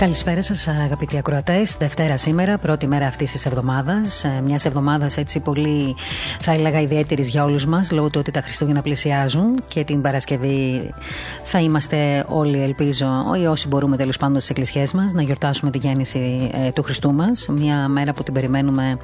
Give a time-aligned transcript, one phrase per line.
[0.00, 1.76] Καλησπέρα σας, αγαπητοί ακροατές.
[1.78, 4.24] Δευτέρα σήμερα, πρώτη μέρα αυτής της εβδομάδας.
[4.24, 5.94] Ε, Μιας εβδομάδας έτσι πολύ,
[6.40, 10.90] θα έλεγα, ιδιαίτερης για όλους μας, λόγω του ότι τα Χριστούγεννα πλησιάζουν και την Παρασκευή
[11.44, 13.06] θα είμαστε όλοι, ελπίζω,
[13.42, 17.12] ή όσοι μπορούμε τέλος πάντων στις εκκλησιές μας, να γιορτάσουμε τη γέννηση ε, του Χριστού
[17.12, 17.46] μας.
[17.48, 18.96] Μια μέρα που την περιμένουμε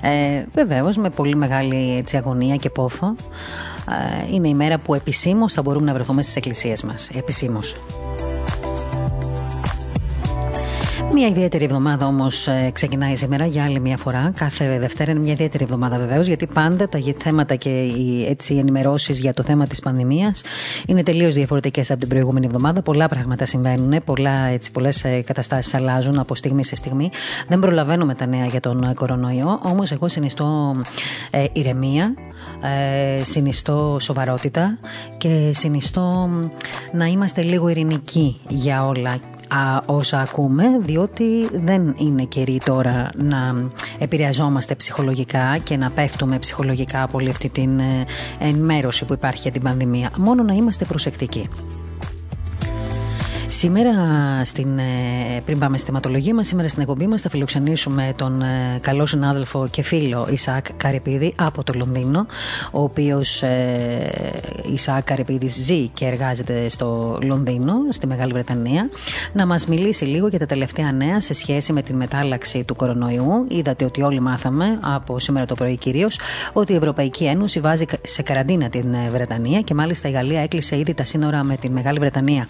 [0.00, 3.14] ε, βεβαίως με πολύ μεγάλη έτσι, αγωνία και πόθο.
[4.28, 7.10] Ε, είναι η μέρα που επισήμως θα μπορούμε να βρεθούμε στις εκκλησίες μας.
[7.14, 7.76] Επισήμως.
[11.14, 14.32] Μια ιδιαίτερη εβδομάδα όμως ε, ξεκινάει σήμερα για άλλη μια φορά.
[14.36, 18.58] Κάθε Δευτέρα είναι μια ιδιαίτερη εβδομάδα βεβαίως, γιατί πάντα τα θέματα και οι, έτσι, οι
[18.58, 20.42] ενημερώσεις για το θέμα της πανδημίας
[20.86, 22.82] είναι τελείως διαφορετικές από την προηγούμενη εβδομάδα.
[22.82, 24.00] Πολλά πράγματα συμβαίνουν,
[24.72, 27.10] πολλές καταστάσεις αλλάζουν από στιγμή σε στιγμή.
[27.48, 30.76] Δεν προλαβαίνουμε τα νέα για τον κορονοϊό, όμως εγώ συνιστώ
[31.30, 32.14] ε, ηρεμία,
[33.18, 34.78] ε, συνιστώ σοβαρότητα
[35.18, 36.28] και συνιστώ
[36.92, 39.20] να είμαστε λίγο ειρηνικοί για όλα
[39.86, 47.18] όσα ακούμε, διότι δεν είναι καιρή τώρα να επηρεαζόμαστε ψυχολογικά και να πέφτουμε ψυχολογικά από
[47.18, 48.04] όλη αυτή την ε,
[48.38, 50.10] ενημέρωση που υπάρχει για την πανδημία.
[50.16, 51.48] Μόνο να είμαστε προσεκτικοί.
[53.54, 53.92] Σήμερα,
[54.44, 58.78] στην, ε, πριν πάμε στη θεματολογία μας, σήμερα στην εκπομπή μας θα φιλοξενήσουμε τον ε,
[58.80, 62.26] καλό συνάδελφο και φίλο Ισαάκ Καρυπίδη από το Λονδίνο,
[62.70, 64.10] ο οποίος ε,
[64.72, 68.88] Ισαάκ Καρυπίδη ζει και εργάζεται στο Λονδίνο, στη Μεγάλη Βρετανία,
[69.32, 73.46] να μας μιλήσει λίγο για τα τελευταία νέα σε σχέση με την μετάλλαξη του κορονοϊού.
[73.48, 76.18] Είδατε ότι όλοι μάθαμε από σήμερα το πρωί κυρίως
[76.52, 80.94] ότι η Ευρωπαϊκή Ένωση βάζει σε καραντίνα την Βρετανία και μάλιστα η Γαλλία έκλεισε ήδη
[80.94, 82.46] τα σύνορα με την Μεγάλη Βρετανία.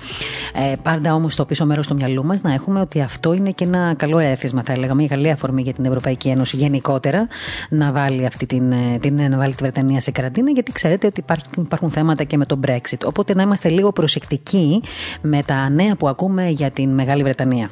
[0.93, 3.65] Ε, πάντα όμως στο πίσω μέρος του μυαλού μας να έχουμε ότι αυτό είναι και
[3.65, 7.29] ένα καλό έθισμα, θα έλεγα, μια καλή αφορμή για την Ευρωπαϊκή Ένωση γενικότερα
[7.69, 11.21] να βάλει, αυτή την, ε, την, να βάλει τη Βρετανία σε καραντίνα, γιατί ξέρετε ότι
[11.21, 13.05] υπάρχει, υπάρχουν θέματα και με τον Brexit.
[13.05, 14.83] Οπότε να είμαστε λίγο προσεκτικοί
[15.21, 17.71] με τα νέα που ακούμε για την Μεγάλη Βρετανία.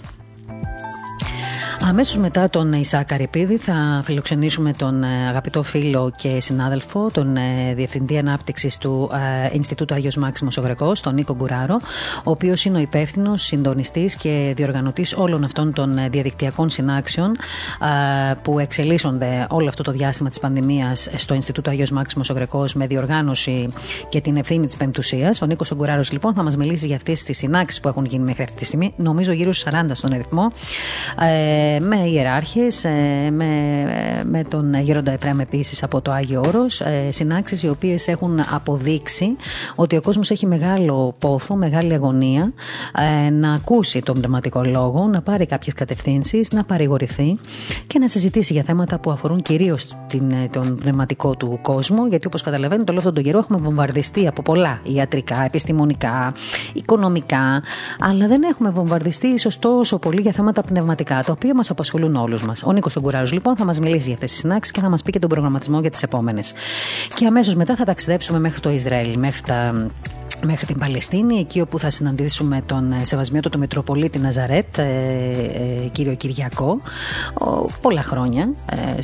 [1.85, 7.75] Αμέσως μετά τον Ισά Καρυπίδη θα φιλοξενήσουμε τον ε, αγαπητό φίλο και συνάδελφο, τον ε,
[7.75, 9.11] Διευθυντή Ανάπτυξης του
[9.45, 10.63] ε, Ινστιτούτου Άγιος Μάξιμος ο
[11.03, 11.81] τον Νίκο Γκουράρο,
[12.25, 17.37] ο οποίος είναι ο υπεύθυνος συντονιστής και διοργανωτής όλων αυτών των διαδικτυακών συνάξεων
[18.43, 22.35] που εξελίσσονται όλο αυτό το διάστημα της πανδημίας στο Ινστιτούτο Άγιος Μάξιμος ο
[22.75, 23.73] με διοργάνωση
[24.09, 25.43] και την ευθύνη της Πεμπτουσίας.
[25.43, 28.43] Ο Νίκος Γκουράρος λοιπόν θα μας μιλήσει για αυτές τις συνάξεις που έχουν γίνει μέχρι
[28.43, 30.53] αυτή τη στιγμή, νομίζω γύρω στους 40 στον αριθμό
[31.81, 33.47] με ιεράρχες, ε, με,
[34.25, 39.37] με τον Γέροντα Εφραίμ επίσης από το Άγιο Όρος, ε, συνάξεις οι οποίες έχουν αποδείξει
[39.75, 42.53] ότι ο κόσμος έχει μεγάλο πόθο, μεγάλη αγωνία
[43.27, 47.39] ε, να ακούσει τον πνευματικό λόγο, να πάρει κάποιες κατευθύνσεις, να παρηγορηθεί
[47.87, 49.87] και να συζητήσει για θέματα που αφορούν κυρίως
[50.51, 54.81] τον πνευματικό του κόσμο, γιατί όπως καταλαβαίνετε όλο αυτόν τον καιρό έχουμε βομβαρδιστεί από πολλά
[54.83, 56.35] ιατρικά, επιστημονικά,
[56.73, 57.63] οικονομικά,
[58.01, 62.43] αλλά δεν έχουμε βομβαρδιστεί ίσως τόσο πολύ για θέματα πνευματικά, τα οποία μας απασχολούν όλους
[62.43, 62.63] μας.
[62.63, 65.13] Ο Νίκος Ογκουράζο λοιπόν θα μας μιλήσει για αυτές τις συνάξεις και θα μας πει
[65.13, 66.53] και τον προγραμματισμό για τις επόμενες.
[67.15, 69.87] Και αμέσως μετά θα ταξιδέψουμε μέχρι το Ισραήλ, μέχρι τα
[70.45, 75.89] μέχρι την Παλαιστίνη, εκεί όπου θα συναντήσουμε τον ε, Σεβασμιότο του Μητροπολίτη Ναζαρέτ, ε, ε,
[75.93, 76.79] κύριο Κυριακό.
[77.35, 78.53] Ο, πολλά χρόνια,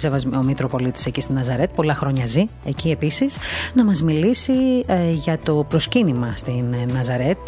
[0.02, 3.36] ε, ο Μητροπολίτης εκεί στην Ναζαρέτ, πολλά χρόνια ζει εκεί επίσης,
[3.74, 4.52] να μας μιλήσει
[4.86, 7.38] ε, για το προσκύνημα στην Ναζαρέτ,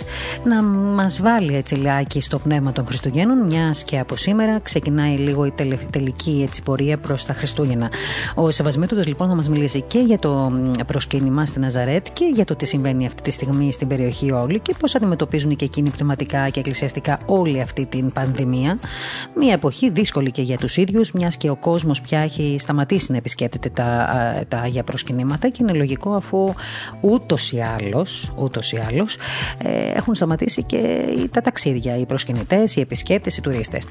[0.45, 5.45] να μας βάλει έτσι λιάκι στο πνεύμα των Χριστουγέννων, μιας και από σήμερα ξεκινάει λίγο
[5.45, 5.53] η
[5.91, 7.91] τελική έτσι, πορεία προς τα Χριστούγεννα.
[8.35, 10.53] Ο Σεβασμιότο λοιπόν θα μας μιλήσει και για το
[10.87, 14.75] προσκύνημα στην Ναζαρέτ και για το τι συμβαίνει αυτή τη στιγμή στην περιοχή όλοι και
[14.81, 18.79] πώς αντιμετωπίζουν και εκείνοι πνευματικά και εκκλησιαστικά όλη αυτή την πανδημία.
[19.35, 23.17] Μια εποχή δύσκολη και για τους ίδιους, μιας και ο κόσμος πια έχει σταματήσει να
[23.17, 24.09] επισκέπτεται τα,
[24.49, 26.55] τα Άγια προσκυνήματα και είναι λογικό αφού
[27.01, 29.17] ούτως ή άλλως, ούτως ή άλλως
[29.63, 33.87] ε, έχουν σταματήσει και τα ταξίδια, οι προσκυνητές, οι επισκέπτες, οι τουρίστες.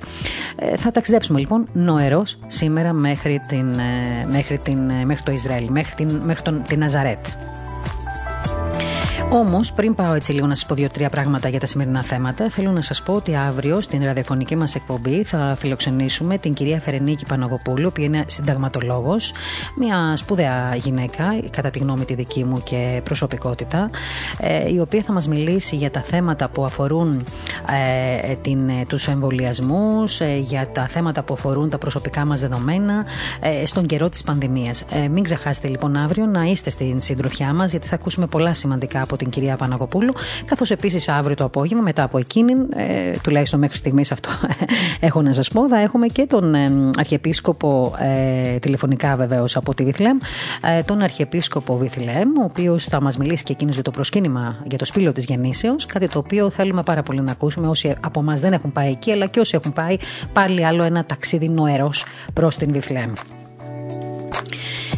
[0.56, 5.95] Ε, θα ταξιδέψουμε λοιπόν νοερός σήμερα μέχρι, την, ε, μέχρι, την, μέχρι το Ισραήλ, μέχρι,
[5.95, 7.25] την, μέχρι τον, την Ναζαρέτ.
[9.29, 12.71] Όμως, πριν πάω έτσι λίγο να σας πω δύο-τρία πράγματα για τα σημερινά θέματα, θέλω
[12.71, 17.91] να σας πω ότι αύριο στην ραδιοφωνική μας εκπομπή θα φιλοξενήσουμε την κυρία Φερενίκη Παναγοπούλου,
[17.91, 19.31] που είναι συνταγματολόγος,
[19.77, 23.89] μια σπουδαία γυναίκα, κατά τη γνώμη τη δική μου και προσωπικότητα,
[24.39, 27.24] ε, η οποία θα μας μιλήσει για τα θέματα που αφορούν
[28.27, 33.06] ε, την, τους εμβολιασμούς, ε, για τα θέματα που αφορούν τα προσωπικά μας δεδομένα
[33.39, 34.81] ε, στον καιρό της πανδημίας.
[34.81, 39.01] Ε, μην ξεχάσετε λοιπόν αύριο να είστε στην συντροφιά μας γιατί θα ακούσουμε πολλά σημαντικά
[39.01, 40.13] από την κυρία Παναγοπούλου
[40.45, 44.29] καθώς επίσης αύριο το απόγευμα μετά από εκείνη, ε, τουλάχιστον μέχρι στιγμής αυτό
[44.99, 46.55] έχω να σας πω, θα έχουμε και τον
[46.97, 50.17] Αρχιεπίσκοπο ε, τηλεφωνικά βεβαίως από τη Βιθλέμ,
[50.85, 54.85] τον Αρχιεπίσκοπο Βιθλέμ, ο οποίος θα μας μιλήσει και εκείνος για το προσκύνημα για το
[54.85, 58.53] σπήλο της γεννήσεως, κάτι το οποίο θέλουμε πάρα πολύ να ακούσουμε όσοι από εμά δεν
[58.53, 59.97] έχουν πάει εκεί αλλά και όσοι έχουν πάει
[60.33, 63.11] πάλι άλλο ένα ταξίδι νοερός προς την Βιθλέμ.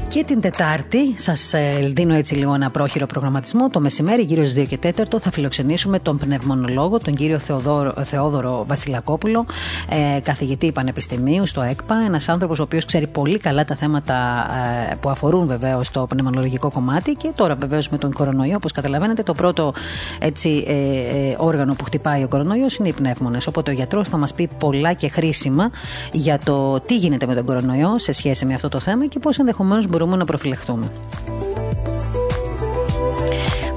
[0.10, 3.70] Και την Τετάρτη, σας ε, δίνω έτσι λίγο ένα πρόχειρο προγραμματισμό.
[3.70, 8.66] Το μεσημέρι, γύρω στις 2 και 4, θα φιλοξενήσουμε τον πνευμονολόγο, τον κύριο Θεοδόρο, Θεόδωρο
[8.68, 9.46] Βασιλακόπουλο,
[9.90, 11.96] ε, καθηγητή πανεπιστημίου στο ΕΚΠΑ.
[12.06, 14.48] Ένας άνθρωπος ο οποίος ξέρει πολύ καλά τα θέματα
[14.92, 17.14] ε, που αφορούν βεβαίως το πνευμονολογικό κομμάτι.
[17.14, 19.74] Και τώρα βεβαίως με τον κορονοϊό, όπως καταλαβαίνετε, το πρώτο
[20.20, 23.48] έτσι, ε, ε, όργανο που χτυπάει ο κορονοϊός είναι οι πνεύμονες.
[23.48, 25.70] Οπότε ο γιατρός θα μας πει πολλά και χρήσιμα
[26.12, 29.38] για το τι γίνεται με τον κορονοϊό σε σχέση με αυτό το θέμα και πώς
[29.38, 30.92] ενδεχομένως μπορούμε να προφυλαχτούμε.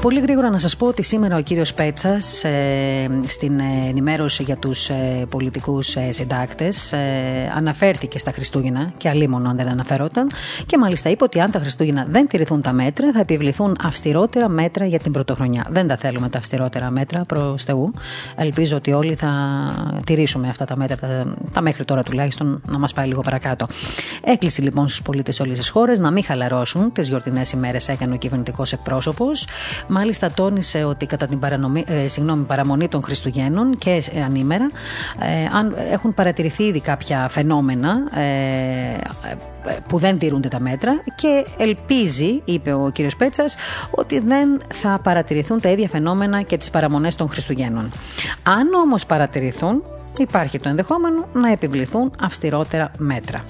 [0.02, 4.88] Πολύ γρήγορα να σας πω ότι σήμερα ο κύριος Πέτσας ε, στην ενημέρωση για τους
[4.88, 10.30] ε, πολιτικούς ε, συντάκτες ε, αναφέρθηκε στα Χριστούγεννα και αλίμονο αν δεν αναφερόταν
[10.66, 14.86] και μάλιστα είπε ότι αν τα Χριστούγεννα δεν τηρηθούν τα μέτρα θα επιβληθούν αυστηρότερα μέτρα
[14.86, 15.66] για την πρωτοχρονιά.
[15.70, 17.92] Δεν τα θέλουμε τα αυστηρότερα μέτρα προς Θεού.
[18.36, 19.30] Ελπίζω ότι όλοι θα
[20.06, 23.66] τηρήσουμε αυτά τα μέτρα, τα, τα μέχρι τώρα τουλάχιστον να μας πάει λίγο παρακάτω.
[24.24, 28.16] Έκλεισε λοιπόν στους πολίτες όλες τις χώρες να μην χαλαρώσουν τις γιορτινές ημέρες έκανε ο
[28.16, 29.46] κυβερνητικός εκπρόσωπος
[29.94, 31.40] Μάλιστα τόνισε ότι κατά την
[31.86, 34.70] ε, συγγνώμη, παραμονή των Χριστουγέννων και ανήμερα
[35.20, 38.98] ε, αν έχουν παρατηρηθεί ήδη κάποια φαινόμενα ε,
[39.88, 43.56] που δεν τηρούνται τα μέτρα και ελπίζει, είπε ο κύριος Πέτσας,
[43.90, 47.90] ότι δεν θα παρατηρηθούν τα ίδια φαινόμενα και τις παραμονές των Χριστουγέννων.
[48.42, 49.82] Αν όμως παρατηρηθούν,
[50.18, 53.40] υπάρχει το ενδεχόμενο να επιβληθούν αυστηρότερα μέτρα.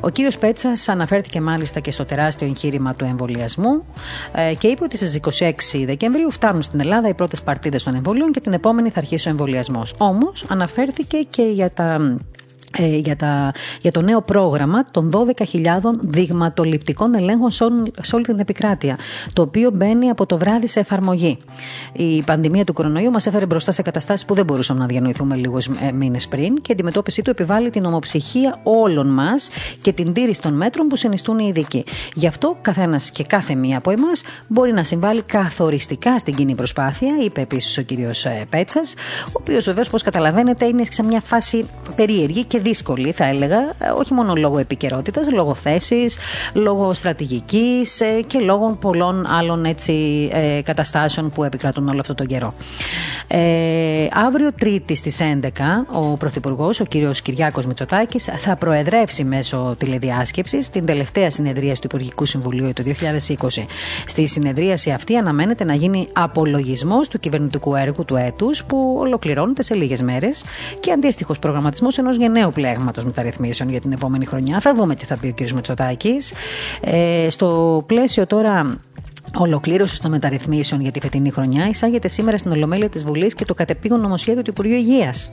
[0.00, 3.84] Ο κύριος Πέτσα αναφέρθηκε μάλιστα και στο τεράστιο εγχείρημα του εμβολιασμού
[4.32, 5.52] ε, και είπε ότι στις 26
[5.84, 9.30] Δεκεμβρίου φτάνουν στην Ελλάδα οι πρώτες παρτίδες των εμβολίων και την επόμενη θα αρχίσει ο
[9.30, 9.94] εμβολιασμός.
[9.98, 12.16] Όμως αναφέρθηκε και για τα ε,
[12.78, 15.64] για, τα, για το νέο πρόγραμμα των 12.000
[16.00, 17.64] δειγματοληπτικών ελέγχων σε,
[18.14, 18.98] όλη την επικράτεια,
[19.32, 21.38] το οποίο μπαίνει από το βράδυ σε εφαρμογή.
[21.92, 25.66] Η πανδημία του κορονοϊού μας έφερε μπροστά σε καταστάσεις που δεν μπορούσαμε να διανοηθούμε λίγους
[25.66, 29.48] ε, μήνες πριν και η αντιμετώπιση του επιβάλλει την ομοψυχία όλων μας
[29.80, 31.84] και την τήρηση των μέτρων που συνιστούν οι ειδικοί.
[32.14, 37.14] Γι' αυτό καθένας και κάθε μία από εμάς μπορεί να συμβάλλει καθοριστικά στην κοινή προσπάθεια,
[37.24, 37.90] είπε επίσης ο κ.
[37.90, 38.94] Ε, Πέτσας,
[39.26, 41.66] ο οποίος βεβαίως, όπως καταλαβαίνετε, είναι σε μια φάση
[41.96, 46.18] περίεργη και δύσκολη, θα έλεγα, ε, όχι μόνο λόγω επικαιρότητας, λόγω θέσης,
[46.52, 52.26] λόγω στρατηγικής ε, και λόγω πολλών άλλων έτσι, ε, καταστάσεων που επικρατούν όλο αυτό τον
[52.26, 52.52] καιρό.
[53.26, 60.68] Ε, αύριο Τρίτη στις 11 ο Πρωθυπουργός, ο κύριος Κυριάκος Μητσοτάκης, θα προεδρεύσει μέσω τηλεδιάσκεψης
[60.68, 63.66] την τελευταία συνεδρία του Υπουργικού Συμβουλίου του 2020.
[64.06, 69.74] Στη συνεδρίαση αυτή αναμένεται να γίνει απολογισμός του κυβερνητικού έργου του έτους που ολοκληρώνεται σε
[69.74, 70.44] λίγες μέρες
[70.80, 74.60] και αντίστοιχος προγραμματισμός ενός γενναίου πλέγματος μεταρρυθμίσεων για την επόμενη χρονιά.
[74.60, 75.50] Θα δούμε τι θα πει ο κ.
[75.50, 76.32] Μετσοτάκης.
[76.80, 78.78] Ε, στο πλαίσιο τώρα
[79.36, 83.54] Ολοκλήρωση των μεταρρυθμίσεων για τη φετινή χρονιά εισάγεται σήμερα στην Ολομέλεια της Βουλής και το
[83.54, 85.30] κατεπήγον νομοσχέδιο του Υπουργείου Υγείας.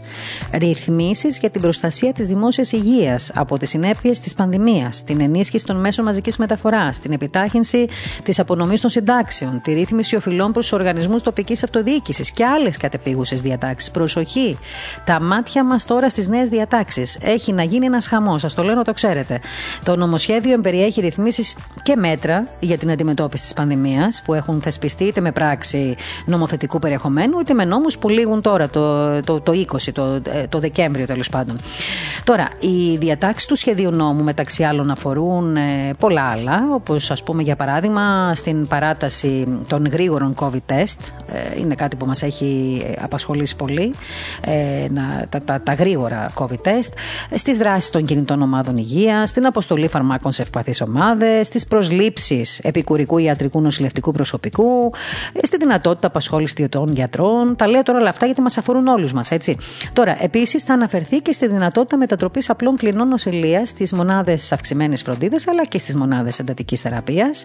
[0.52, 5.80] Ρυθμίσεις για την προστασία της δημόσιας υγείας από τις συνέπειες της πανδημίας, την ενίσχυση των
[5.80, 7.88] μέσων μαζικής μεταφοράς, την επιτάχυνση
[8.24, 13.42] της απονομής των συντάξεων, τη ρύθμιση οφειλών προς τους οργανισμούς τοπικής αυτοδιοίκησης και άλλες κατεπήγουσες
[13.42, 13.92] διατάξεις.
[13.92, 14.58] Προσοχή!
[15.06, 17.18] Τα μάτια μας τώρα στις νέες διατάξεις.
[17.22, 19.40] Έχει να γίνει ένας χαμός, σας το λέω να το ξέρετε.
[19.86, 23.90] Το νομοσχέδιο περιέχει ρυθμίσεις και μέτρα για την αντιμετώπιση της πανδημίας
[24.26, 25.96] που έχουν θεσπιστεί είτε με πράξη
[26.26, 31.06] νομοθετικού περιεχομένου είτε με νόμους που λήγουν τώρα το, το, το 20, το, το Δεκέμβριο
[31.06, 31.56] τέλος πάντων.
[32.24, 37.42] Τώρα, οι διατάξεις του σχεδίου νόμου μεταξύ άλλων αφορούν ε, πολλά άλλα, όπως ας πούμε
[37.42, 41.00] για παράδειγμα στην παράταση των γρήγορων COVID test.
[41.34, 43.94] Ε, είναι κάτι που μας έχει απασχολήσει πολύ.
[44.46, 46.92] Ε, να, τα, τα, τα γρήγορα COVID test.
[47.36, 53.18] Στις δράσεις των κινητών ομάδων υγείας, στην αποστολή φαρμάκων σε ευπαθείς ομάδες, στις προσλήψεις επικουρικού
[53.18, 54.94] ιατρικού νοσηλευτικού νοσηλευτικού προσωπικού,
[55.44, 57.56] στη δυνατότητα απασχόληση των γιατρών.
[57.56, 59.58] Τα λέω τώρα όλα αυτά γιατί μας αφορούν όλους μας, έτσι.
[59.94, 65.48] Τώρα, επίσης θα αναφερθεί και στη δυνατότητα μετατροπής απλών κλινών νοσηλείας στις μονάδες αυξημένης φροντίδας
[65.48, 67.44] αλλά και στις μονάδες εντατικής θεραπείας,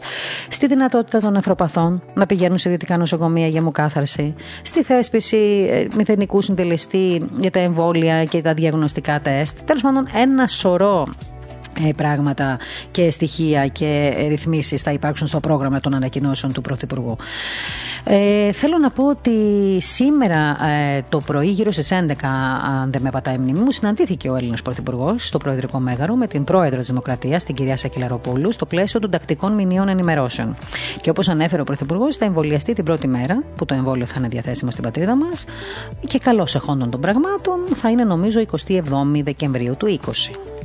[0.48, 6.40] στη δυνατότητα των νευροπαθών να πηγαίνουν σε δυτικά νοσοκομεία για μукάθαρση, στη θέσπιση ε, μηδενικού
[6.40, 9.58] συντελεστή για τα εμβόλια και τα διαγνωστικά τεστ.
[9.64, 11.35] Τέλος πάντων, ένα σωρό ε,
[11.96, 12.58] πράγματα
[12.90, 17.16] και στοιχεία και ρυθμίσεις θα υπάρξουν στο πρόγραμμα των ανακοινώσεων του Πρωθυπουργού.
[18.04, 19.30] Ε, θέλω να πω ότι
[19.80, 22.12] σήμερα ε, το πρωί, γύρω στις 11,
[22.82, 26.26] αν δεν με πατάει η μνήμη μου, συναντήθηκε ο Έλληνας Πρωθυπουργός στο Προεδρικό Μέγαρο με
[26.26, 30.56] την Πρόεδρο της Δημοκρατίας, την κυρία Σακελαροπούλου, στο πλαίσιο των τακτικών μηνύων ενημερώσεων.
[31.00, 34.28] Και όπως ανέφερε ο Πρωθυπουργός, θα εμβολιαστεί την πρώτη μέρα που το εμβόλιο θα είναι
[34.28, 35.44] διαθέσιμο στην πατρίδα μας
[36.06, 38.80] και καλώς εχόντων των πραγμάτων θα είναι νομίζω 27
[39.24, 40.55] Δεκεμβρίου του 20.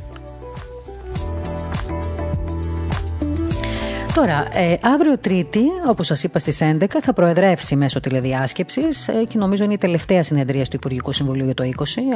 [4.14, 9.38] Τώρα, ε, αύριο Τρίτη, όπως σας είπα στις 11, θα προεδρεύσει μέσω τηλεδιάσκεψης ε, και
[9.38, 11.68] νομίζω είναι η τελευταία συνεδρία του Υπουργικού Συμβουλίου για το 20,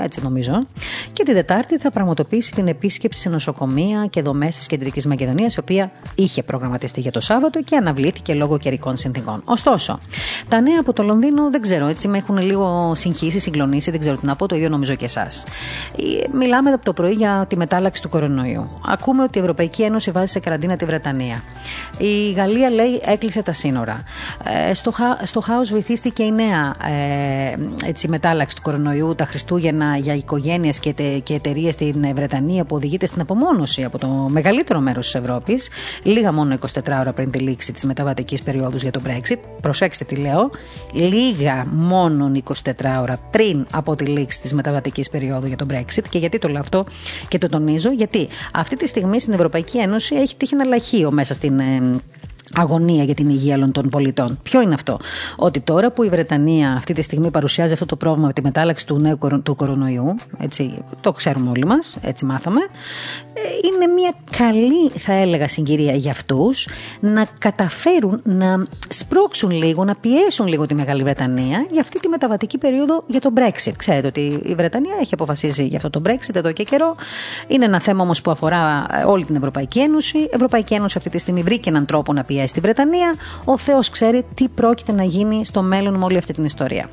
[0.05, 0.67] έτσι νομίζω.
[1.13, 5.61] Και την Τετάρτη θα πραγματοποιήσει την επίσκεψη σε νοσοκομεία και δομές της Κεντρικής Μακεδονίας, η
[5.61, 9.43] οποία είχε προγραμματιστεί για το Σάββατο και αναβλήθηκε λόγω καιρικών συνθήκων.
[9.45, 10.01] Ωστόσο,
[10.49, 14.17] τα νέα από το Λονδίνο δεν ξέρω, έτσι με έχουν λίγο συγχύσει, συγκλονίσει, δεν ξέρω
[14.17, 15.45] τι να πω, το ίδιο νομίζω και εσάς.
[15.97, 18.81] Ε, μιλάμε από το πρωί για τη μετάλλαξη του κορονοϊού.
[18.87, 21.43] Ακούμε ότι η Ευρωπαϊκή Ένωση βάζει σε καραντίνα τη Βρετανία.
[21.99, 24.03] Η Γαλλία λέει έκλεισε τα σύνορα.
[24.69, 30.15] Ε, στο, στο χάος βοηθήστηκε η νέα ε, έτσι, μετάλλαξη του κορονοϊού τα Χριστούγεννα για
[30.15, 35.15] οικογένειες και, και εταιρείες στην Βρετανία που οδηγείται στην απομόνωση από το μεγαλύτερο μέρος της
[35.15, 35.69] Ευρώπης,
[36.03, 39.39] λίγα μόνο 24 ώρα πριν τη λήξη της μεταβατικής περίοδου για το Brexit.
[39.61, 40.51] Προσέξτε τι λέω.
[40.93, 42.53] Λίγα μόνο 24
[43.01, 46.03] ώρα πριν από τη λήξη της μεταβατικής περίοδου για το Brexit.
[46.09, 46.85] Και γιατί το λέω αυτό
[47.29, 51.35] και το τονίζω, γιατί αυτή τη στιγμή στην Ευρωπαϊκή Ένωση έχει τύχει ένα λαχείο μέσα
[51.35, 51.97] στην ε,
[52.55, 54.39] αγωνία για την υγεία όλων των πολιτών.
[54.43, 54.99] Ποιο είναι αυτό,
[55.37, 58.87] Ότι τώρα που η Βρετανία αυτή τη στιγμή παρουσιάζει αυτό το πρόβλημα με τη μετάλλαξη
[58.87, 62.61] του νέου του κορονοϊού, έτσι, το ξέρουμε όλοι μας, έτσι μάθαμε,
[63.33, 66.69] ε, είναι μια καλή, θα έλεγα, συγκυρία για αυτούς
[67.01, 72.59] να καταφέρουν να σπρώξουν λίγο, να πιέσουν λίγο τη Μεγάλη Βρετανία για αυτή τη μεταβατική
[72.59, 73.73] περίοδο για το Brexit.
[73.77, 76.97] Ξέρετε ότι η Βρετανία έχει αποφασίσει για αυτό το Brexit εδώ και καιρό.
[77.49, 80.19] Είναι ένα θέμα όμως που αφορά ε, όλη την Ευρωπαϊκή Ένωση.
[80.19, 83.15] Η Ευρωπαϊκή Ένωση αυτή τη στιγμή βρήκε έναν τρόπο να πιέσει στη Βρετανία.
[83.45, 86.89] Ο Θεός ξέρει τι πρόκειται να γίνει στο μέλλον με όλη αυτή την ιστορία.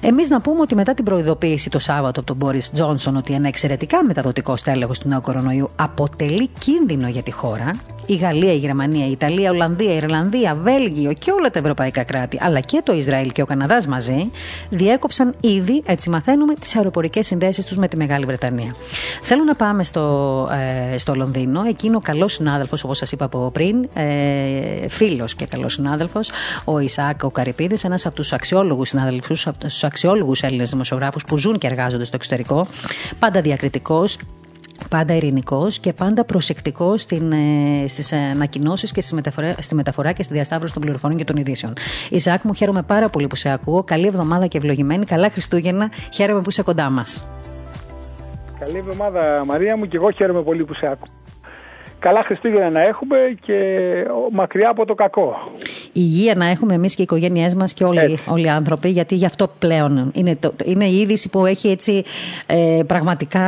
[0.00, 3.48] Εμείς να πούμε ότι μετά την προειδοποίηση το Σάββατο από τον Μπόρις Τζόνσον ότι ένα
[3.48, 7.70] εξαιρετικά μεταδοτικό στέλεχος του νέου κορονοϊού αποτελεί κίνδυνο για τη χώρα,
[8.06, 12.02] η Γαλλία, η Γερμανία, η Ιταλία, η Ολλανδία, η Ιρλανδία, Βέλγιο και όλα τα ευρωπαϊκά
[12.02, 14.30] κράτη, αλλά και το Ισραήλ και ο Καναδάς μαζί,
[14.70, 18.74] διέκοψαν ήδη, έτσι μαθαίνουμε, τις αεροπορικές συνδέσεις τους με τη Μεγάλη Βρετανία.
[19.22, 20.48] Θέλω να πάμε στο,
[20.92, 21.62] ε, στο Λονδίνο.
[21.68, 24.51] Εκείνο ο καλός συνάδελφος, όπως σας είπα από πριν, ε,
[24.88, 26.30] φίλος και καλός συνάδελφος,
[26.64, 31.36] ο Ισάκ ο Καρυπίδης, ένας από τους αξιόλογους συνάδελφους, από τους αξιόλογους Έλληνες δημοσιογράφους που
[31.36, 32.66] ζουν και εργάζονται στο εξωτερικό,
[33.18, 34.18] πάντα διακριτικός,
[34.88, 37.06] πάντα ειρηνικός και πάντα προσεκτικός
[37.86, 41.72] στις ανακοινώσεις και στη μεταφορά, στη μεταφορά και στη διασταύρωση των πληροφοριών και των ειδήσεων.
[42.10, 43.82] Ισάκ, μου χαίρομαι πάρα πολύ που σε ακούω.
[43.82, 45.04] Καλή εβδομάδα και ευλογημένη.
[45.04, 45.90] Καλά Χριστούγεννα.
[46.12, 47.28] Χαίρομαι που είσαι κοντά μας.
[48.58, 51.21] Καλή εβδομάδα, Μαρία μου, και εγώ χαίρομαι πολύ που σε ακούω.
[52.02, 53.58] Καλά Χριστούγεννα να έχουμε και
[54.32, 55.36] μακριά από το κακό
[55.92, 59.26] υγεία να έχουμε εμείς και οι οικογένειές μας και όλοι, όλοι οι άνθρωποι, γιατί γι'
[59.26, 62.02] αυτό πλέον είναι, το, είναι η είδηση που έχει έτσι
[62.46, 63.40] ε, πραγματικά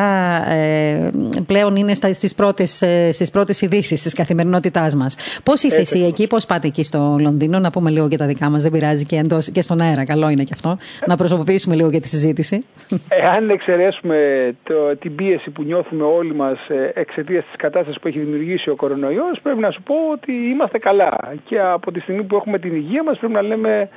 [0.51, 1.11] ε,
[1.47, 5.41] πλέον είναι στις πρώτες στις πρώτες ε, ειδήσεις της καθημερινότητάς μας.
[5.43, 8.51] Πώς είσαι εσύ εκεί, πώς πάτε εκεί στο Λονδίνο, να πούμε λίγο και τα δικά
[8.51, 11.89] μας, δεν πειράζει και, εντός, και στον αέρα, καλό είναι και αυτό, να προσωποποιήσουμε λίγο
[11.89, 12.65] για τη συζήτηση.
[13.09, 14.17] Εάν εξαιρέσουμε
[14.63, 18.77] το, την πίεση που νιώθουμε όλοι μας ε, εξαιτίας της κατάστασης που έχει δημιουργήσει ο
[18.77, 21.35] κορονοϊός, πρέπει να σου πω ότι είμαστε καλά.
[21.49, 23.89] Και από τη στιγμή που που έχουμε την υγεία μας πρέπει να λέμε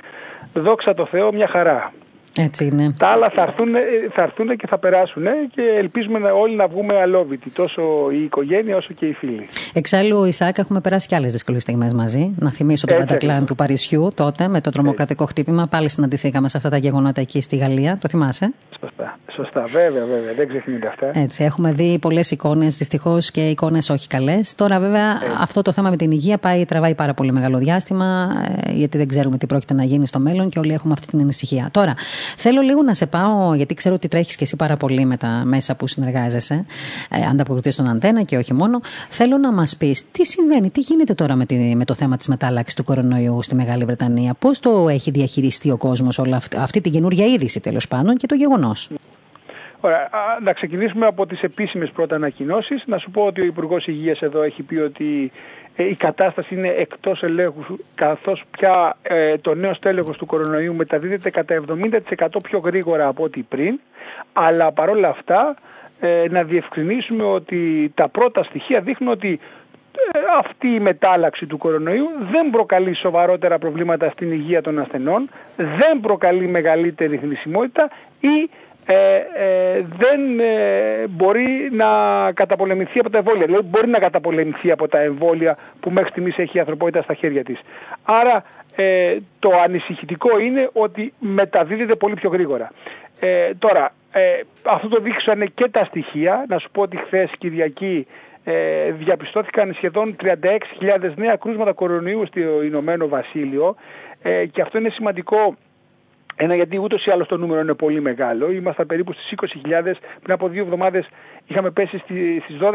[0.54, 1.92] δόξα τω Θεώ μια χαρά.
[2.38, 2.94] Έτσι είναι.
[2.98, 3.68] Τα άλλα θα έρθουν,
[4.14, 8.94] θα έρθουν και θα περάσουν και ελπίζουμε όλοι να βγούμε αλόβητοι, τόσο η οικογένεια όσο
[8.94, 9.48] και οι φίλοι.
[9.72, 12.34] Εξάλλου, Ισάκ, έχουμε περάσει και άλλες δύσκολες στιγμές μαζί.
[12.38, 15.66] Να θυμίσω το Πατακλάν του Παρισιού τότε με το τρομοκρατικό χτύπημα.
[15.70, 17.98] Πάλι συναντηθήκαμε σε αυτά τα γεγονότα εκεί στη Γαλλία.
[18.00, 19.18] Το θυμάσαι; Σωστά.
[19.34, 20.32] Σωστά, βέβαια, βέβαια.
[20.34, 21.10] Δεν ξεχνιούνται αυτά.
[21.18, 24.54] Έτσι, έχουμε δει πολλές εικόνες δυστυχώς και εικόνες όχι καλές.
[24.54, 28.30] Τώρα, βέβαια, αυτό το θέμα με την υγεία πάει, τραβάει πάρα πολύ μεγάλο διάστημα,
[28.66, 31.20] ε, γιατί δεν ξέρουμε τι πρόκειται να γίνει στο μέλλον και όλοι έχουμε αυτή την
[31.20, 31.68] ανησυχία.
[31.70, 31.94] Τώρα,
[32.36, 35.42] θέλω λίγο να σε πάω, γιατί ξέρω ότι τρέχεις και εσύ πάρα πολύ με τα
[35.44, 36.64] μέσα που συνεργάζεσαι,
[37.10, 38.80] ε, ανταποκριτής στον αντένα και όχι μόνο.
[39.08, 42.28] Θέλω να μας πεις τι συμβαίνει, τι γίνεται τώρα με, τη, με το θέμα της
[42.28, 46.80] μετάλλαξης του κορονοϊού στη Μεγάλη Βρετανία, πώς το έχει διαχειριστεί ο κόσμος όλη αυτή, αυτή
[46.80, 48.90] την καινούργια είδηση τέλος πάντων και το γεγονός;
[49.80, 50.08] Ωραία.
[50.42, 52.82] Να ξεκινήσουμε από τις επίσημες πρώτα ανακοινώσεις.
[52.86, 55.32] Να σου πω ότι ο Υπουργός Υγείας εδώ έχει πει ότι
[55.84, 58.96] η κατάσταση είναι εκτός ελέγχου καθώς πια
[59.40, 61.64] το νέο στέλεχος του κορονοϊού μεταδίδεται κατά
[62.18, 63.80] 70% πιο γρήγορα από ό,τι πριν.
[64.32, 65.56] Αλλά παρόλα αυτά
[66.30, 69.40] να διευκρινίσουμε ότι τα πρώτα στοιχεία δείχνουν ότι
[70.38, 76.46] αυτή η μετάλλαξη του κορονοϊού δεν προκαλεί σοβαρότερα προβλήματα στην υγεία των ασθενών, δεν προκαλεί
[76.46, 78.50] μεγαλύτερη θνησιμότητα ή
[78.90, 81.86] ε, ε, δεν ε, μπορεί να
[82.34, 83.46] καταπολεμηθεί από τα εμβόλια.
[83.46, 87.44] Δηλαδή μπορεί να καταπολεμηθεί από τα εμβόλια που μέχρι στιγμής έχει η ανθρωπότητα στα χέρια
[87.44, 87.60] της.
[88.02, 88.44] Άρα
[89.38, 92.70] το ανησυχητικό είναι ότι μεταδίδεται πολύ πιο γρήγορα.
[93.58, 93.92] τώρα,
[94.62, 96.44] αυτό το δείξανε και τα στοιχεία.
[96.48, 98.06] Να σου πω ότι χθες Κυριακή
[98.50, 103.76] ε, διαπιστώθηκαν σχεδόν 36.000 νέα κρούσματα κορονοϊού στο Ηνωμένο Βασίλειο
[104.22, 105.56] ε, και αυτό είναι σημαντικό
[106.40, 108.50] ένα γιατί ούτως ή άλλως το νούμερο είναι πολύ μεγάλο.
[108.50, 109.32] Ήμασταν περίπου στις
[109.64, 109.82] 20.000,
[110.22, 111.08] πριν από δύο εβδομάδες
[111.46, 112.72] είχαμε πέσει στις 12.000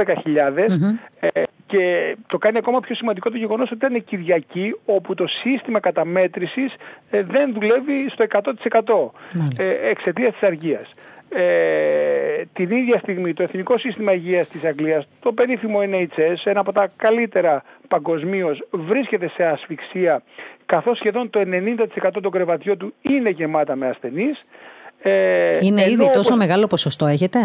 [1.20, 5.79] ε, και το κάνει ακόμα πιο σημαντικό το γεγονός ότι ήταν Κυριακή όπου το σύστημα
[5.79, 6.74] καταμέτρησης
[7.10, 8.25] ε, δεν δουλεύει στο
[9.34, 10.91] 100% ε, εξαιτίας της αργίας.
[11.36, 16.72] Ε, την ίδια στιγμή το Εθνικό Σύστημα Υγείας της Αγγλίας, το περίφημο NHS, ένα από
[16.72, 20.23] τα καλύτερα παγκοσμίως, βρίσκεται σε ασφυξία,
[20.65, 24.39] καθώς σχεδόν το 90% των κρεβατιών του είναι γεμάτα με ασθενείς.
[25.01, 27.39] Ε, είναι ήδη τόσο μεγάλο ποσοστό έχετε;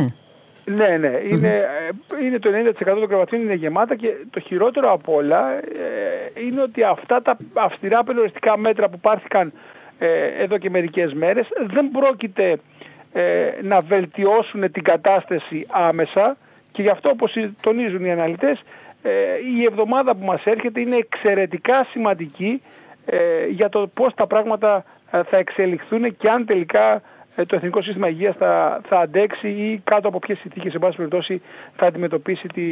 [0.65, 1.13] Ναι, ναι.
[1.31, 1.55] Είναι,
[2.19, 6.63] ε, είναι το 90% των κρεβατιών είναι γεμάτα και το χειρότερο από όλα ε, είναι
[6.63, 9.53] ότι αυτά τα αυστηρά περιοριστικά μέτρα που πάρθηκαν
[9.99, 12.59] ε, εδώ και μερικές μέρες δεν πρόκειται
[13.13, 16.37] ε, να βελτιώσουν την κατάσταση άμεσα
[16.73, 18.63] και γι' αυτό όπως τονίζουν οι αναλυτές ε,
[19.59, 22.63] η εβδομάδα που μας έρχεται είναι εξαιρετικά σημαντική
[23.05, 27.03] ε, για το πώς τα πράγματα θα εξελιχθούν και αν τελικά
[27.47, 31.43] το Εθνικό Σύστημα Υγείας θα, θα αντέξει ή κάτω από ποιες συνθήκες σε πάση περιπτώσει
[31.77, 32.63] θα αντιμετωπίσει τη,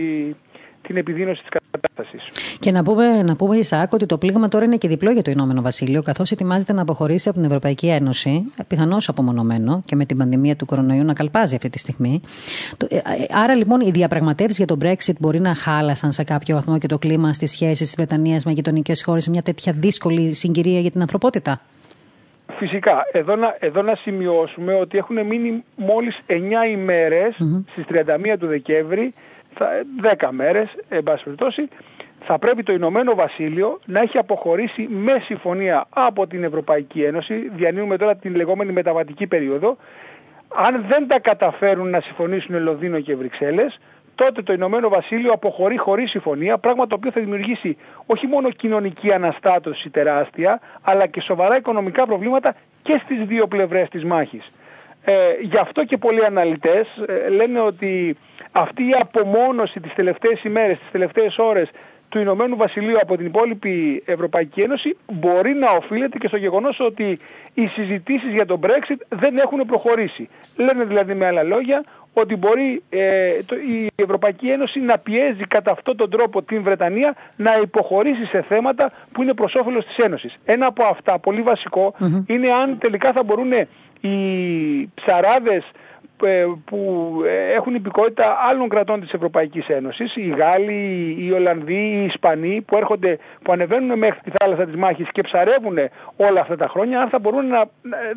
[0.86, 2.56] την επιδείνωση της κατάστασης.
[2.58, 5.30] Και να πούμε, να πούμε Ισαάκ, ότι το πλήγμα τώρα είναι και διπλό για το
[5.30, 10.16] Ηνωμένο Βασίλειο, καθώς ετοιμάζεται να αποχωρήσει από την Ευρωπαϊκή Ένωση, πιθανώς απομονωμένο και με την
[10.16, 12.20] πανδημία του κορονοϊού να καλπάζει αυτή τη στιγμή.
[12.88, 12.98] Ε,
[13.30, 16.98] άρα λοιπόν οι διαπραγματεύσεις για τον Brexit μπορεί να χάλασαν σε κάποιο βαθμό και το
[16.98, 21.00] κλίμα στις σχέσεις της Βρετανίας με γειτονικές χώρες σε μια τέτοια δύσκολη συγκυρία για την
[21.00, 21.60] ανθρωπότητα;
[22.58, 23.02] Φυσικά.
[23.12, 26.32] Εδώ να, εδώ να σημειώσουμε ότι έχουν μείνει μόλις 9
[26.70, 27.64] ημέρες mm-hmm.
[27.70, 29.35] στις 31 του Δεκέμβρη θα,
[30.18, 31.68] 10 μέρες, εν πάση περιπτώσει,
[32.24, 37.96] θα πρέπει το Ηνωμένο Βασίλειο να έχει αποχωρήσει με συμφωνία από την Ευρωπαϊκή Ένωση, διανύουμε
[37.96, 39.76] τώρα την λεγόμενη μεταβατική περίοδο,
[40.48, 43.78] αν δεν τα καταφέρουν να συμφωνήσουν Λονδίνο και Βρυξέλλες,
[44.14, 49.12] τότε το Ηνωμένο Βασίλειο αποχωρεί χωρίς συμφωνία, πράγμα το οποίο θα δημιουργήσει όχι μόνο κοινωνική
[49.12, 54.52] αναστάτωση τεράστια, αλλά και σοβαρά οικονομικά προβλήματα και στις δύο πλευρές της μάχης.
[55.08, 58.16] Ε, γι' αυτό και πολλοί αναλυτές ε, λένε ότι
[58.52, 61.68] αυτή η απομόνωση τις τελευταίες ημέρες, τις τελευταίες ώρες
[62.08, 67.18] του Ηνωμένου Βασιλείου από την υπόλοιπη Ευρωπαϊκή Ένωση μπορεί να οφείλεται και στο γεγονός ότι
[67.54, 70.28] οι συζητήσεις για τον Brexit δεν έχουν προχωρήσει.
[70.56, 73.38] Λένε δηλαδή με άλλα λόγια ότι μπορεί ε,
[73.70, 78.92] η Ευρωπαϊκή Ένωση να πιέζει κατά αυτόν τον τρόπο την Βρετανία να υποχωρήσει σε θέματα
[79.12, 80.36] που είναι προς όφελος της Ένωσης.
[80.44, 81.44] Ένα από αυτά, πολύ
[82.26, 83.52] είναι αν τελικά θα μπορούν
[84.06, 85.64] οι ψαράδες
[86.24, 92.04] ε, που ε, έχουν υπηκότητα άλλων κρατών της Ευρωπαϊκής Ένωσης, οι Γάλλοι, οι Ολλανδοί, οι
[92.04, 95.78] Ισπανοί που έρχονται, που ανεβαίνουν μέχρι τη θάλασσα της μάχης και ψαρεύουν
[96.16, 97.64] όλα αυτά τα χρόνια, αν θα μπορούν να,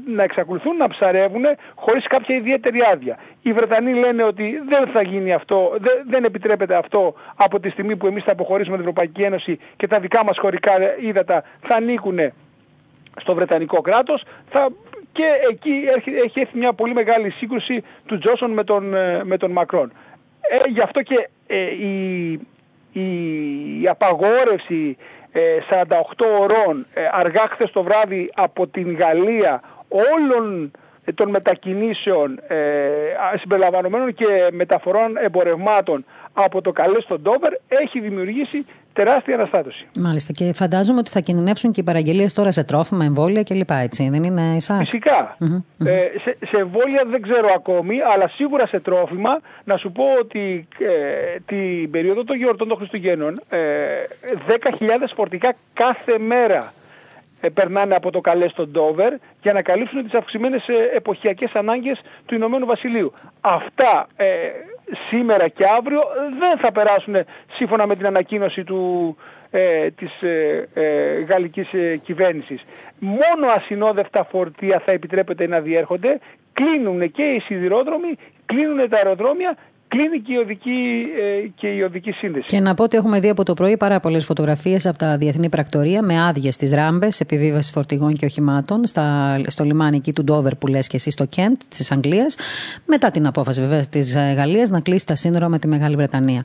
[0.06, 1.43] να εξακολουθούν να ψαρεύουν
[1.75, 3.17] χωρίς κάποια ιδιαίτερη άδεια.
[3.41, 7.95] Οι Βρετανοί λένε ότι δεν θα γίνει αυτό, δεν, δεν επιτρέπεται αυτό από τη στιγμή
[7.95, 12.19] που εμείς θα αποχωρήσουμε την Ευρωπαϊκή Ένωση και τα δικά μας χωρικά ύδατα θα ανήκουν
[13.21, 14.69] στο Βρετανικό κράτος, θα
[15.19, 15.86] και εκεί
[16.25, 19.91] έχει έρθει μια πολύ μεγάλη σύγκρουση του Τζόσον με τον, ε, με τον Μακρόν.
[20.41, 22.32] Ε, γι' αυτό και ε, η,
[22.91, 24.97] η, απαγόρευση
[25.69, 30.71] 48 ε, ωρών αργά χθες το βράδυ από την Γαλλία όλων
[31.15, 32.39] των μετακινήσεων
[33.39, 39.88] συμπεριλαμβανομένων και μεταφορών εμπορευμάτων από το καλέ στον Ντόβερ έχει δημιουργήσει τεράστια αναστάτωση.
[39.95, 40.34] Μάλιστα.
[40.34, 43.69] Και φαντάζομαι ότι θα κινδυνεύσουν και οι παραγγελίες τώρα σε τρόφιμα, εμβόλια κλπ.
[43.69, 44.80] Έτσι, δεν είναι Ισάκ.
[44.80, 45.38] Φυσικά.
[45.84, 50.67] Ε, σε, σε εμβόλια δεν ξέρω ακόμη, αλλά σίγουρα σε τρόφιμα να σου πω ότι
[50.80, 53.60] ε, την περίοδο των γιορτών των Χριστουγέννων ε,
[54.80, 56.73] 10.000 φορτικά κάθε μέρα
[57.41, 62.02] ε, περνάνε από το καλέ στον Ντόβερ για να καλύψουν τις αυξημένες ε, εποχιακές ανάγκες
[62.25, 63.13] του Ηνωμένου Βασιλείου.
[63.41, 64.25] Αυτά ε,
[65.10, 66.02] σήμερα και αύριο
[66.39, 67.15] δεν θα περάσουν
[67.54, 69.17] σύμφωνα με την ανακοίνωση του,
[69.52, 72.62] ε, της ε, ε, γαλλικής ε, κυβέρνησης.
[72.99, 76.19] Μόνο ασυνόδευτα φορτία θα επιτρέπεται να διέρχονται,
[76.54, 79.58] κλείνουν και οι σιδηρόδρομοι, κλείνουν τα αεροδρόμια
[79.89, 81.06] κλείνει και η, οδική,
[81.43, 82.45] ε, και η οδική σύνδεση.
[82.45, 85.49] Και να πω ότι έχουμε δει από το πρωί πάρα πολλές φωτογραφίες από τα διεθνή
[85.49, 90.56] πρακτορία με άδειες στις ράμπες επιβίβασης φορτηγών και οχημάτων στα, στο λιμάνι εκεί του Ντόβερ
[90.56, 92.36] που λες και εσύ στο Κέντ της Αγγλίας.
[92.86, 96.43] Μετά την απόφαση βέβαια της ε, Γαλλίας να κλείσει τα σύνορα με τη Μεγάλη Βρετανία.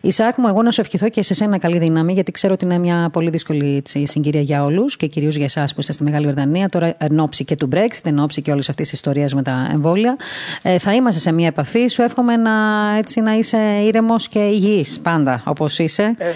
[0.00, 2.78] Ισάκ μου, εγώ να σου ευχηθώ και σε σένα καλή δύναμη, γιατί ξέρω ότι είναι
[2.78, 6.68] μια πολύ δύσκολη συγκυρία για όλους και κυρίως για εσάς που είστε στη Μεγάλη Βρετανία.
[6.68, 9.68] Τώρα εν ώψη και του Brexit, εν ώψη και όλης αυτής της ιστορίας με τα
[9.72, 10.16] εμβόλια.
[10.62, 11.88] Ε, θα είμαστε σε μια επαφή.
[11.88, 16.14] Σου εύχομαι να έτσι να είσαι ήρεμος και υγιής πάντα όπως είσαι.
[16.18, 16.32] Ε,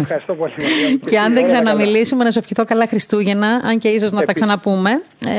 [0.00, 0.52] ευχαριστώ πολύ.
[1.10, 4.90] και αν δεν ξαναμιλήσουμε, να σου ευχηθώ καλά Χριστούγεννα, αν και ίσως να τα ξαναπούμε.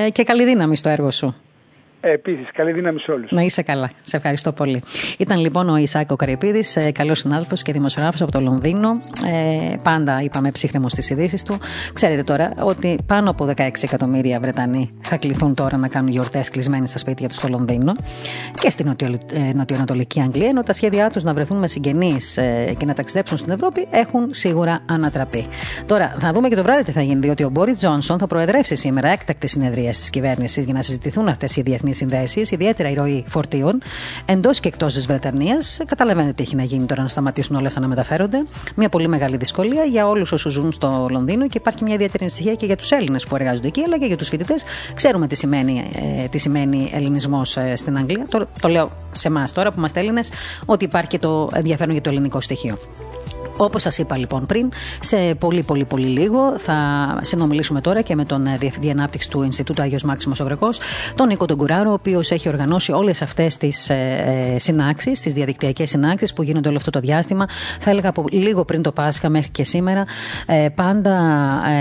[0.06, 1.36] Ε, και καλή δύναμη στο έργο σου.
[2.06, 3.32] Επίσης, καλή δύναμη σε όλους.
[3.32, 3.92] Να είσαι καλά.
[4.02, 4.84] Σε ευχαριστώ πολύ.
[5.18, 9.02] Ήταν λοιπόν ο Ισάκο Καρυπίδης, ε, καλός συνάδελφος και δημοσιογράφος από το Λονδίνο.
[9.26, 11.58] Ε, πάντα είπαμε ψύχρεμο στις ειδήσεις του.
[11.94, 16.88] Ξέρετε τώρα ότι πάνω από 16 εκατομμύρια Βρετανοί θα κληθούν τώρα να κάνουν γιορτές κλεισμένοι
[16.88, 17.96] στα σπίτια τους στο Λονδίνο
[18.62, 22.76] και στην νοτιο, ε, νοτιοανατολική Αγγλία, ενώ τα σχέδιά τους να βρεθούν με συγγενείς ε,
[22.78, 25.46] και να ταξιδέψουν στην Ευρώπη έχουν σίγουρα ανατραπεί.
[25.86, 28.76] Τώρα θα δούμε και το βράδυ τι θα γίνει, διότι ο Μπόρις Τζόνσον θα προεδρεύσει
[28.76, 33.24] σήμερα έκτακτη συνεδρία της κυβέρνησης για να συζητηθούν αυτές οι διεθνείς συνδέσεις, ιδιαίτερα η ροή
[33.28, 33.82] φορτίων
[34.26, 35.82] εντός και εκτός της Βρετανίας.
[35.86, 38.46] Καταλαβαίνετε τι έχει να γίνει τώρα να σταματήσουν όλα αυτά να μεταφέρονται.
[38.76, 42.56] Μια πολύ μεγάλη δυσκολία για όλους όσους ζουν στο Λονδίνο και υπάρχει μια ιδιαίτερη ανησυχία
[42.56, 44.64] και για τους Έλληνες που εργάζονται εκεί, αλλά και για τους φοιτητές.
[44.94, 45.92] Ξέρουμε τι σημαίνει,
[46.24, 48.26] ε, τι σημαίνει ελληνισμός ε, στην Αγγλία.
[48.30, 50.32] Το, το λέω σε εμάς τώρα που είμαστε Έλληνες,
[50.66, 52.78] ότι υπάρχει και το ενδιαφέρον για το ελληνικό στοιχείο.
[53.58, 56.76] Όπως σας είπα λοιπόν πριν, σε πολύ πολύ πολύ λίγο θα
[57.22, 60.70] συνομιλήσουμε τώρα και με τον ε, Διευθυντή Ανάπτυξης του Ινστιτούτου Άγιος Μάξιμος Ογρεκό,
[61.16, 63.96] τον Νίκο τον Κουράρο, ο οποίος έχει οργανώσει όλες αυτές τις ε,
[64.56, 67.46] ε συνάξεις, τις διαδικτυακές συνάξεις που γίνονται όλο αυτό το διάστημα.
[67.80, 70.06] Θα έλεγα από λίγο πριν το Πάσχα μέχρι και σήμερα,
[70.46, 71.12] ε, πάντα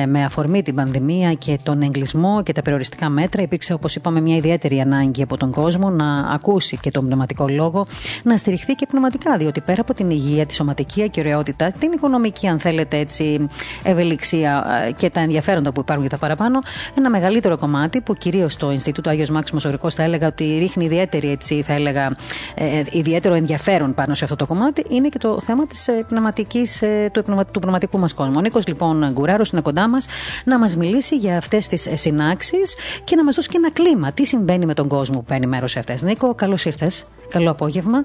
[0.02, 4.20] ε, με αφορμή την πανδημία και τον εγκλισμό και τα περιοριστικά μέτρα, υπήρξε όπως είπαμε
[4.20, 7.86] μια ιδιαίτερη ανάγκη από τον κόσμο να ακούσει και τον πνευματικό λόγο,
[8.22, 12.58] να στηριχθεί και πνευματικά, διότι πέρα από την υγεία, τη σωματική ακυρεότητα, την οικονομική, αν
[12.60, 13.48] θέλετε, έτσι,
[13.82, 16.58] ευελιξία ε, και τα ενδιαφέροντα που υπάρχουν για τα παραπάνω,
[16.98, 21.30] ένα μεγαλύτερο κομμάτι που κυρίως το Ινστιτούτο Άγιος Μάξιμος Ορικός θα έλεγα ότι ρίχνει ιδιαίτερη,
[21.30, 22.16] έτσι, θα έλεγα,
[22.54, 26.82] ε, ιδιαίτερο ενδιαφέρον πάνω σε αυτό το κομμάτι, είναι και το θέμα της ε, πνευματικής,
[26.82, 28.34] ε, του, του πνευματικού μας κόσμου.
[28.36, 30.06] Ο Νίκος λοιπόν Γκουράρος είναι κοντά μας
[30.44, 34.12] να μας μιλήσει για αυτές τις συνάξεις και να μας δώσει και ένα κλίμα.
[34.12, 36.02] Τι συμβαίνει με τον κόσμο που παίρνει μέρος σε αυτές.
[36.02, 37.04] Νίκο, καλώς ήρθες.
[37.28, 38.04] Καλό απόγευμα.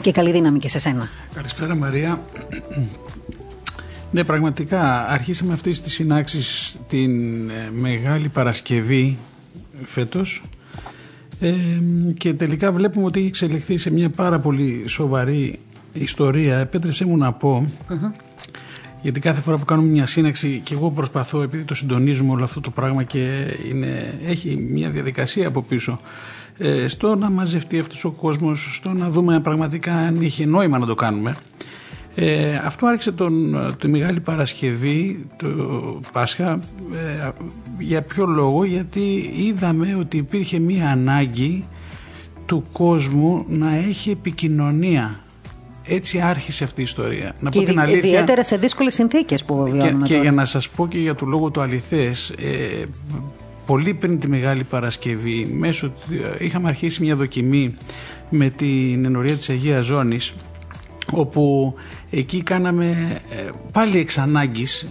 [0.00, 1.08] Και καλή δύναμη και σε σένα.
[1.34, 2.20] Καλησπέρα Μαρία.
[4.10, 9.18] Ναι, πραγματικά αρχίσαμε αυτές τις συνάξεις την ε, Μεγάλη Παρασκευή
[9.82, 10.42] φέτος
[11.40, 11.54] ε,
[12.16, 15.58] και τελικά βλέπουμε ότι έχει εξελιχθεί σε μια πάρα πολύ σοβαρή
[15.92, 16.58] ιστορία.
[16.58, 17.66] Επέτρεψέ μου να πω,
[19.02, 22.60] γιατί κάθε φορά που κάνουμε μια σύναξη και εγώ προσπαθώ επειδή το συντονίζουμε όλο αυτό
[22.60, 25.98] το πράγμα και είναι, έχει μια διαδικασία από πίσω ε,
[26.86, 30.94] στο να μαζευτεί αυτός ο κόσμος, στο να δούμε πραγματικά αν είχε νόημα να το
[30.94, 31.36] κάνουμε.
[32.18, 35.46] Ε, αυτό άρχισε τον, τη Μεγάλη Παρασκευή, το
[36.12, 36.58] Πάσχα,
[36.92, 37.28] ε,
[37.78, 41.64] για ποιο λόγο, γιατί είδαμε ότι υπήρχε μία ανάγκη
[42.46, 45.20] του κόσμου να έχει επικοινωνία.
[45.88, 47.34] Έτσι άρχισε αυτή η ιστορία.
[47.40, 50.44] Να και πω την αλήθεια, ιδιαίτερα σε δύσκολες συνθήκες που βιώνουμε Και, και για να
[50.44, 52.84] σας πω και για το λόγο του αληθές, ε,
[53.66, 55.92] πολύ πριν τη Μεγάλη Παρασκευή μέσω,
[56.38, 57.76] είχαμε αρχίσει μια δοκιμή
[58.30, 60.34] με την ενορία της Αγίας Ζώνης
[61.12, 61.74] όπου
[62.10, 64.86] εκεί κάναμε ε, πάλι εξ ανάγκης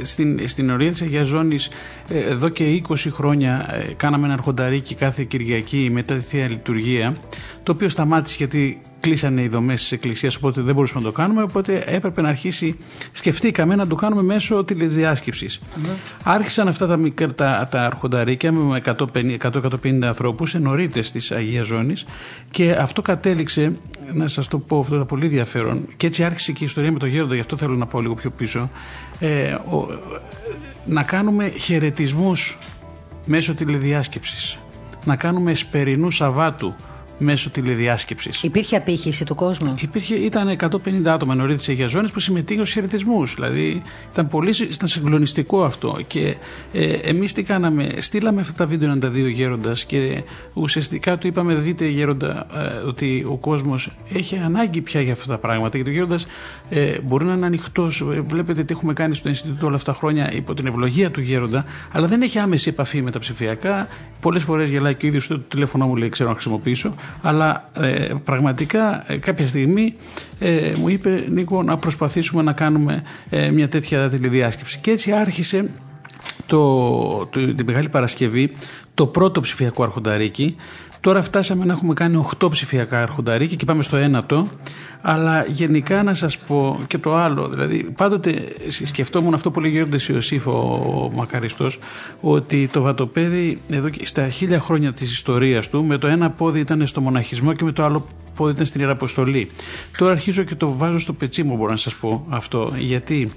[0.00, 1.68] ε, στην, στην ορία της Αγίας Ζώνης
[2.08, 7.16] ε, εδώ και 20 χρόνια κάναμε ένα αρχονταρίκι κάθε Κυριακή μετά τη Θεία Λειτουργία
[7.62, 11.42] το οποίο σταμάτησε γιατί κλείσανε οι δομές της Εκκλησίας, οπότε δεν μπορούσαμε να το κάνουμε.
[11.42, 12.78] Οπότε έπρεπε να αρχίσει,
[13.12, 15.60] σκεφτήκαμε να το κάνουμε μέσω τηλεδιάσκεψης.
[15.60, 15.88] Mm-hmm.
[16.22, 22.06] Άρχισαν αυτά τα, μικρά, τα, τα αρχονταρίκια με 150 ανθρώπους, ενωρίτε της Αγίας Ζώνης,
[22.50, 23.76] και αυτό κατέληξε,
[24.12, 25.86] να σας το πω, αυτό ήταν πολύ ενδιαφέρον.
[25.96, 28.14] Και έτσι άρχισε και η ιστορία με το Γέροντα, γι' αυτό θέλω να πάω λίγο
[28.14, 28.70] πιο πίσω.
[29.18, 29.86] Ε, ο,
[30.86, 32.58] να κάνουμε χαιρετισμούς
[33.24, 34.58] μέσω τηλεδιάσκεψης
[35.04, 36.74] να κάνουμε εσπερινού Σαββάτου
[37.18, 38.42] μέσω τηλεδιάσκεψης.
[38.42, 42.74] Υπήρχε απήχηση του κόσμου; Υπήρχε, ήταν 150 άτομα νωρίτερα τη Αγία Ζώνη που συμμετείχαν στους
[42.74, 43.34] χαιρετισμούς.
[43.34, 45.98] Δηλαδή ήταν πολύ ήταν συγκλονιστικό αυτό.
[46.06, 46.34] Και
[46.72, 50.22] ε, εμείς τι κάναμε, στείλαμε αυτά τα βίντεο να τα δει ο Γέροντας και
[50.52, 55.38] ουσιαστικά του είπαμε: Δείτε, Γέροντα, ε, ότι ο κόσμος έχει ανάγκη πια για αυτά τα
[55.38, 55.76] πράγματα.
[55.76, 56.26] Γιατί ο Γέροντας
[56.70, 58.00] ε, μπορεί να είναι ανοιχτός.
[58.00, 61.20] Ε, βλέπετε τι έχουμε κάνει στο Ινστιτούτο όλα αυτά τα χρόνια υπό την ευλογία του
[61.20, 63.88] Γέροντα, αλλά δεν έχει άμεση επαφή με τα ψηφιακά.
[64.20, 68.14] Πολλές φορές γελάει και ο ίδιος το τηλέφωνο μου λέει: Ξέρω να χρησιμοποιήσω αλλά ε,
[68.24, 69.94] πραγματικά ε, κάποια στιγμή
[70.38, 73.02] ε, μου είπε Νίκο να προσπαθήσουμε να κάνουμε
[73.52, 75.70] μια τέτοια τηλεδιάσκεψη και έτσι άρχισε
[76.46, 78.50] το, το, την Μεγάλη Παρασκευή
[78.94, 80.56] το πρώτο ψηφιακό αρχονταρίκι
[81.04, 84.48] Τώρα φτάσαμε να έχουμε κάνει 8 ψηφιακά αρχονταρίκια και πάμε στο ένατο.
[85.06, 87.48] Αλλά γενικά να σας πω και το άλλο.
[87.48, 88.34] Δηλαδή, πάντοτε
[88.68, 91.78] σκεφτόμουν αυτό που λέει ο Ιωσήφ ο Μακαριστός,
[92.20, 96.86] ότι το βατοπέδι εδώ στα χίλια χρόνια της ιστορίας του, με το ένα πόδι ήταν
[96.86, 99.50] στο μοναχισμό και με το άλλο πόδι ήταν στην Ιεραποστολή.
[99.98, 102.72] Τώρα αρχίζω και το βάζω στο πετσί μου, μπορώ να σας πω αυτό.
[102.76, 103.32] Γιατί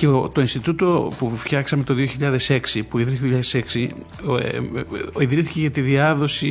[0.00, 1.94] και το Ινστιτούτο που φτιάξαμε το
[2.48, 2.58] 2006,
[2.88, 3.88] που ιδρύθηκε το 2006,
[4.42, 6.48] ε, ιδρύθηκε για τη διάδοση,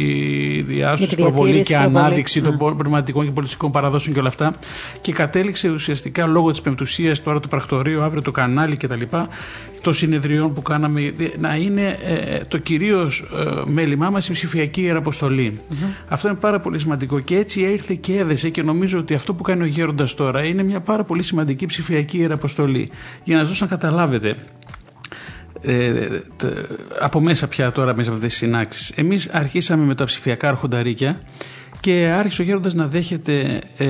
[0.67, 2.73] διάσωση, προβολή και ανάδειξη των ναι.
[2.73, 4.55] πνευματικών και πολιτιστικών παραδόσεων και όλα αυτά.
[5.01, 9.01] Και κατέληξε ουσιαστικά λόγω της πεμπτουσίας τώρα το πρακτορείο, αύριο το κανάλι κτλ.
[9.81, 15.59] Των συνεδριών που κάναμε να είναι ε, το κυρίως ε, μέλημά μας η ψηφιακή ιεραποστολή.
[15.59, 15.75] Mm-hmm.
[16.07, 19.43] Αυτό είναι πάρα πολύ σημαντικό και έτσι ήρθε και έδεσε και νομίζω ότι αυτό που
[19.43, 22.89] κάνει ο Γέροντας τώρα είναι μια πάρα πολύ σημαντική ψηφιακή ιεραποστολή.
[23.23, 24.35] Για να δώσω να καταλάβετε
[25.61, 26.07] ε,
[26.99, 28.89] από μέσα πια τώρα μέσα από αυτές τις συνάξεις.
[28.95, 31.21] Εμείς αρχίσαμε με τα ψηφιακά αρχονταρίκια
[31.79, 33.87] και άρχισε ο Γέροντας να δέχεται ε,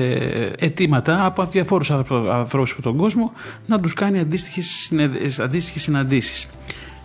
[0.58, 3.32] αιτήματα από διαφόρους ανθρώπους από τον κόσμο
[3.66, 4.92] να τους κάνει αντίστοιχες,
[5.40, 6.48] αντίστοιχες συναντήσεις.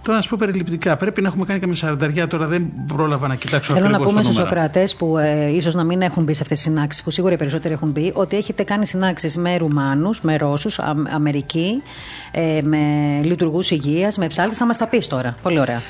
[0.06, 0.95] Τώρα να σου πω περιληπτικά.
[0.95, 2.28] Πρέπει να έχουμε κάνει και με σαρανταριά.
[2.28, 6.02] Τώρα δεν πρόλαβα να κοιτάξω Θέλω να πούμε στους ακροατές που ε, ίσως να μην
[6.02, 8.88] έχουν μπει σε αυτές τις συνάξεις, που σίγουρα οι περισσότεροι έχουν μπει, ότι έχετε κάνει
[8.88, 10.80] συνάξεις με Ρουμάνους, με Ρώσους,
[11.13, 11.82] Αμερική,
[12.32, 12.78] ε, με
[13.24, 14.58] λειτουργούς υγείας, με ψάλτες.
[14.58, 15.36] Θα μας τα πεις τώρα.
[15.41, 15.82] Πολύ ωραία.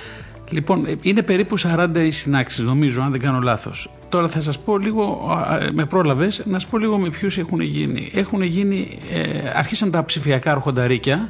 [0.49, 3.89] Λοιπόν, είναι περίπου 40 οι συνάξεις, νομίζω, αν δεν κάνω λάθος.
[4.15, 5.27] Τώρα θα σας πω λίγο,
[5.73, 8.09] με πρόλαβες, να σας πω λίγο με ποιους έχουν γίνει.
[8.13, 11.29] Έχουν γίνει, ε, αρχίσαν τα ψηφιακά αρχονταρίκια,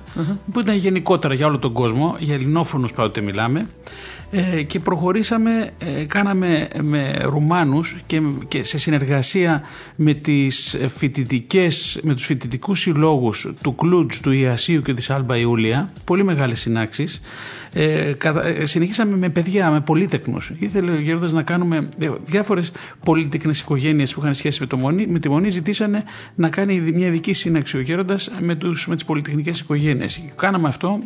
[0.52, 3.67] που ήταν γενικότερα για όλο τον κόσμο, για ελληνόφωνους πάντοτε μιλάμε.
[4.31, 9.61] Ε, και προχωρήσαμε, ε, κάναμε με Ρουμάνους και, και σε συνεργασία
[9.95, 15.91] με, τις φοιτητικές, με τους φοιτητικούς συλλόγους του Κλούτζ, του Ιασίου και της Άλμπα Ιούλια,
[16.03, 17.21] πολύ μεγάλες συνάξεις,
[17.73, 20.38] ε, ε, συνεχίσαμε με παιδιά, με πολίτεκνου.
[20.59, 21.88] Ήθελε ο Γέροντας να κάνουμε.
[21.99, 22.71] Ε, Διάφορες
[23.03, 26.03] πολίτεκνε οικογένειες που είχαν σχέση με, το μονή, με τη Μονή ζητήσανε
[26.35, 28.57] να κάνει μια ειδική σύναξη ο Γέροντας με,
[28.88, 30.21] με τις πολυτεχνικές οικογένειες.
[30.35, 30.99] Κάναμε αυτό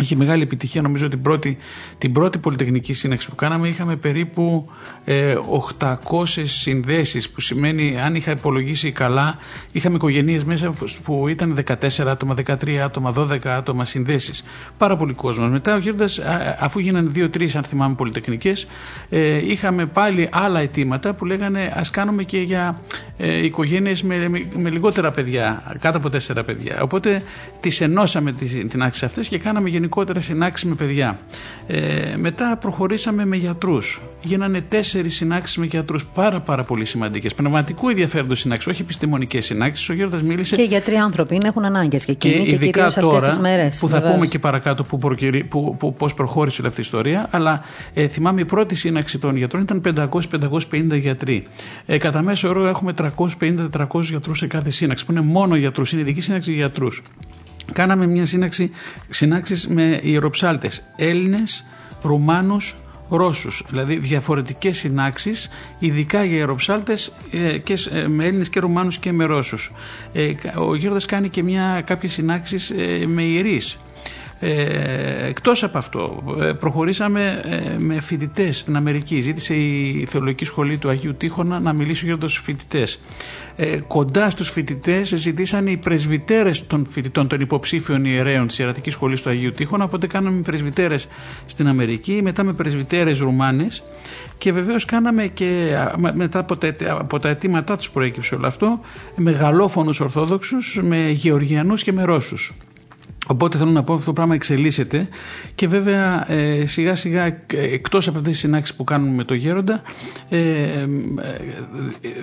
[0.00, 1.56] Είχε μεγάλη επιτυχία νομίζω την πρώτη,
[1.98, 4.70] την πρώτη πολυτεχνική σύναξη που κάναμε είχαμε περίπου
[5.04, 5.34] ε,
[5.78, 5.96] 800
[6.44, 9.36] συνδέσεις που σημαίνει αν είχα υπολογίσει καλά
[9.72, 10.72] είχαμε οικογένειες μέσα
[11.04, 14.44] που ήταν 14 άτομα, 13 άτομα, 12 άτομα συνδέσεις.
[14.78, 15.50] Πάρα πολύ κόσμος.
[15.50, 16.20] Μετά ο Γέροντας
[16.58, 18.66] αφού γίνανε 2-3 αν θυμάμαι πολυτεχνικές
[19.10, 22.80] ε, είχαμε πάλι άλλα αιτήματα που λέγανε ας κάνουμε και για
[23.16, 26.82] ε, οικογένειες με, με, λιγότερα παιδιά, κάτω από 4 παιδιά.
[26.82, 27.22] Οπότε
[27.60, 28.32] τις ενώσαμε
[28.68, 31.18] την άξιση αυτές και κάναμε γενικότερα συνάξει με παιδιά.
[31.66, 34.00] Ε, μετά προχωρήσαμε με γιατρούς.
[34.22, 36.04] Γίνανε τέσσερις συνάξεις με γιατρούς.
[36.04, 37.34] Πάρα, πάρα πολύ σημαντικές.
[37.34, 39.88] Πνευματικού ενδιαφέροντος συνάξεις, όχι επιστημονικές συνάξεις.
[39.88, 40.56] Ο Γιώργο μίλησε.
[40.56, 42.34] Και οι γιατροί άνθρωποι είναι, έχουν ανάγκες και εκείνοι.
[42.34, 44.98] Και, και ειδικά τώρα, τις μέρες, που θα πούμε και παρακάτω που,
[45.48, 47.28] που, που, πώς προχώρησε αυτή η ιστορία.
[47.30, 47.62] Αλλά
[47.94, 50.10] ε, θυμάμαι η πρώτη σύναξη των γιατρών ήταν
[50.70, 51.46] 500-550 γιατροί.
[51.86, 52.94] Ε, κατά μέσο όρο έχουμε
[53.28, 55.92] 350-400 γιατρούς σε κάθε σύναξη, που είναι μόνο γιατρούς.
[55.92, 57.02] Είναι ειδική σύναξη για γιατρούς
[57.72, 58.70] κάναμε μια σύναξη,
[59.08, 60.82] συνάξεις με ιεροψάλτες.
[60.96, 61.64] Έλληνες,
[62.02, 62.76] Ρουμάνους,
[63.08, 65.48] Ρώσους, δηλαδή διαφορετικές συνάξεις
[65.78, 69.72] ειδικά για ιεροψάλτες ε, και, ε, με Έλληνες και Ρουμάνους και με Ρώσους.
[70.12, 72.72] Ε, ο Γιώργος κάνει και μια, κάποιες συνάξεις
[73.06, 73.78] με ιερείς
[74.40, 79.20] ε, εκτός από αυτό, ε, προχωρήσαμε ε, με φοιτητές στην Αμερική.
[79.20, 83.00] Ζήτησε η Θεολογική Σχολή του Αγίου Τείχονα να μιλήσει για τους φοιτητές.
[83.56, 89.22] Ε, κοντά στους φοιτητές ζητήσαν οι πρεσβυτέρες των φοιτητών των υποψήφιων ιερέων της Ιερατικής Σχολής
[89.22, 91.08] του Αγίου Τείχονα, οπότε κάναμε πρεσβυτέρες
[91.46, 93.82] στην Αμερική, μετά με πρεσβυτέρες Ρουμάνες
[94.38, 95.76] και βεβαίως κάναμε και
[96.14, 98.80] μετά από τα, από τα αιτήματά τους προέκυψε όλο αυτό
[99.16, 102.52] μεγαλόφωνους Ορθόδοξους με Γεωργιανούς και με Ρώσους.
[103.26, 105.08] Οπότε θέλω να πω αυτό το πράγμα εξελίσσεται
[105.54, 109.34] και βέβαια ε, σιγά σιγά ε, εκτός από αυτές τις συνάξεις που κάνουμε με το
[109.34, 109.82] Γέροντα
[110.28, 110.86] ε, ε,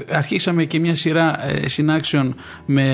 [0.10, 2.36] αρχίσαμε και μια σειρά ε, συνάξεων
[2.66, 2.86] με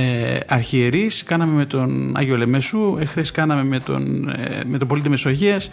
[0.47, 1.23] αρχιερείς.
[1.23, 4.29] Κάναμε με τον Άγιο Λεμεσού εχθές κάναμε με τον,
[4.65, 5.69] με τον πολίτη Μεσογείας.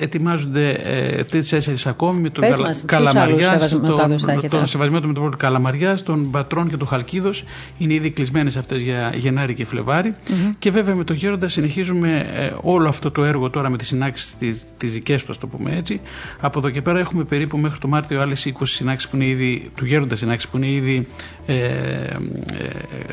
[0.00, 4.06] Ετοιμάζονται ε, τρεις-τέσσερις ακόμη με τον Καλα, Καλαμαριάς τον,
[4.48, 7.44] τον σεβασμό του με τον πολίτη Καλαμαριάς τον Πατρών και τον Χαλκίδος.
[7.78, 10.52] Είναι ήδη κλεισμένες αυτές για Γενάρη και Φλεβάρη mm-hmm.
[10.58, 14.36] και βέβαια με το Γέροντα συνεχίζουμε ε, όλο αυτό το έργο τώρα με τις συνάξεις
[14.38, 16.00] τις, τις δικές του, ας το πούμε έτσι.
[16.40, 19.70] Από εδώ και πέρα έχουμε περίπου μέχρι το Μάρτιο άλλες 20 συνάξεις που είναι ήδη,
[19.76, 21.37] του γέροντα συνάξεις που είναι ήδη ε, ε,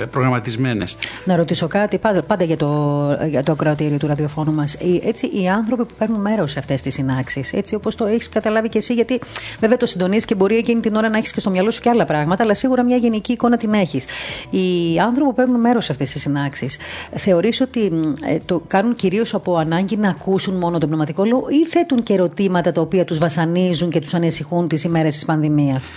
[0.09, 0.97] προγραμματισμένες.
[1.25, 4.77] Να ρωτήσω κάτι πάντα, πάντα για, το, για το ακροατήριο του ραδιοφώνου μας.
[5.03, 8.69] Έτσι, οι άνθρωποι που παίρνουν μέρος σε αυτές τις συνάξεις, έτσι όπως το έχεις καταλάβει
[8.69, 9.19] και εσύ, γιατί
[9.59, 11.89] βέβαια το συντονίζεις και μπορεί εκείνη την ώρα να έχεις και στο μυαλό σου και
[11.89, 14.05] άλλα πράγματα, αλλά σίγουρα μια γενική εικόνα την έχεις.
[14.49, 16.77] Οι άνθρωποι που παίρνουν μέρος σε αυτές τις συνάξεις,
[17.15, 17.91] θεωρείς ότι
[18.25, 22.13] ε, το κάνουν κυρίως από ανάγκη να ακούσουν μόνο τον πνευματικό λόγο ή θέτουν και
[22.13, 25.91] ερωτήματα τα οποία τους βασανίζουν και τους ανησυχούν τις ημέρες της πανδημίας;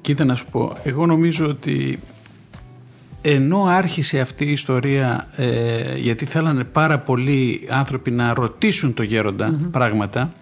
[0.00, 1.98] Κοίτα να σου πω, εγώ νομίζω ότι
[3.22, 9.58] ενώ άρχισε αυτή η ιστορία ε, γιατί θέλανε πάρα πολλοί άνθρωποι να ρωτήσουν το γεροντα
[9.70, 10.32] πράγματα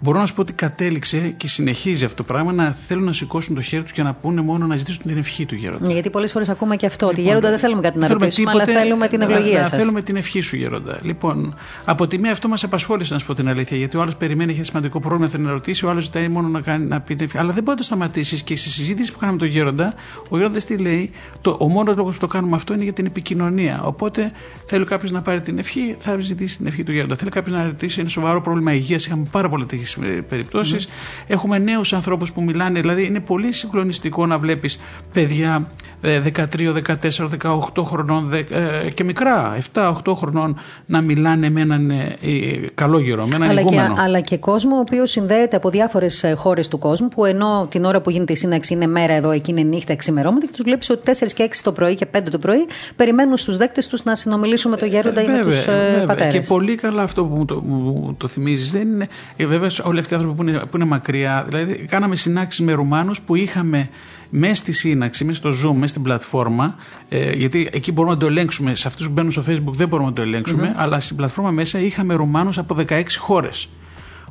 [0.00, 3.54] Μπορώ να σου πω ότι κατέληξε και συνεχίζει αυτό το πράγμα να θέλουν να σηκώσουν
[3.54, 5.86] το χέρι τους και να πούνε μόνο να ζητήσουν την ευχή του γέροντα.
[5.86, 7.06] Ναι, γιατί πολλές φορές ακούμε και αυτό.
[7.06, 9.78] ότι γέροντα δεν θέλουμε κάτι να ρωτήσουμε, αλλά θέλουμε την ευλογία σας.
[9.78, 10.98] Θέλουμε την ευχή σου, γέροντα.
[11.02, 14.16] Λοιπόν, από τη μία αυτό μας απασχόλησε, να σου πω την αλήθεια, γιατί ο άλλος
[14.16, 17.16] περιμένει, έχει σημαντικό πρόβλημα, θέλει να ρωτήσει, ο άλλος ζητάει μόνο να, κάνει, να πει
[17.16, 17.38] την ευχή.
[17.38, 19.94] Αλλά δεν μπορεί να το σταματήσεις και στη συζήτηση που κάνουμε τον γέροντα,
[20.28, 23.06] ο γέροντας τι λέει, το, ο μόνος λόγος που το κάνουμε αυτό είναι για την
[23.06, 23.82] επικοινωνία.
[23.84, 24.32] Οπότε
[24.66, 27.16] θέλει κάποιος να πάρει την ευχή, θα ζητήσει την ευχή του γέροντα.
[27.16, 29.86] Θέλει κάποιος να ρωτήσει, είναι σοβαρό πρόβλημα υγείας, είχαμε πάρα πολλά τέτοιε
[30.28, 30.86] περιπτώσεις.
[30.86, 31.24] Mm-hmm.
[31.26, 34.78] Έχουμε νέους ανθρώπους που μιλάνε, δηλαδή είναι πολύ συγκλονιστικό να βλέπεις
[35.12, 35.70] παιδιά
[36.02, 37.28] 13, 14,
[37.74, 42.28] 18 χρονών ε, και μικρά, 7-8 χρονών να μιλάνε με έναν ε, ε,
[42.74, 46.78] καλόγερο, με έναν αλλά και, αλλά και κόσμο ο οποίος συνδέεται από διάφορες χώρες του
[46.78, 49.96] κόσμου που ενώ την ώρα που γίνεται η σύναξη είναι μέρα εδώ, εκεί είναι νύχτα,
[49.96, 53.36] ξημερώματα και τους βλέπεις ότι 4 και 6 το πρωί και 5 το πρωί περιμένουν
[53.36, 55.64] στους δέκτες τους να συνομιλήσουν με τον Γέροντα ή με τους
[56.06, 56.38] πατέρε.
[56.38, 58.70] Και πολύ καλά αυτό που μου το, μου το θυμίζεις.
[58.70, 59.08] Δεν είναι.
[59.36, 63.20] Βέβαια, όλοι αυτοί οι άνθρωποι που είναι, που είναι μακριά, δηλαδή κάναμε συνάξεις με Ρουμάνους
[63.20, 63.88] που είχαμε
[64.30, 66.74] μέσα στη σύναξη, μέσα στο Zoom, μέσα στην πλατφόρμα,
[67.08, 68.74] ε, γιατί εκεί μπορούμε να το ελέγξουμε.
[68.74, 71.78] Σε αυτούς που μπαίνουν στο Facebook δεν μπορούμε να το ελεγξουμε αλλά στην πλατφόρμα μέσα
[71.78, 73.68] είχαμε Ρουμάνους από 16 χώρες.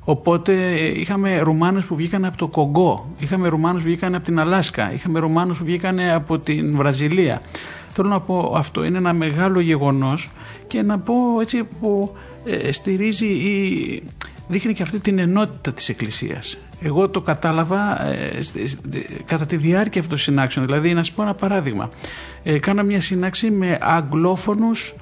[0.03, 4.39] Οπότε ε, είχαμε Ρουμάνους που βγήκαν από το Κογκό, είχαμε Ρουμάνους που βγήκαν από την
[4.39, 7.41] Αλάσκα, είχαμε Ρουμάνους που βγήκαν από την Βραζιλία.
[7.89, 10.29] Θέλω να πω αυτό είναι ένα μεγάλο γεγονός
[10.67, 14.03] και να πω έτσι που ε, στηρίζει ή
[14.47, 16.57] δείχνει και αυτή την ενότητα της Εκκλησίας.
[16.81, 18.39] Εγώ το κατάλαβα ε,
[19.25, 20.65] κατά τη διάρκεια αυτών των συνάξεων.
[20.65, 21.89] Δηλαδή, να σα πω ένα παράδειγμα.
[22.43, 24.95] Ε, κάνα μια συνάξη με αγγλόφωνους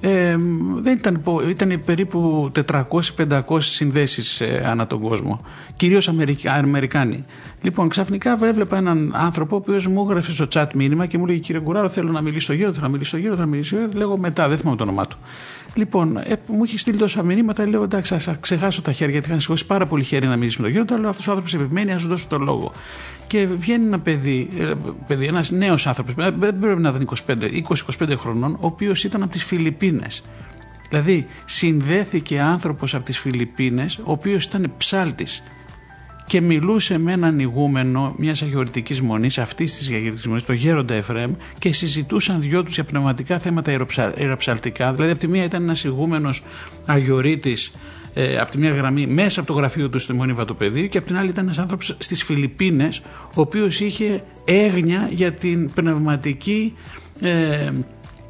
[0.00, 0.36] Ε,
[0.76, 2.50] δεν ήταν, ήταν περίπου
[3.18, 5.44] 400-500 συνδέσεις ε, ανά τον κόσμο.
[5.76, 6.08] Κυρίως
[6.44, 7.22] Αμερικάνοι.
[7.62, 11.38] Λοιπόν, ξαφνικά έβλεπα έναν άνθρωπο ο οποίος μου έγραφε στο chat μήνυμα και μου λέει:
[11.38, 13.76] Κύριε Γκουράρο, θέλω να μιλήσω στο γύρο, θέλω να μιλήσω στο γύρο, θέλω να μιλήσω
[13.76, 13.98] στο γύρο.
[13.98, 15.18] Λέγω μετά, δεν θυμάμαι το όνομά του.
[15.76, 19.40] Λοιπόν, ε, μου έχει στείλει τόσα μηνύματα, λέω εντάξει, θα ξεχάσω τα χέρια, γιατί είχαν
[19.40, 20.96] σηκώσει πάρα πολύ χέρι να μιλήσει με τον γύρο.
[20.98, 22.72] Αλλά αυτός ο άνθρωπος επιμένει, ας σου δώσω το λόγο.
[23.26, 24.72] Και βγαίνει ένα παιδί, ε,
[25.06, 29.22] παιδί ένας νέος άνθρωπος, ε, δεν πρέπει να ήταν 25, 20-25 χρονών, ο οποίος ήταν
[29.22, 30.24] από τις Φιλιππίνες.
[30.88, 35.42] Δηλαδή, συνδέθηκε άνθρωπος από τις Φιλιππίνες, ο οποίος ήταν ψάλτης
[36.26, 41.32] και μιλούσε με έναν ηγούμενο μιας αγιορτικής μονής, αυτής της αγιορτικής μονής, το γέροντα Εφρέμ,
[41.58, 44.92] και συζητούσαν δυο τους για πνευματικά θέματα αεροψαλτικά.
[44.92, 46.42] Δηλαδή, από τη μία ήταν ένας ηγούμενος
[46.86, 47.72] αγιορείτης
[48.18, 51.06] ε, από τη μία γραμμή μέσα από το γραφείο του στο Μονή Βατοπεδίου και από
[51.06, 53.00] την άλλη ήταν ένας άνθρωπος στις Φιλιππίνες
[53.34, 56.74] ο οποίος είχε έγνοια για την πνευματική
[57.20, 57.70] ε,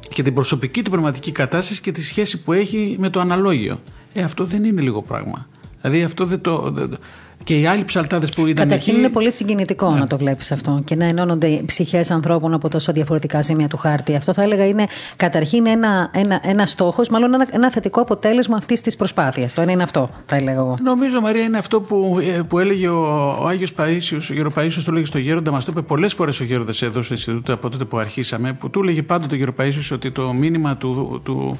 [0.09, 3.79] και την προσωπική του πνευματική κατάσταση και τη σχέση που έχει με το αναλόγιο.
[4.13, 5.47] Ε, αυτό δεν είναι λίγο πράγμα.
[5.81, 6.73] Δηλαδή αυτό δεν το,
[7.47, 8.67] και οι άλλοι ψαλτάδες που ήταν.
[8.67, 9.01] Καταρχήν εκεί...
[9.01, 9.99] είναι πολύ συγκινητικό ναι.
[9.99, 14.15] να το βλέπεις αυτό και να ενώνονται ψυχές ανθρώπων από τόσο διαφορετικά σημεία του χάρτη.
[14.15, 18.81] Αυτό θα έλεγα είναι καταρχήν ένα, ένα, ένα στόχος, μάλλον ένα, ένα θετικό αποτέλεσμα αυτής
[18.81, 19.53] της προσπάθειας.
[19.53, 20.77] Το ένα είναι αυτό, θα έλεγα εγώ.
[20.81, 24.83] Νομίζω, Μαρία, είναι αυτό που, ε, που έλεγε ο, ο Άγιος Παίσιος, ο Γερο Παίσιος,
[24.83, 27.69] το έλεγε στο Γέροντα, μας το είπε πολλές φορές ο Γέροντας εδώ στο Ινστιτούτο από
[27.69, 31.21] τότε που αρχίσαμε, που του έλεγε πάντοτε ο Γερο Παίσιος ότι το μήνυμα του.
[31.23, 31.59] του,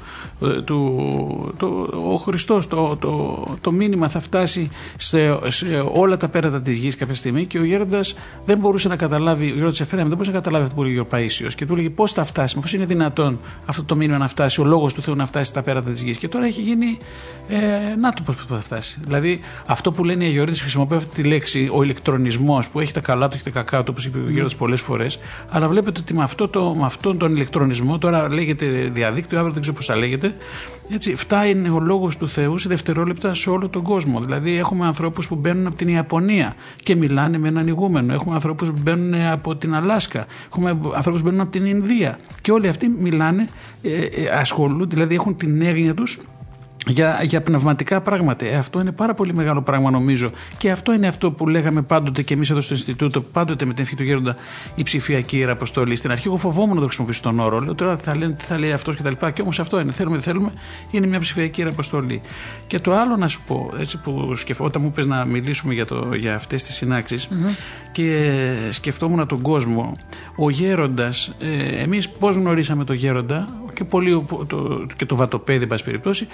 [0.66, 6.62] του, του ο Χριστός, το, το, το, μήνυμα θα φτάσει σε, σε όλα τα πέρατα
[6.62, 10.12] της γης κάποια στιγμή και ο γέροντας δεν μπορούσε να καταλάβει, ο γέροντας Εφρέμ δεν
[10.12, 12.74] μπορούσε να καταλάβει αυτό που έλεγε ο Παίσιο και του έλεγε πώς θα φτάσει, πώς
[12.74, 15.90] είναι δυνατόν αυτό το μήνυμα να φτάσει, ο λόγος του Θεού να φτάσει στα πέρατα
[15.90, 16.18] της γης.
[16.18, 16.98] Και τώρα έχει γίνει.
[17.50, 19.00] Ε, να το πώς θα φτάσει.
[19.04, 23.00] Δηλαδή αυτό που λένε οι αγιορείτες χρησιμοποιούν αυτή τη λέξη, ο ηλεκτρονισμός που έχει τα
[23.00, 25.20] καλά του, έχει τα κακά του, όπως είπε ο γέροντας πολλές φορές.
[25.50, 29.62] Αλλά βλέπετε ότι με, αυτό το, με αυτόν τον ηλεκτρονισμό, τώρα λέγεται διαδίκτυο, αύριο δεν
[29.62, 30.36] ξέρω πώς θα λέγεται,
[30.90, 34.20] έτσι, φτάνει ο λόγος του Θεού σε δευτερόλεπτα σε όλο τον κόσμο.
[34.20, 36.54] Δηλαδή έχουμε ανθρώπους που μπαίνουν από την Ιαπωνία
[36.84, 38.14] και μιλάνε με έναν ηγούμενο.
[38.14, 40.26] Έχουμε ανθρώπους που μπαίνουν από την Αλάσκα.
[40.48, 42.20] Έχουμε ανθρώπους που μπαίνουν από την Ινδία.
[42.42, 43.48] Και όλοι αυτοί μιλάνε,
[43.82, 46.20] ε, ε, ασχολούνται, δηλαδή έχουν την έγνοια τους
[46.88, 48.46] για, για πνευματικά πράγματα.
[48.46, 50.32] Ε, αυτό είναι πάρα πολύ μεγάλο πράγμα νομίζω.
[50.58, 53.84] Και αυτό είναι αυτό που λέγαμε πάντοτε και εμείς εδώ στο Ινστιτούτο, πάντοτε με την
[53.84, 54.36] ευχή του Γέροντα,
[54.76, 55.96] η ψηφιακή ιεραποστολή.
[55.96, 57.60] Στην αρχή, εγώ φοβόμουν να το χρησιμοποιήσω τον όρο.
[57.60, 59.26] Λέω τώρα θα λένε τι θα λέει αυτός κτλ.
[59.26, 59.92] Και, και όμως αυτό είναι.
[59.92, 60.52] Θέλουμε, θέλουμε,
[60.92, 62.22] είναι μια ψηφιακή ιεραποστολή.
[62.68, 64.62] Και το άλλο να σου πω, έτσι που σκεφ...
[64.62, 67.52] όταν μου είπε να μιλήσουμε για, το, για αυτές τις συνάξεις mm-hmm.
[67.92, 68.34] και
[68.72, 69.98] σκεφτόμουν τον κόσμο,
[70.36, 73.48] ο Γέροντας, ε, εμείς πώς γνωρίσαμε τον Γέροντα,
[73.78, 76.28] και, πολύ, το, και το βατοπέδι, εν πάση περιπτώσει,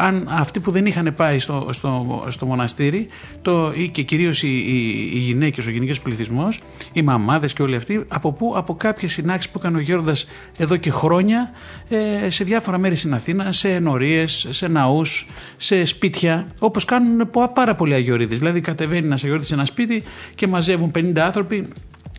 [0.00, 3.06] αν αυτοί που δεν είχαν πάει στο, στο, στο μοναστήρι,
[3.42, 6.58] το, ή και κυρίως οι, οι, οι γυναίκες, ο γενικός πληθυσμός,
[6.92, 10.14] οι μαμάδες και όλοι αυτοί, από πού, από κάποιες συνάξεις που έκανε ο Γέροντα
[10.58, 11.50] εδώ και χρόνια
[11.88, 15.26] ε, σε διάφορα μέρη στην Αθήνα, σε ενορίες, σε ναούς,
[15.56, 18.34] σε σπίτια, όπως κάνουν πάρα πολλοί αγιορείδε.
[18.34, 20.02] Δηλαδή, κατεβαίνεις ένα αγιορείδη σε ένα σπίτι
[20.34, 21.68] και μαζεύουν 50 άνθρωποι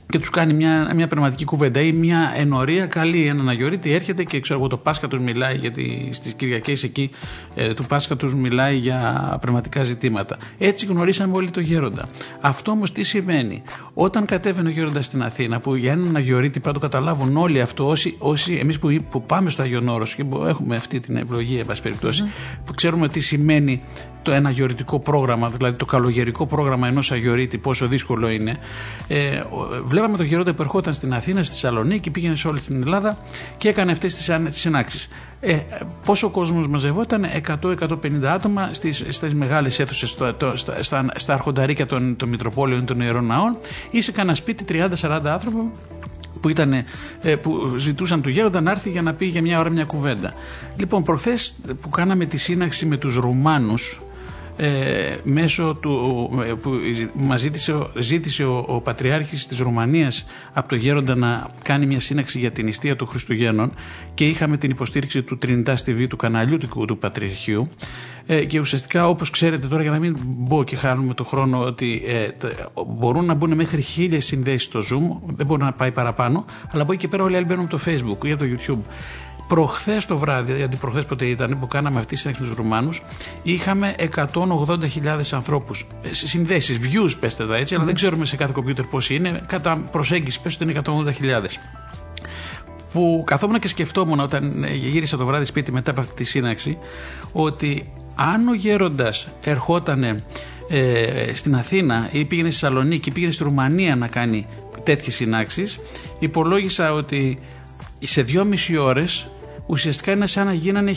[0.09, 3.25] και τους κάνει μια, μια πνευματική κουβέντα ή μια ενορία καλή.
[3.25, 7.09] Έναν Αγιορείτης έρχεται και ξέρω εγώ το Πάσχα τους μιλάει, γιατί στις Κυριακές εκεί
[7.55, 10.37] ε, του Πάσχα τους μιλάει για πνευματικά ζητήματα.
[10.57, 12.07] Έτσι γνωρίσαμε όλοι το Γέροντα.
[12.41, 16.67] Αυτό όμως τι σημαίνει; Όταν κατέβαινε ο Γέροντας στην Αθήνα, που για έναν Αγιορείτη πρέπει
[16.67, 20.23] να το καταλάβουν όλοι αυτό, όσοι, όσοι εμείς που, που πάμε στο Άγιον Όρος και
[20.23, 22.23] που έχουμε αυτή την ευλογία, εν περιπτώσει,
[22.65, 23.81] που ξέρουμε τι σημαίνει
[24.27, 28.57] το ένα αγιορητικό πρόγραμμα, δηλαδή το καλογερικό πρόγραμμα ενός αγιορείτη, πόσο δύσκολο είναι.
[29.07, 29.43] Ε,
[29.85, 33.17] βλέπαμε τον Γερόντα που ερχόταν στην Αθήνα, στη Θεσσαλονίκη, πήγαινε σε όλη την Ελλάδα
[33.57, 35.09] και έκανε αυτές τις συνάξει.
[35.39, 35.59] Ε,
[36.05, 37.25] πόσο κόσμος μαζευόταν,
[37.61, 43.57] 100-150 άτομα στις μεγάλες αίθουσες, στα, στα, αρχονταρίκια των, των Μητροπόλεων των Ιερών Ναών
[43.91, 44.65] ή σε κανένα σπίτι
[45.01, 45.71] 30-40 άνθρωποι
[46.41, 46.73] που, ήταν,
[47.21, 50.33] ε, που ζητούσαν του γέροντα να έρθει για να πει για μια ώρα μια κουβέντα.
[50.75, 54.01] Λοιπόν, προχθές που κάναμε τη σύναξη με τους Ρουμάνους
[54.57, 56.71] ε, μέσω του ε, που
[57.13, 62.39] μας ζήτησε, ζήτησε ο, ο Πατριάρχης της Ρουμανίας από το Γέροντα να κάνει μια σύναξη
[62.39, 63.73] για την νηστεία του Χριστουγέννων
[64.13, 67.69] και είχαμε την υποστήριξη του Τρινιτάς TV του καναλιού του, του Πατριαρχείου.
[68.29, 72.03] Ε, και ουσιαστικά όπως ξέρετε τώρα για να μην μπω και χάνουμε το χρόνο ότι
[72.07, 72.27] ε,
[72.87, 76.91] μπορούν να μπουν μέχρι χίλιες συνδέσεις στο Zoom δεν μπορεί να πάει παραπάνω αλλά από
[76.91, 78.91] εκεί και πέρα όλοι άλλοι μπαίνουν από το Facebook ή από το YouTube
[79.47, 83.01] Προχθές το βράδυ, γιατί προχθές ποτέ ήταν που κάναμε αυτή τη συνέχεια τους Ρουμάνους,
[83.43, 83.95] είχαμε
[84.33, 85.87] 180.000 ανθρώπους.
[86.01, 89.41] Ε, Συνδέσεις, views πέστε τα έτσι, αλλά δεν ξέρουμε σε κάθε κομπιούτερ πόσοι είναι.
[89.47, 90.81] Κατά προσέγγιση, πέστε ότι είναι
[91.41, 91.45] 180.000
[92.91, 96.77] που καθόμουν και σκεφτόμουν όταν ε, γύρισα το βράδυ σπίτι μετά από αυτή τη σύναξη
[97.31, 100.03] ότι αν ο γέροντας ερχόταν
[100.69, 104.47] ε, στην Αθήνα ή πήγαινε στη Σαλονίκη ή πήγαινε στη Ρουμανία να κάνει
[104.83, 105.79] τέτοιες συνάξεις
[106.19, 107.39] υπολόγισα ότι
[107.99, 109.27] σε δυόμιση ώρες
[109.67, 110.91] ουσιαστικά είναι σαν να γίνανε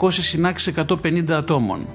[0.00, 1.88] 1200 συνάξεις 150 ατόμων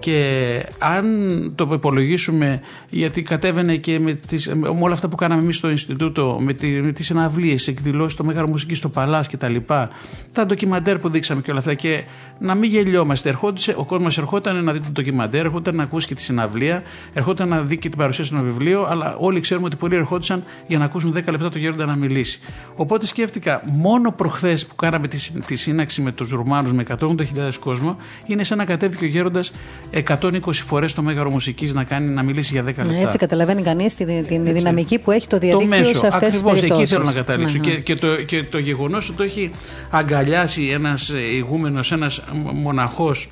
[0.00, 1.06] και αν
[1.54, 6.38] το υπολογίσουμε γιατί κατέβαινε και με, τις, με όλα αυτά που κάναμε εμείς στο Ινστιτούτο
[6.40, 9.90] με, τη, με τις συναυλίες, εκδηλώσεις, το Μέγαρο Μουσική στο Παλάς και τα λοιπά
[10.32, 12.04] τα ντοκιμαντέρ που δείξαμε και όλα αυτά και
[12.38, 16.14] να μην γελιόμαστε ερχόντουσε, ο κόσμος ερχόταν να δει το ντοκιμαντέρ ερχόταν να ακούσει και
[16.14, 16.82] τη συναυλία
[17.12, 20.78] ερχόταν να δει και την παρουσίαση στο βιβλίο αλλά όλοι ξέρουμε ότι πολλοί ερχόντουσαν για
[20.78, 22.40] να ακούσουν 10 λεπτά το γέροντα να μιλήσει.
[22.74, 27.16] Οπότε σκέφτηκα μόνο προχθές που κάναμε τη, τη σύναξη με τους Ρουμάνους με 180.000
[27.60, 27.96] κόσμο
[28.26, 29.52] είναι σαν να κατέβει και ο γέροντας
[29.92, 32.94] 120 φορές το μέγαρο μουσικής να κάνει να μιλήσει για 10 λεπτά.
[32.94, 36.80] Έτσι καταλαβαίνει κανείς την, την δυναμική που έχει το διαδίκτυο το σε αυτές τις περιπτώσει.
[36.82, 37.58] Εκεί θέλω να καταλήξω.
[37.58, 37.74] Ναι, ναι.
[37.74, 39.50] Και, και το, και το γεγονός ότι το έχει
[39.90, 42.22] αγκαλιάσει ένας ηγούμενος, ένας
[42.52, 43.28] μοναχός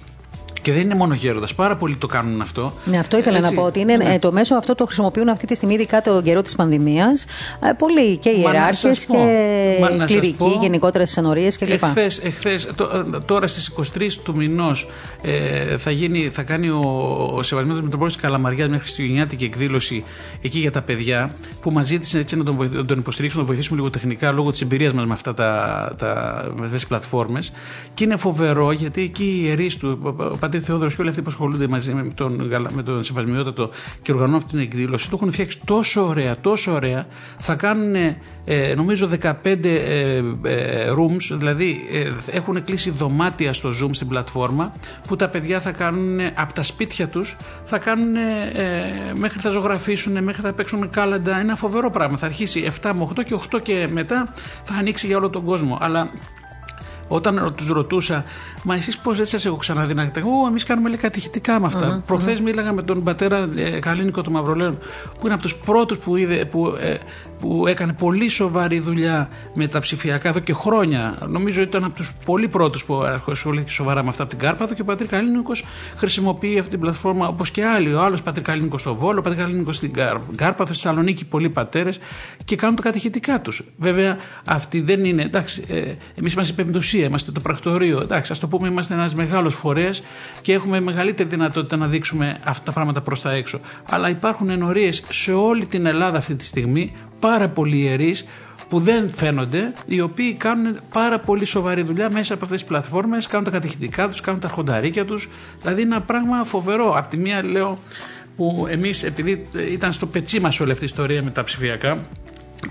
[0.63, 1.55] και δεν είναι μόνο γέροντας.
[1.55, 2.73] Πάρα πολλοί το κάνουν αυτό.
[2.85, 3.55] Ναι, αυτό ήθελα Έτσι.
[3.55, 3.67] να πω.
[3.67, 4.19] Ότι είναι, ναι.
[4.19, 7.25] το μέσο αυτό το χρησιμοποιούν αυτή τη στιγμή, ειδικά το καιρό της πανδημίας.
[7.69, 9.17] Ε, πολλοί και οι ιεράρχες και
[10.07, 11.83] κληρικοί, γενικότερα στις ενορίε κλπ.
[11.83, 12.69] Εχθές, εχθές,
[13.25, 14.89] τώρα στις 23 του μηνός
[15.23, 15.91] ε, θα,
[16.33, 16.81] θα κάνει ο,
[17.37, 20.05] ο Σεβασμένο Μητροπόλης Καλαμαριάς μια χριστουγεννιάτικη εκδήλωση
[20.43, 21.31] εκεί για τα παιδιά
[21.61, 24.51] που μας ζήτησε έτσι να τον, βοηθ, τον υποστηρίξουμε, να τον βοηθήσουμε λίγο τεχνικά λόγω
[24.51, 26.15] της εμπειρίας μας με αυτά τα, τα,
[26.71, 27.53] τα πλατφόρμες.
[27.95, 31.69] Και είναι φοβερό γιατί εκεί οι ιερείς του, πατήρ Θεόδωρος και όλοι αυτοί που ασχολούνται
[31.69, 33.71] μαζί με τον, με τον Σεβασμιότατο
[34.03, 37.07] και οργανώνουν αυτή την εκδήλωση, το έχουν φτιάξει τόσο ωραία, τόσο ωραία.
[37.39, 37.95] Θα κάνουν
[38.51, 44.73] ε, νομίζω 15 ε, ε, rooms, δηλαδή ε, έχουν κλείσει δωμάτια στο Zoom στην πλατφόρμα
[45.09, 48.17] που τα παιδιά θα κάνουν από τα σπίτια τους, θα κάνουν
[49.15, 51.39] μέχρι θα ζωγραφίσουν, μέχρι θα παίξουν κάλαντα.
[51.39, 52.17] Ένα φοβερό πράγμα.
[52.17, 54.35] Θα αρχίσει 7 με 8 και 8 και μετά
[54.65, 55.79] θα ανοίξει για όλο τον κόσμο.
[55.81, 56.11] Αλλά
[57.09, 58.25] όταν τους ρωτούσα,
[58.65, 61.97] Μα εσείς πώς δεν σας έχω ξαναδεί να Εγώ, εμείς κάνουμε λέει, κατηχητικά με αυτά.
[61.97, 62.03] Mm-hmm.
[62.07, 64.79] Προχθές μίλαγα με τον πατέρα ε, Καλίνικο του Μαυρολέων,
[65.19, 66.95] που είναι από τους πρώτους που, είδε, που, ε,
[67.39, 71.19] που έκανε πολύ σοβαρή δουλειά με τα ψηφιακά εδώ και χρόνια.
[71.29, 74.83] Νομίζω ήταν από τους πολύ πρώτους που ασχολήθηκε σοβαρά με αυτά από την Κάρπαθο και
[74.83, 75.65] ο πατήρ Καλίνικος
[75.97, 77.95] χρησιμοποιεί αυτή την πλατφόρμα όπως και άλλοι.
[77.95, 79.93] Ο άλλος πατήρ Καλίνικος στο Βόλο, ο πατήρ Καλίνικος στην
[80.37, 81.99] Κάρπαθο, στη Θεσσαλονίκη, πολλοί πατέρες
[82.45, 83.63] και κάνουν το κατηχητικά τους.
[83.79, 85.23] Βέβαια, αυτή δεν είναι.
[85.23, 85.83] Εντάξει, ε,
[86.15, 86.53] εμείς είμαστε
[86.99, 88.01] πεμπτουσία, είμαστε το πρακτορείο.
[88.01, 90.03] Εντάξει, ας το πούμε, είμαστε ένας μεγάλος φορέας
[90.41, 93.61] και έχουμε μεγαλύτερη δυνατότητα να δείξουμε αυτά τα πράγματα προς τα έξω.
[93.91, 98.27] Αλλά υπάρχουν ενορίες σε όλη την Ελλάδα αυτή τη στιγμή, πάρα πολλοί ιερείς
[98.69, 103.27] που δεν φαίνονται, οι οποίοι κάνουν πάρα πολύ σοβαρή δουλειά μέσα από αυτές τις πλατφόρμες,
[103.27, 105.29] κάνουν τα κατηχητικά τους, κάνουν τα αρχονταρίκια τους.
[105.63, 106.95] Δηλαδή είναι ένα πράγμα φοβερό.
[106.97, 107.79] Απ' τη μία λέω
[108.37, 109.43] που εμείς, επειδή
[109.73, 111.99] ήταν στο πετσί μας όλη αυτή η ιστορία με τα ψηφιακά,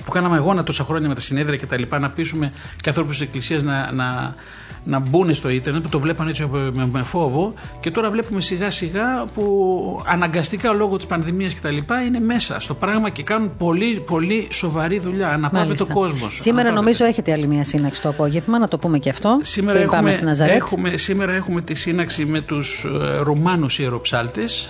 [0.06, 3.18] που κάναμε αγώνα τόσα χρόνια με τα συνέδρια και τα λοιπά, να πείσουμε και ανθρώπους
[3.18, 4.36] της Εκκλησίας να, να,
[4.84, 7.54] να μπουν στο ίντερνετ που το βλέπαν έτσι με, με φόβο.
[7.80, 12.60] Και τώρα βλέπουμε σιγά σιγά που αναγκαστικά λόγω της πανδημίας και τα λοιπά είναι μέσα
[12.60, 15.28] στο πράγμα και κάνουν πολύ πολύ σοβαρή δουλειά.
[15.28, 16.38] Αναπαύεται το κόσμος.
[16.40, 19.40] Σήμερα νομίζω έχετε άλλη μια σύναξη το απόγευμα να το πούμε και αυτό.
[19.42, 20.12] Σήμερα έχουμε,
[20.42, 24.70] έχουμε, σήμερα έχουμε τη σύναξη με τους ε, Ρουμάνους ιεροψάλτες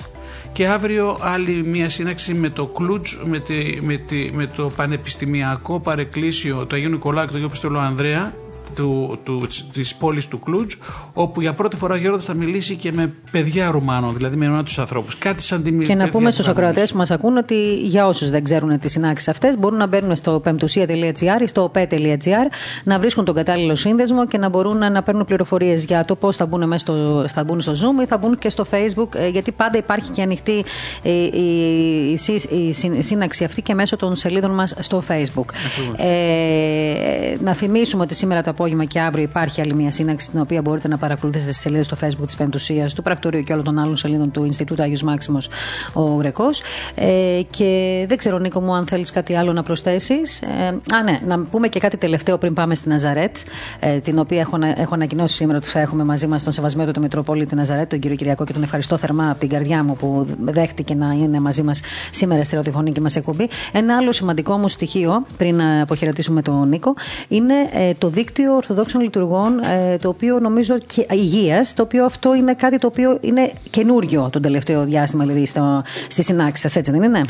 [0.58, 3.42] και αύριο άλλη μία σύναξη με το Κλούτζ, με,
[3.82, 8.34] με, με το Πανεπιστημιακό Παρεκκλήσιο του Αγίου Νικολάου και του Αγίου Πιστολού Ανδρέα
[8.76, 10.74] του, του, της πόλης του Κλούτζ
[11.14, 14.64] όπου για πρώτη φορά ο Γέροντας θα μιλήσει και με παιδιά Ρουμάνων, δηλαδή με ένα
[14.64, 15.18] τους ανθρώπους.
[15.18, 18.44] Κάτι σαν τη Και να πούμε στους ακροατές που μας ακούν ότι για όσους δεν
[18.44, 22.48] ξέρουν τις συνάξεις αυτές μπορούν να μπαίνουν στο πεμπτουσία.gr ή στο op.gr
[22.84, 26.36] να βρίσκουν τον κατάλληλο σύνδεσμο και να μπορούν να, να παίρνουν πληροφορίες για το πώς
[26.36, 29.28] θα μπουν, μέσα στο, θα μπουν στο Zoom ή θα μπουν και στο Facebook ε,
[29.28, 30.64] γιατί πάντα υπάρχει και ανοιχτή
[31.02, 35.46] η, η, η, η σύναξη αυτή και μέσω των σελίδων μας στο Facebook.
[35.98, 40.62] Ε, να θυμίσουμε ότι σήμερα το απόγευμα και αύριο υπάρχει άλλη μια σύναξη την οποία
[40.62, 43.96] μπορείτε να παρακολουθήσετε στι σελίδες στο Facebook της Πεντουσίας, του Πρακτορείου και όλων των άλλων
[43.98, 45.50] σελίδων του Ινστιτούτου Άγιος Μάξιμος
[45.94, 46.62] ο Γρεκός.
[46.96, 50.42] Ε, και δεν ξέρω, Νίκο μου, αν θέλεις κάτι άλλο να προσθέσεις.
[50.42, 53.36] Ε, α, ναι, να πούμε και κάτι τελευταίο πριν πάμε στη Ναζαρέτ,
[53.80, 57.02] ε, την οποία έχω, έχω ανακοινώσει σήμερα ότι θα έχουμε μαζί μας τον Σεβασμένο του
[57.02, 60.94] Μητροπολίτη Ναζαρέτ, τον κύριο Κυριακό, και τον ευχαριστώ θερμά από την καρδιά μου που δέχτηκε
[60.96, 61.82] να είναι μαζί μας
[62.12, 63.50] σήμερα στη ραδιοφωνική μας εκπομπή.
[63.72, 66.94] Ένα άλλο σημαντικό μου στοιχείο, πριν αποχαιρετήσουμε τον Νίκο,
[67.28, 72.36] είναι ε, το δίκτυο Ορθοδόξων Λειτουργών, ε, το οποίο νομίζω και υγείας, το οποίο αυτό
[72.36, 75.46] είναι κάτι το οποίο είναι καινούριο τον τελευταίο διάστημα, δηλαδή
[76.08, 77.22] στη συνάξη σας, έτσι δεν είναι;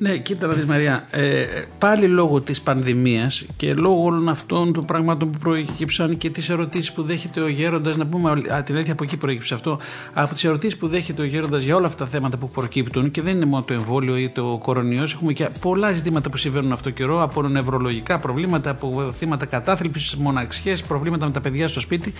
[0.00, 1.44] Ναι, κοίτα να δεις Μαρία, ε,
[1.78, 6.92] πάλι λόγω της πανδημίας και λόγω όλων αυτών των πραγμάτων που προέκυψαν και τις ερωτήσεις
[6.92, 9.78] που δέχεται ο γέροντας, να πούμε α, την αλήθεια από εκεί προέκυψε αυτό,
[10.12, 13.22] από τις ερωτήσεις που δέχεται ο γέροντας για όλα αυτά τα θέματα που προκύπτουν και
[13.22, 16.90] δεν είναι μόνο το εμβόλιο ή το κορονοϊός, έχουμε και πολλά ζητήματα που συμβαίνουν αυτό
[16.90, 22.12] καιρό, από νευρολογικά προβλήματα, από θύματα κατάθλιψης, μοναξιές, προβλήματα με τα παιδιά στο σπίτι,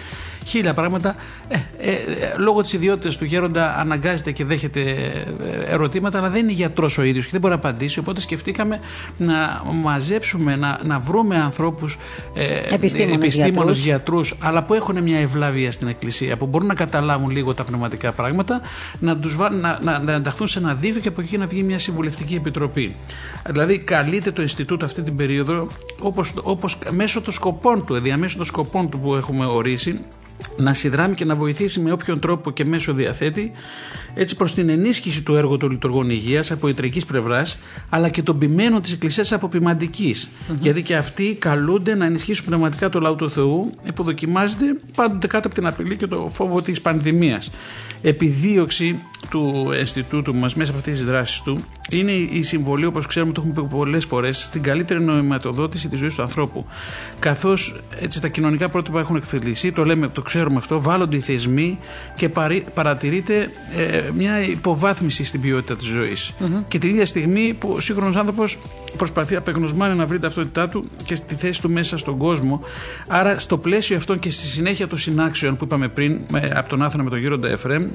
[0.46, 1.16] χίλια πράγματα.
[1.48, 1.98] Ε, ε, ε
[2.36, 7.02] λόγω της ιδιότητας του γέροντα αναγκάζεται και δέχεται ε, ερωτήματα, αλλά δεν είναι γιατρός ο
[7.02, 7.98] ίδιος και δεν μπορεί να απαντήσει.
[7.98, 8.80] Οπότε σκεφτήκαμε
[9.16, 11.98] να μαζέψουμε, να, να βρούμε ανθρώπους
[12.34, 17.54] ε, επιστήμονες γιατρούς, αλλά που έχουν μια ευλάβεια στην Εκκλησία, που μπορούν να καταλάβουν λίγο
[17.54, 18.60] τα πνευματικά πράγματα,
[18.98, 21.78] να, τους, να, να, να ενταχθούν σε ένα δίκτυο και από εκεί να βγει μια
[21.78, 22.96] συμβουλευτική επιτροπή.
[23.46, 25.66] Δηλαδή, καλείται το Ινστιτούτο αυτή την περίοδο,
[26.00, 30.00] όπως, όπως μέσω των σκοπών του, διαμέσω των σκοπών του που έχουμε ορίσει,
[30.56, 33.52] να συνδράμει και να βοηθήσει με όποιον τρόπο και μέσο διαθέτει
[34.14, 37.58] έτσι προς την ενίσχυση του έργου των λειτουργών υγείας από ιτρικής πλευράς
[37.88, 40.54] αλλά και των ποιμένων της Εκκλησίας από ποιμαντικής mm-hmm.
[40.60, 44.64] γιατί και αυτοί καλούνται να ενισχύσουν πνευματικά το λαό του Θεού που δοκιμάζεται
[44.94, 47.50] πάντοτε κάτω από την απειλή και το φόβο της πανδημίας
[48.02, 53.32] επιδίωξη του Ινστιτούτου μας μέσα από αυτές τις δράσεις του είναι η συμβολή, όπως ξέρουμε,
[53.32, 56.66] το έχουμε πει πολλές φορές, στην καλύτερη νοηματοδότηση της ζωής του ανθρώπου.
[57.18, 61.78] Καθώς έτσι, τα κοινωνικά πρότυπα έχουν εκφυλιστεί, το λέμε, το ξέρουμε αυτό, βάλλονται οι θεσμοί
[62.14, 62.28] και
[62.74, 66.32] παρατηρείται ε, μια υποβάθμιση στην ποιότητα της ζωής.
[66.68, 68.58] Και την ίδια στιγμή που ο σύγχρονος άνθρωπος
[68.96, 72.60] προσπαθεί απεγνωσμένα να βρει ταυτότητά του και στη θέση του μέσα στον κόσμο.
[73.06, 76.20] Άρα, στο πλαίσιο αυτό και στη συνέχεια των συνάξεων που είπαμε πριν,
[76.54, 77.88] από τον Άθωνα με τον Γύροντα Εφρέμ,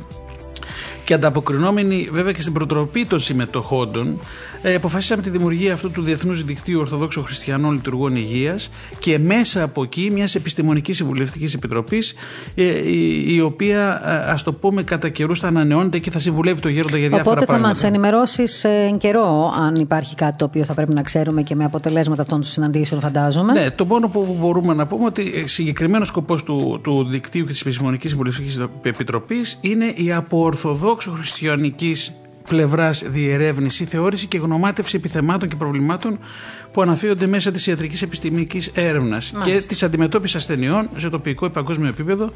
[1.05, 4.19] και ανταποκρινόμενοι βέβαια και στην προτροπή των συμμετοχόντων,
[4.61, 9.83] ε, αποφασίσαμε τη δημιουργία αυτού του Διεθνούς Δικτύου Ορθοδόξων Χριστιανών Λειτουργών Υγείας και μέσα από
[9.83, 12.13] εκεί μιας επιστημονικής συμβουλευτικής επιτροπής,
[12.55, 16.61] ε, η, η, οποία, ε, ας το πούμε, κατά καιρούς θα ανανεώνεται και θα συμβουλεύει
[16.61, 17.69] το γέροντα για διάφορα Οπότε πράγματα.
[17.69, 21.01] Οπότε θα μας ενημερώσεις ε, εν καιρό, αν υπάρχει κάτι το οποίο θα πρέπει να
[21.01, 23.53] ξέρουμε και με αποτελέσματα αυτών των συναντήσεων, φαντάζομαι.
[23.53, 27.61] Ναι, το μόνο που μπορούμε να πούμε ότι συγκεκριμένος σκοπός του, του δικτύου και της
[27.61, 32.13] επιστημονικής συμβουλευτικής επιτροπής είναι η αποορθοδόξο χριστιανικής
[32.47, 36.19] πλευράς διερεύνηση, θεώρηση και γνωμάτευση επιθεμάτων και προβλημάτων
[36.73, 41.89] που αναφύονται μέσα της ιατρικής επιστημικής έρευνας και της αντιμετώπισης ασθενειών σε τοπικό ή παγκόσμιο
[41.89, 42.29] επίπεδο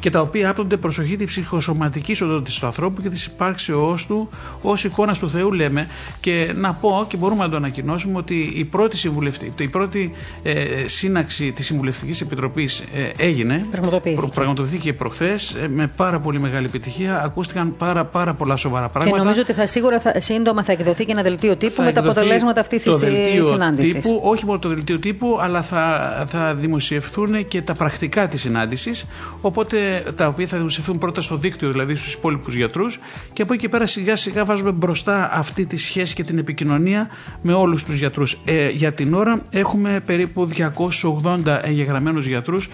[0.00, 4.28] και τα οποία άπτονται προσοχή της ψυχοσωματικής οντότητας του ανθρώπου και της υπάρξεώς του
[4.62, 5.88] ως εικόνας του Θεού, λέμε.
[6.20, 10.12] Και να πω και μπορούμε να το ανακοινώσουμε ότι η πρώτη, συμβουλευτή, η πρώτη
[10.42, 13.66] ε, σύναξη της Συμβουλευτικής Επιτροπής ε, έγινε.
[13.70, 14.28] Πραγματοποιήθηκε.
[14.34, 17.22] Πραγματοποιήθηκε προχθές ε, με πάρα πολύ μεγάλη επιτυχία.
[17.24, 19.16] Ακούστηκαν πάρα, πάρα πολλά σοβαρά πράγματα.
[19.16, 22.00] Και νομίζω ότι θα σίγουρα θα, σύντομα θα εκδοθεί και ένα δελτίο τύπου με τα
[22.00, 27.62] αποτελέσματα αυτής της συνάντησης τύπου, όχι μόνο το δελτίο τύπου, αλλά θα, θα δημοσιευθούν και
[27.62, 29.06] τα πρακτικά της συνάντησης.
[29.40, 32.98] Οπότε τα οποία θα δημοσιευθούν πρώτα στο δίκτυο, δηλαδή στους υπόλοιπους γιατρούς.
[33.32, 37.10] Και από εκεί και πέρα σιγά σιγά βάζουμε μπροστά αυτή τη σχέση και την επικοινωνία
[37.42, 38.38] με όλους τους γιατρούς.
[38.44, 42.68] Ε, για την ώρα έχουμε περίπου 280 εγγεγραμμένους γιατρούς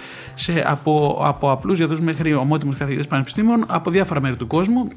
[0.65, 4.89] από, από απλούς γιατρούς μέχρι ομότιμους καθηγητές πανεπιστήμων από διάφορα μέρη του κόσμου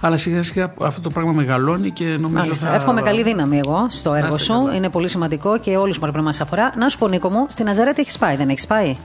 [0.00, 2.66] Αλλά σιγά σιγά αυτό το πράγμα μεγαλώνει και νομίζω Μάλιστα.
[2.66, 2.74] θα.
[2.74, 4.60] Εύχομαι καλή δύναμη εγώ στο έργο είστε σου.
[4.60, 4.74] καλά.
[4.74, 6.72] Είναι πολύ σημαντικό και όλους που πρέπει να μας αφορά.
[6.76, 8.96] Να σου πω, Νίκο μου, στην Ναζαρέτη έχεις πάει, δεν έχεις πάει;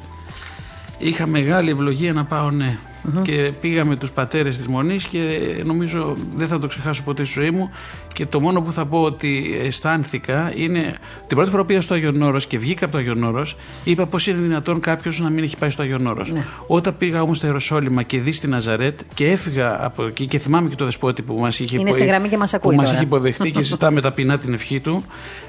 [0.98, 2.78] Είχα μεγάλη ευλογία να πάω ναι.
[3.24, 7.40] Και πήγα με τους πατέρες της Μονής και νομίζω δεν θα το ξεχάσω ποτέ στη
[7.40, 7.70] ζωή μου
[8.14, 10.96] και το μόνο που θα πω ότι αισθάνθηκα είναι
[11.28, 14.06] την πρώτη φορά που πήγα στο Άγιον Όρος και βγήκα από το Άγιον Όρος είπα
[14.06, 16.32] πως είναι δυνατόν κάποιος να μην έχει πάει στο Άγιον Όρος.
[16.68, 20.70] Όταν πήγα όμως στο Ιεροσόλυμα και δεις στη Ναζαρέτ και έφυγα από εκεί και θυμάμαι
[20.70, 22.86] και το δεσπότη που μας είχε, Είναι υπο- στη γραμμή και μας ακούει που μας
[22.86, 22.98] τώρα.
[22.98, 25.04] είχε υποδεχτεί και συζητάμε ταπεινά την ευχή του.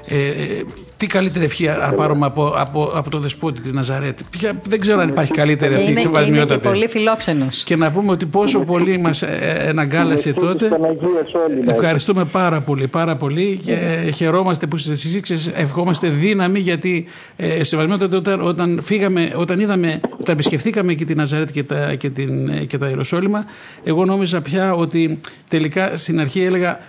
[0.05, 0.63] Ε, ε,
[0.97, 4.99] τι καλύτερη ευχή αν πάρουμε από, από, από το δεσπότη της Ναζαρέτ; Ποια- δεν ξέρω
[5.01, 6.67] αν υπάρχει καλύτερη Και αυτή είναι, και είναι και σεβασμιότατη.
[6.67, 7.63] πολύ φιλόξενος.
[7.63, 10.67] Και να πούμε ότι πόσο πολύ μας ε, εναγκάλασε Ευχή της τότε.
[10.67, 11.73] Παναγίας όλοι μας.
[11.75, 13.75] Ευχαριστούμε πάρα πολύ, πάρα πολύ και
[14.15, 15.19] χαιρόμαστε που είστε εσείς.
[15.19, 21.17] Ξέρεις, Ευχόμαστε δύναμη γιατί ε, σεβασμιότατα όταν, όταν φύγαμε, όταν είδαμε, όταν επισκεφθήκαμε και την
[21.17, 23.45] Ναζαρέτ και τα, και, την, ε, και τα Ιεροσόλυμα,
[23.83, 25.19] εγώ νόμιζα πια ότι
[25.49, 26.79] τελικά στην αρχή έλεγα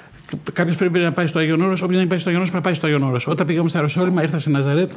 [0.52, 2.70] Κάποιος πρέπει να πάει στο Άγιον Όρος, όποιος δεν πάει στο Άγιον Όρος πρέπει να
[2.70, 3.26] πάει στο Άγιον Όρος.
[3.26, 4.90] Όταν πήγαμε στα Ιεροσόλυμα, ήρθα στη Ναζαρέτ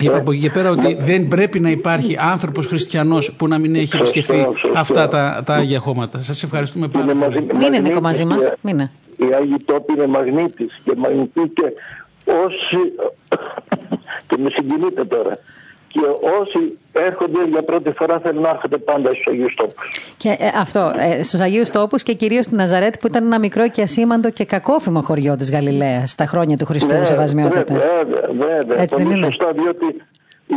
[0.00, 3.74] Είπα από εκεί και πέρα ότι δεν πρέπει να υπάρχει άνθρωπος χριστιανός που να μην
[3.74, 4.78] έχει επισκεφθεί Σωστό, σωστό.
[4.78, 6.18] αυτά τα, τα άγια χώματα.
[6.22, 7.34] Σας ευχαριστούμε πάρα Είναι πολύ.
[7.44, 8.44] μαζί- Μείνε Νίκο μαγνήτης μαζί μας.
[8.48, 8.90] και- Μείνε.
[9.16, 11.62] Οι Άγιοι Τόποι είναι μαγνήτης και μαγνητή και
[12.46, 12.78] όσοι
[14.28, 15.38] και με συγκινείτε τώρα
[16.00, 16.06] και
[16.40, 20.14] όσοι έρχονται για πρώτη φορά θέλουν να έρχονται πάντα στους Αγίους Τόπους.
[20.16, 23.68] Και ε, αυτό, ε, στους Αγίους Τόπους και κυρίως στη Ναζαρέτ που ήταν ένα μικρό
[23.68, 27.72] και ασήμαντο και κακόφημο χωριό της Γαλιλαίας στα χρόνια του Χριστού, σεβασμιότατα.
[27.72, 28.80] Ναι, βέβαια, βέβαια.
[28.82, 29.86] Έτσι δεν Πολύ είναι; σωστά, διότι
[30.46, 30.54] η,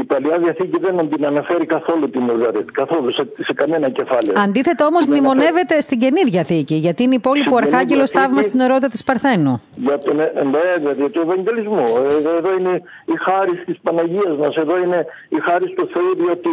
[0.00, 4.32] η Παλιά Διαθήκη δεν την αναφέρει καθόλου την Ναζαρέτ, καθόλου σε, σε κανένα κεφάλαιο.
[4.36, 5.28] Αντίθετα όμως Την αναφέρει.
[5.34, 8.50] μνημονεύεται στην καινή διαθήκη, γιατί είναι η πόλη που ο Στην Καινή Αρχάγγελος Διαθήκη- θαύμασε
[8.50, 9.62] την ορότητα της Παρθένου.
[9.76, 11.84] Για τον, ε, βέβαια, για τον Ευαγγελισμό.
[12.18, 12.74] Εδώ, εδώ είναι
[13.14, 16.52] η χάρη της Παναγίας μας, εδώ είναι η χάρη του Θεού, διότι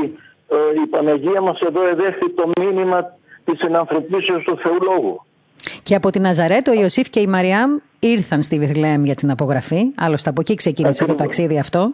[0.56, 3.00] ε, η Παναγία μας εδώ εδέχθη το μήνυμα
[3.46, 5.22] της ενανθρωπίσεως του Θεού Λόγου.
[5.84, 9.82] Και από την Ναζαρέτ ο Ιωσήφ και η Μαριάμ ήρθαν στη Βιθλεέμ για την απογραφή.
[9.98, 11.22] Άλλωστε από εκεί ξεκίνησε το Ακριβώς.
[11.36, 11.94] ταξίδι αυτό.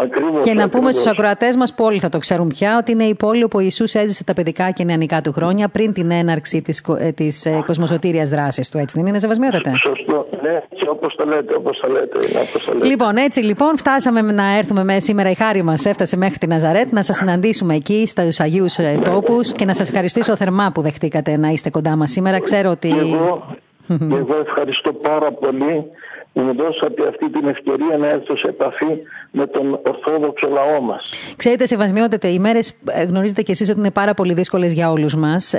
[0.00, 0.94] Ακριβώς, Και να πούμε ακριβώς.
[0.94, 3.60] στου ακροατές μας που όλοι θα το ξέρουν πια ότι είναι η πόλη όπου ο
[3.60, 6.82] Ιησούς έζησε τα παιδικά και νεανικά του χρόνια πριν την έναρξη της
[7.14, 8.78] της, ε, κοσμοσωτήρια δράσης του.
[8.78, 10.26] Έτσι δεν είναι, Σεβασμιότατε; Σωστό.
[10.42, 12.18] Ναι, έτσι όπως το λέτε, όπως το λέτε.
[12.30, 12.86] Είναι όπως το λέτε.
[12.86, 15.30] Λοιπόν, έτσι λοιπόν, φτάσαμε να έρθουμε με σήμερα.
[15.30, 19.64] Η χάρη μας έφτασε μέχρι την Ναζαρέτ να σας συναντήσουμε εκεί στους Αγίους Τόπους και
[19.64, 22.40] να σας ευχαριστήσω θερμά που δεχτήκατε να είστε κοντά μας σήμερα.
[22.40, 22.88] Ξέρω ότι.
[22.88, 25.84] Και εγώ, και εγώ ευχαριστώ πάρα πολύ
[26.32, 28.92] που μου δώσατε αυτή την ευκαιρία να έρθω σε επαφή
[29.38, 31.12] με τον Ορθόδοξο λαό μας.
[31.36, 32.72] Ξέρετε, σεβασμιότατε, οι μέρες
[33.08, 35.54] γνωρίζετε κι εσείς ότι είναι πάρα πολύ δύσκολες για όλους μας.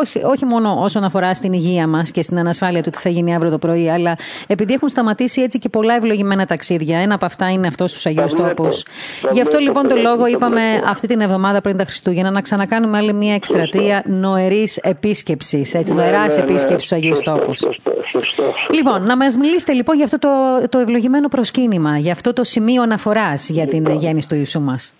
[0.00, 3.34] όχι, όχι μόνο όσον αφορά στην υγεία μας και στην ανασφάλεια του τι θα γίνει
[3.34, 4.16] αύριο το πρωί, αλλά
[4.46, 6.98] επειδή έχουν σταματήσει έτσι και πολλά ευλογημένα ταξίδια.
[6.98, 8.62] Ένα από αυτά είναι αυτός στου Αγίου βλέπω.
[8.62, 8.82] Τόπους.
[9.22, 10.90] Τα Γι' αυτό βλέπω, λοιπόν το τα λόγο βλέπω, τα είπαμε βλέπω.
[10.90, 15.74] αυτή την εβδομάδα πριν τα Χριστούγεννα να ξανακάνουμε άλλη μια εκστρατεία νοερής επίσκεψης.
[15.74, 16.52] Έτσι, νοεράς Ναι, ναι, ναι.
[16.52, 17.58] επίσκεψης στου Αγίου Σωστό, Τόπους.
[17.58, 18.72] σωστό, σωστό, σωστό.
[18.74, 20.28] Λοιπόν, να μας μιλήσετε λοιπόν για αυτό το,
[20.68, 23.12] το ευλογημένο προσκύνημα, για αυτό το σημείο αναφοράς
[23.52, 23.96] για την Λοιπόν.
[23.98, 24.94] γέννηση του Ιησού μας.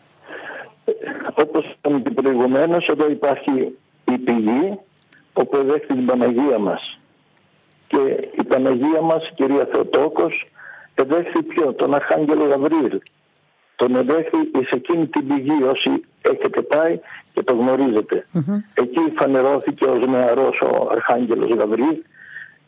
[1.34, 3.50] Όπως είπαμε και προηγουμένως, εδώ υπάρχει
[4.12, 4.78] η πηγή
[5.32, 6.98] όπου εδέχθη την Παναγία μας.
[7.86, 7.98] Και
[8.40, 10.46] η Παναγία μας, η κυρία Θεοτόκος,
[10.94, 12.98] εδέχθη ποιο, τον Αρχάγγελο Γαβρίλ.
[13.76, 15.90] Τον εδέχθη σε εκείνη την πηγή όσοι
[16.22, 16.98] έχετε πάει
[17.32, 18.26] και το γνωριζετε
[18.74, 21.96] Εκεί φανερώθηκε ως νεαρός ο Αρχάγγελος Γαβρίλ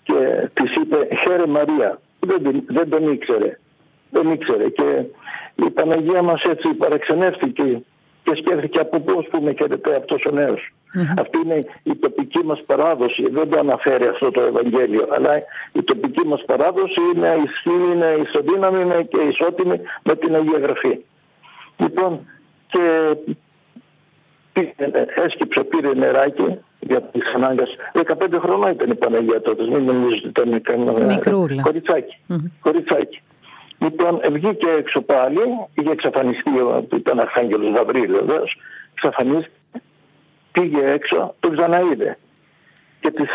[0.02, 2.00] και της είπε «Χαίρε Μαρία».
[2.20, 3.58] Δεν, την- δεν τον ήξερε.
[4.10, 5.04] Δεν ήξερε και
[5.66, 7.82] η Παναγία μας έτσι παραξενεύτηκε
[8.22, 10.72] και σκέφτηκε από πώς που με χαιρετάει αυτός ο νεος
[11.18, 13.22] Αυτή είναι η τοπική μας παράδοση.
[13.30, 15.34] Δεν το αναφέρει αυτό το Ευαγγέλιο, αλλά
[15.72, 20.98] η τοπική μας παράδοση είναι ισχύει, είναι ισοδύναμη είναι και ισότιμη με την Αγία Γραφή.
[21.76, 22.26] Λοιπόν,
[22.66, 23.14] και
[24.52, 24.72] πήγε,
[25.14, 27.68] έσκυψε, πήρε νεράκι για τις ανάγκες.
[27.92, 31.62] 15 χρονών ήταν η Παναγία τότε, μην νομίζετε ότι ήταν κανένα Μικρούλα.
[31.62, 32.16] κοριτσάκι.
[32.60, 33.22] κοριτσάκι.
[33.78, 35.40] Λοιπόν, βγήκε έξω πάλι,
[35.74, 38.56] είχε εξαφανιστεί, ο- που ήταν Αρχάγγελος Γαβρίλ βεβαίως,
[38.94, 39.50] εξαφανίστηκε,
[40.52, 42.18] πήγε έξω, το ξαναείδε
[43.00, 43.28] και της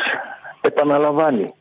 [0.61, 1.53] επαναλαμβάνει.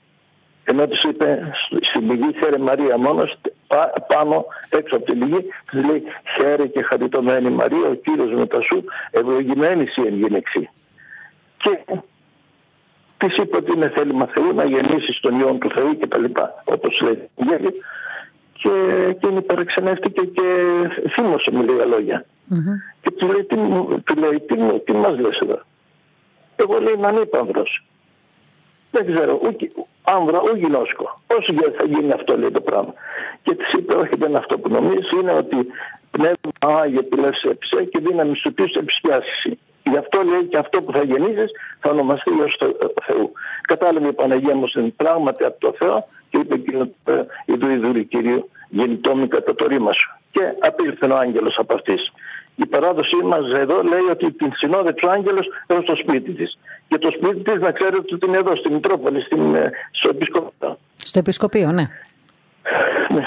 [0.65, 1.53] Ενώ της είπε
[1.91, 6.03] στην πηγή χαίρε Μαρία μόνος πά- πάνω έξω από την πηγή της λέει
[6.39, 10.69] χαίρε και χαριτωμένη Μαρία ο Κύριος μετά σου ευλογημένης η εν γυναιξή.
[11.57, 11.79] Και
[13.19, 16.63] της είπε ότι είναι θέλημα Θεού να γεννήσεις τον Υιόν του Θεού και τα λοιπά
[16.65, 17.71] όπως λέει η Ευαγγέλιο.
[18.63, 18.71] Και
[19.09, 20.43] εκείνη παραξενεύτηκε και
[21.15, 22.25] θύμωσε με λίγα λόγια.
[23.03, 25.59] Και του λέει, τι, μου- του λέει, τι, μου- τι μας λες εδώ;
[26.57, 27.85] Εγώ λέει να είναι ύπανδρος.
[28.91, 29.69] Δεν ξέρω, ούτε
[30.03, 31.21] άνδρα, ούτε γινώσκο.
[31.27, 32.93] Όσο και θα γίνει αυτό λέει το πράγμα.
[33.43, 35.57] Και της είπε, όχι δεν είναι αυτό που νομίζεις, είναι ότι
[36.11, 39.59] πνεύμα Άγιο επιλεύσει ψέ και δύναμη σου πίσω επισκιάσει.
[39.83, 41.51] Γι' αυτό λέει και αυτό που θα γεννήσεις
[41.81, 42.59] θα ονομαστεί ως
[43.07, 43.33] Θεού.
[43.63, 46.91] Κατάλαβε η Παναγία μου είναι πράγματι από το Θεό και είπε εκείνο
[47.45, 50.19] η Ιδουρή Κυρίου γεννητό μου κατά το ρήμα σου.
[50.31, 52.13] Και απήλθε ο άγγελος από αυτής.
[52.57, 56.59] Η παράδοσή μας εδώ λέει ότι την συνόδεψε ο άγγελος έως το σπίτι της.
[56.89, 60.79] Και το σπίτι της να ξέρετε ότι είναι εδώ, στη Μητρόπολη, στην, ε, στο Επισκοπείο.
[60.97, 61.85] Στο Επισκοπείο, ναι.
[63.15, 63.23] Ναι.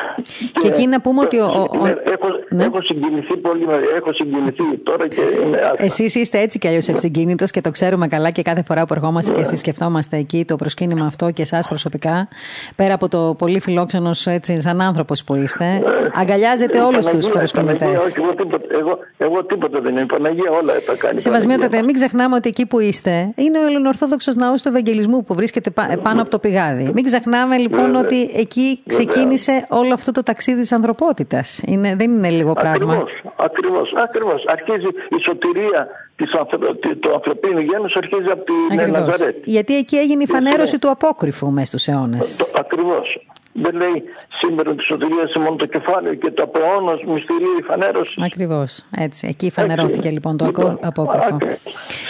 [0.61, 1.37] Και εκεί να πούμε ότι.
[1.39, 2.63] Ο, ο, ναι, έχω, ναι.
[2.63, 3.65] έχω συγκινηθεί πολύ.
[3.97, 8.29] Έχω συγκινηθεί τώρα και είναι Εσείς είστε έτσι κι αλλιώς ευσυγκίνητος και το ξέρουμε καλά
[8.29, 12.27] και κάθε φορά που ερχόμαστε και επισκεφτόμαστε εκεί το προσκύνημα αυτό και εσάς προσωπικά,
[12.75, 15.81] πέρα από το πολύ φιλόξενος έτσι, σαν άνθρωπος που είστε, ναι.
[16.13, 17.89] αγκαλιάζετε όλους τους προσκυνητές.
[17.89, 18.33] Εγώ,
[18.79, 20.01] εγώ, εγώ τίποτα δεν είναι.
[20.01, 21.21] Η Παναγία όλα τα κάνει.
[21.21, 25.69] Σεβασμιότατε, μην ξεχνάμε ότι εκεί που είστε είναι ο Ελληνοορθόδοξος Ναός του Ευαγγελισμού που βρίσκεται
[26.01, 26.91] πάνω από το πηγάδι.
[26.93, 31.61] Μην ξεχνάμε λοιπόν ότι εκεί ξεκίνησε όλο αυτό το ταξίδι της ανθρωπότητας.
[31.95, 33.03] δεν είναι λίγο πράγμα.
[33.35, 34.43] Ακριβώς, ακριβώς.
[34.47, 36.31] Αρχίζει η σωτηρία της
[36.99, 39.35] του ανθρωπίνου γένους, αρχίζει από την Ναζαρέτ.
[39.45, 42.51] Γιατί εκεί έγινε η φανέρωση του απόκρυφου μέσα στους αιώνες.
[42.55, 43.25] Ακριβώς.
[43.53, 44.03] Δεν λέει
[44.41, 48.13] σήμερα τη σωτηρία σε μόνο το κεφάλαιο και το απεώνο μυστηρίου η φανέρωση.
[48.25, 48.85] Ακριβώς.
[48.97, 49.27] Έτσι.
[49.27, 51.37] Εκεί φανερώθηκε λοιπόν το λοιπόν, απόκρυφο.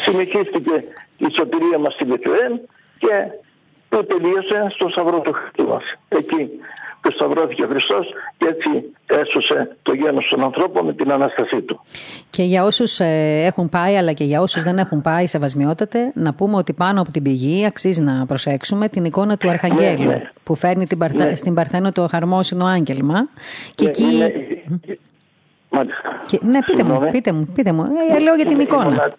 [0.03, 0.83] Συνεχίστηκε
[1.17, 2.53] η σωτηρία μας στη Βεθλεέμ
[2.97, 3.27] και
[3.89, 5.83] τελείωσε στο Σταυρό του Χριστού μας.
[6.07, 6.49] Εκεί
[7.03, 8.69] που σταυρώθηκε ο Χριστός και έτσι
[9.05, 11.81] έσωσε το γένος των ανθρώπων με την Ανάστασή του.
[12.29, 16.33] Και για όσους ε, έχουν πάει αλλά και για όσους δεν έχουν πάει σεβασμιότατε να
[16.33, 20.29] πούμε ότι πάνω από την πηγή αξίζει να προσέξουμε την εικόνα του Αρχαγγέλου ναι, ναι.
[20.43, 21.35] που φέρνει την Παρθέ, ναι.
[21.35, 23.27] στην Παρθένο το χαρμόσυνο άγγελμα
[23.75, 24.03] και εκεί...
[26.27, 27.85] Και, ναι, πείτε μου, πείτε μου, πείτε μου.
[28.15, 29.13] Ε, λέω για την εικόνα.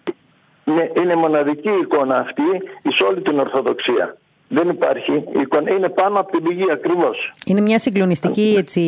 [0.65, 2.43] Είναι, είναι μοναδική εικόνα αυτή
[2.81, 4.17] εις όλη την Ορθοδοξία.
[4.47, 5.73] Δεν υπάρχει εικόνα.
[5.73, 7.33] Είναι πάνω από την πηγή ακριβώς.
[7.45, 8.81] Είναι μια συγκλονιστική έτσι,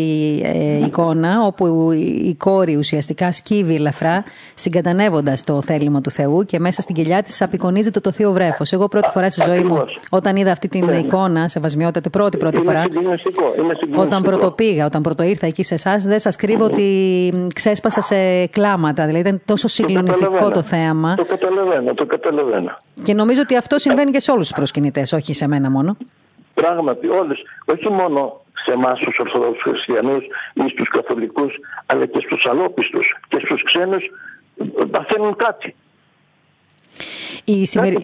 [0.44, 1.92] ε, εικόνα όπου
[2.24, 4.24] η κόρη ουσιαστικά σκύβει ελαφρά
[4.56, 8.72] συγκατανεύοντας το θέλημα του Θεού και μέσα στην κοιλιά της απεικονίζεται το θείο βρέφος.
[8.72, 10.98] Εγώ πρώτη φορά στη ζωή μου, όταν είδα αυτή την ναι.
[10.98, 12.84] εικόνα, σε βασμιότητα, πρώτη πρώτη φορά.
[12.92, 13.20] Είναι
[13.96, 16.84] όταν πρωτοπήγα, όταν πρωτοήρθα εκεί σε εσάς, δεν σας κρύβω ότι
[17.54, 19.06] ξέσπασα σε κλάματα.
[19.06, 21.16] Δηλαδή ήταν τόσο συγκλονιστικό το, θέαμα.
[21.16, 22.78] Το καταλαβαίνω, το καταλαβαίνω.
[23.04, 25.98] Και νομίζω ότι αυτό συμβαίνει και σε όλους τους προσκυνητές, όχι σε μένα μόνο.
[26.54, 31.54] Πράγματι, όλες, όχι μόνο σε εμάς τους Ορθόδοξους Χριστιανούς ή στους Καθολικούς,
[31.86, 34.04] αλλά και στους αλόπιστους και στους ξένους
[34.92, 35.76] παθαίνουν κάτι.
[37.44, 37.98] Η, σημερι...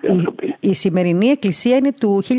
[0.00, 0.24] η,
[0.60, 2.30] η, σημερινή εκκλησία είναι του 1750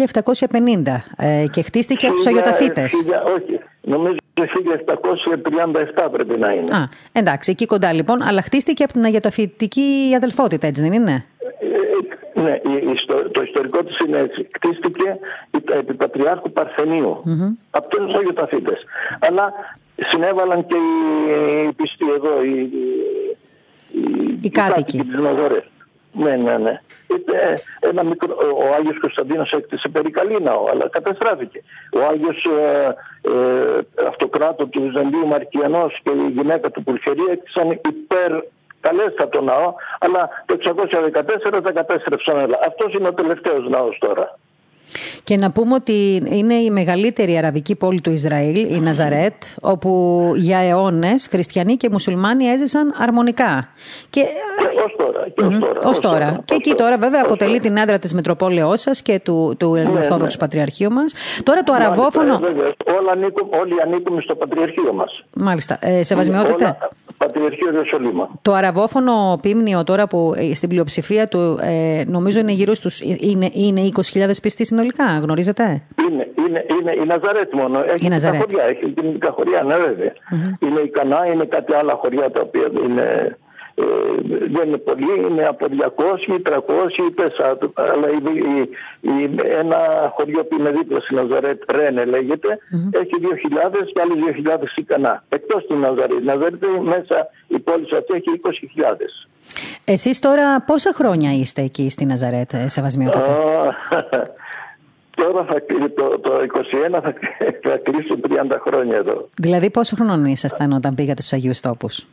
[1.18, 2.94] ε, και χτίστηκε από τους Αγιοταφίτες.
[3.36, 6.76] Όχι, νομίζω 1737 πρέπει να είναι.
[6.78, 11.26] Α, εντάξει, εκεί κοντά λοιπόν, αλλά χτίστηκε από την Αγιοταφητική αδελφότητα, έτσι δεν είναι;
[12.44, 12.60] Ναι,
[13.32, 14.44] το ιστορικό της είναι έτσι.
[14.44, 15.20] Κτίστηκε
[15.80, 17.24] επί Πατριάρχου Παρθενίου.
[17.26, 17.66] Mm-hmm.
[17.70, 18.84] Από τους Αγιοταθήτες.
[19.20, 19.54] Αλλά
[19.96, 22.60] συνέβαλαν και οι πιστοί εδώ, οι,
[23.92, 25.64] οι, οι κάτοικοι της Ναζωρές.
[26.12, 26.82] Ναι, ναι, ναι.
[27.80, 31.64] Ένα μικρό, ο Άγιος Κωνσταντίνος έκτισε περικαλή ναό, αλλά καταστράφηκε.
[31.94, 38.32] Ο Άγιος ε, ε, Αυτοκράτο του Βυζαντίου Μαρκιανός και η γυναίκα του Πουλχερία έκτισαν υπέρ
[38.88, 42.60] καλέστατο ναό, αλλά το 614 τα κατέστρεψαν όλα.
[42.68, 44.38] Αυτός είναι ο τελευταίος ναός τώρα.
[45.24, 50.60] Και να πούμε ότι είναι η μεγαλύτερη αραβική πόλη του Ισραήλ, η Ναζαρέτ, όπου για
[50.60, 53.70] αιώνες χριστιανοί και μουσουλμάνοι έζησαν αρμονικά.
[54.10, 55.28] Και, και τώρα.
[55.36, 56.42] Και, ως τώρα, ως τώρα.
[56.46, 60.38] και εκεί τώρα βέβαια αποτελεί την έδρα της Μετροπόλεω σας και του, του ναι, Ελληνοορθόδοξου
[60.38, 60.46] ναι.
[60.46, 61.14] Πατριαρχείου μας.
[61.44, 62.34] Τώρα το αραβόφωνο.
[62.34, 65.24] Όλοι, ανήκουμε, όλοι ανήκουμε στο Πατριαρχείο μας.
[65.34, 65.78] Μάλιστα.
[65.82, 66.78] Ε, σεβασμιότητα.
[67.18, 68.30] Πατριαρχείο Ιερουσαλήμα.
[68.42, 72.90] Το αραβόφωνο πίμνιο τώρα που ε, στην πλειοψηφία του ε, νομίζω είναι γύρω στου.
[73.20, 77.84] είναι, είναι 20.000 πιστοί συνολικά, γνωρίζετε; Είναι, είναι, είναι η Ναζαρέτ μόνο.
[77.88, 78.42] Έχει η Ναζαρέτ.
[78.42, 80.12] χωριά, έχει κοινωνικά χωριά, ναι βέβαια.
[80.14, 80.66] Mm-hmm.
[80.66, 83.38] Είναι η Κανά, είναι κάτι άλλα χωριά τα οποία είναι
[83.80, 83.84] ε,
[84.56, 86.60] δεν είναι πολύ, είναι από 200, 300
[87.10, 87.70] ή 4.
[87.76, 88.70] Αλλά η, η,
[89.02, 89.78] η, ένα
[90.16, 93.00] χωριό που είναι δίπλα στη Ναζαρέτ, Ρένε λέγεται, mm-hmm.
[93.02, 94.14] έχει 2.000 και άλλοι
[94.48, 95.24] 2.000 η Κανά.
[95.30, 96.24] Εκτός του Ναζαρέτ.
[96.24, 98.42] Ναζαρέτ μέσα η πόλη αυτή έχει
[98.80, 98.84] 20.000.
[99.86, 103.32] Εσείς τώρα πόσα χρόνια είστε εκεί στη Ναζαρέτ, Σεβασμιότατε;
[105.22, 105.56] Τώρα θα,
[105.96, 106.32] το, το
[106.94, 107.14] 21 θα,
[107.70, 109.30] θα κλείσω 30 χρόνια εδώ.
[109.38, 112.06] Δηλαδή πόσο χρόνο ήσασταν όταν πήγατε στους Αγίους Τόπους;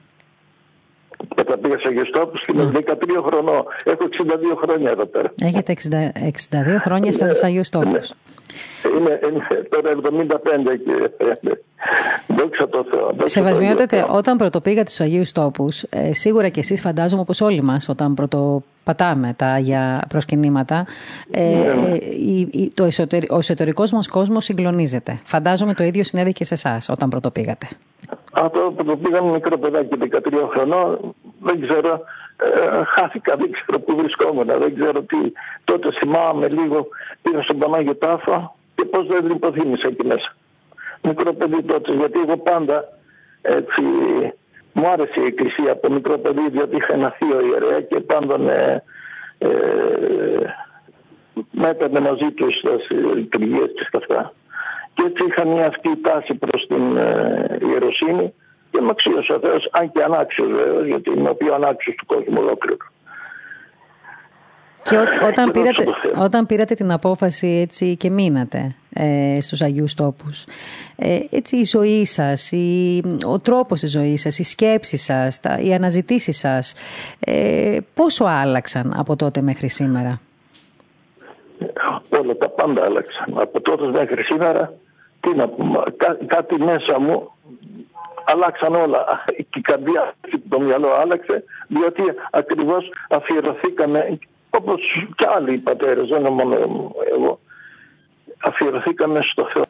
[1.39, 3.65] Όταν πήγα στους Αγίους Τόπους είμαι 13 χρονών.
[3.85, 5.33] Έχω 62 χρόνια εδώ πέρα.
[5.41, 6.13] Έχετε 60,
[6.51, 8.13] 62 χρόνια στους Αγίους Τόπους.
[8.99, 11.11] Είναι, είναι τώρα 75 και
[12.27, 13.15] Δόξα τω Θεώ.
[13.25, 18.15] Σεβασμιότατε, όταν πρωτοπήγατε στους Αγίους Τόπου, ε, σίγουρα και εσείς φαντάζομαι όπως όλοι μας, όταν
[18.15, 20.87] πρωτοπατάμε τα Άγια προσκυνήματα,
[21.31, 21.97] ε, ναι.
[21.97, 25.21] η, το εσωτερι, ο εσωτερικός μας κόσμος συγκλονίζεται.
[25.25, 27.69] Φαντάζομαι το ίδιο συνέβη και σε εσάς όταν πρωτοπήγατε.
[28.37, 32.01] Αυτό που το πήγαμε μικρό παιδάκι 13 χρονών, δεν ξέρω,
[32.37, 35.33] ε, χάθηκα, δεν ξέρω πού βρισκόμουν, δεν ξέρω τι.
[35.65, 36.89] Τότε θυμάμαι λίγο,
[37.23, 40.37] πήγα στον Πανάγιο Τάφο και πώς δεν την υποθύμησα εκεί μέσα.
[41.03, 42.85] Μικρό παιδί τότε, γιατί εγώ πάντα
[43.43, 43.83] έτσι,
[44.73, 48.83] μου άρεσε η εκκλησία από μικρό παιδί, διότι είχα ένα θείο ιερέα και πάντα ε,
[49.39, 49.49] ε,
[51.51, 54.33] με έπαιρνε μαζί τους στις λειτουργίες και στα αυτά.
[54.95, 58.35] Και έτσι είχα μια αυτή τάση προς την ε, ιεροσύνη
[58.71, 62.07] και με αξίωσε ο Θεός, αν και ανάξιος βέβαια, γιατί είμαι ο πιο ανάξιος του
[62.07, 62.77] κόσμου ολόκληρου.
[64.83, 65.85] Και όταν, πήρατε,
[66.19, 70.45] όταν πήρατε την απόφαση έτσι και μείνατε ε, στους Αγίους Τόπους,
[70.97, 75.59] ε, έτσι η ζωή σας, η, ο τρόπος της ζωής σας, οι σκέψεις σας, τα,
[75.59, 76.75] οι αναζητήσεις σας,
[77.21, 80.21] ε, πόσο άλλαξαν από τότε μέχρι σήμερα;
[82.11, 83.35] Όλα τα πάντα άλλαξαν.
[83.39, 84.73] Από τότε μέχρι σήμερα,
[85.21, 85.83] τι να πούμε,
[86.27, 87.31] κάτι μέσα μου
[88.25, 89.25] αλλάξαν όλα.
[89.37, 90.15] Και η καρδιά
[90.49, 94.19] το μυαλό άλλαξε, διότι ακριβώς αφιερωθήκαμε
[94.51, 94.81] όπως
[95.17, 96.55] και άλλοι πατέρες, δεν είναι μόνο
[97.17, 97.41] εγώ,
[98.43, 99.64] αφιερωθήκαμε στο Θεό.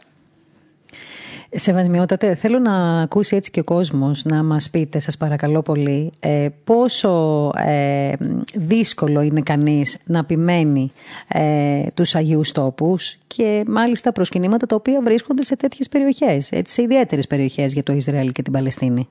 [1.57, 6.49] Σεβασμιότατε, θέλω να ακούσει έτσι και ο κόσμος να μας πείτε, σας παρακαλώ πολύ, ε,
[6.65, 8.13] πόσο ε,
[8.55, 10.93] δύσκολο είναι κανείς να επιμένει
[11.29, 16.83] ε, τους Αγίους Τόπους και μάλιστα προσκυνήματα τα οποία βρίσκονται σε τέτοιες περιοχές, έτσι, σε
[16.83, 19.09] ιδιαίτερες περιοχές για το Ισραήλ και την Παλαιστίνη.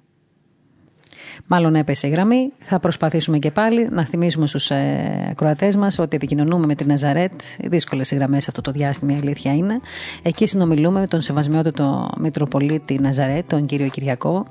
[1.47, 2.51] Μάλλον έπεσε η γραμμή.
[2.59, 7.31] Θα προσπαθήσουμε και πάλι να θυμίσουμε στους ε, ακροατές μας ότι επικοινωνούμε με την Ναζαρέτ.
[7.63, 9.79] Δύσκολες οι γραμμές αυτό το διάστημα, η αλήθεια είναι.
[10.21, 14.45] Εκεί συνομιλούμε με τον σεβασμιότατο Μητροπολίτη Ναζαρέτ, τον κύριο Κυριακό.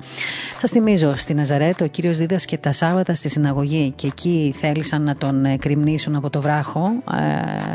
[0.58, 5.14] Σας θυμίζω, στη Ναζαρέτ ο κύριος δίδασκε τα Σάββατα στη συναγωγή και εκεί θέλησαν να
[5.14, 6.90] τον ε, κρυμνήσουν από το βράχο.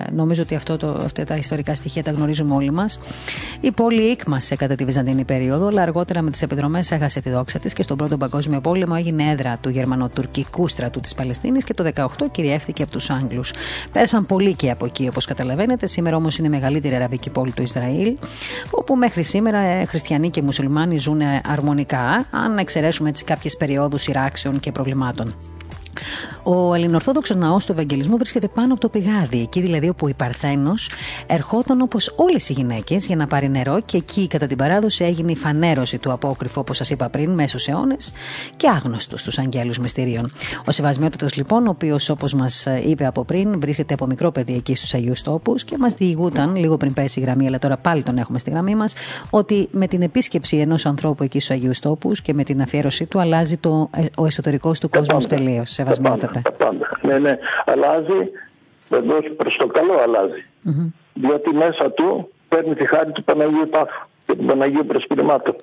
[0.08, 3.00] Ε, νομίζω ότι αυτό το, αυτά τα ιστορικά στοιχεία τα γνωρίζουμε όλοι μας.
[3.62, 7.60] Η πόλη ήκμασε κατά τη Βυζαντινή περίοδο, αλλά αργότερα με τις επιδρομές έχασε τη δόξα
[7.60, 11.92] της και στον Πρώτο Παγκόσμιο Πόλεμο έγινε έδρα του γερμανοτουρκικού στρατού της Παλαιστίνης και το
[11.96, 13.54] 18 κυριεύτηκε από τους Άγγλους.
[13.92, 15.88] Πέρασαν πολλοί και από εκεί, όπως καταλαβαίνετε.
[15.88, 18.18] Σήμερα όμως είναι η μεγαλύτερη αραβική πόλη του Ισραήλ,
[18.72, 24.60] όπου μέχρι σήμερα ε, χριστιανοί και μουσουλμάνοι ζουν αρμονικά, αν εξαιρέσουμε έτσι κάποιες περιόδους σειράξεων
[24.60, 25.36] και προβλημάτων.
[26.44, 30.74] Ο Ελληνορθόδοξο ναός του Ευαγγελισμού βρίσκεται πάνω από το πηγάδι, εκεί δηλαδή όπου η Παρθένο
[31.28, 35.32] ερχόταν όπως όλες οι γυναίκες για να πάρει νερό και εκεί κατά την παράδοση έγινε
[35.32, 38.12] η φανέρωση του απόκρυφου, όπως σας είπα πριν, μέσω αιώνες
[38.56, 40.32] και άγνωστος στους αγγέλους μυστηρίων.
[40.66, 44.76] Ο Σεβασμιότατος λοιπόν, ο οποίος όπως μας είπε από πριν, βρίσκεται από μικρό παιδί εκεί
[44.76, 48.18] στους Αγίους Τόπους και μας διηγούταν λίγο πριν πέσει η γραμμή, αλλά τώρα πάλι τον
[48.18, 48.94] έχουμε στη γραμμή μας,
[49.30, 53.20] ότι με την επίσκεψη ενός ανθρώπου εκεί στους Αγίους Τόπους και με την αφιέρωσή του
[53.20, 55.80] αλλάζει το, ε, ο εσωτερικός του κόσμος τελείως.
[55.94, 56.42] Σεβασμιότατα.
[56.44, 57.00] Τα πάντα.
[57.02, 57.38] Ναι, ναι.
[57.66, 58.32] Αλλάζει,
[58.90, 60.46] βεβαίω προς το καλό αλλάζει.
[60.66, 60.92] Mm-hmm.
[61.14, 65.56] Διότι μέσα του παίρνει τη χάρη του Παναγίου Τάφου και του Παναγίου Προσπυρημάτου.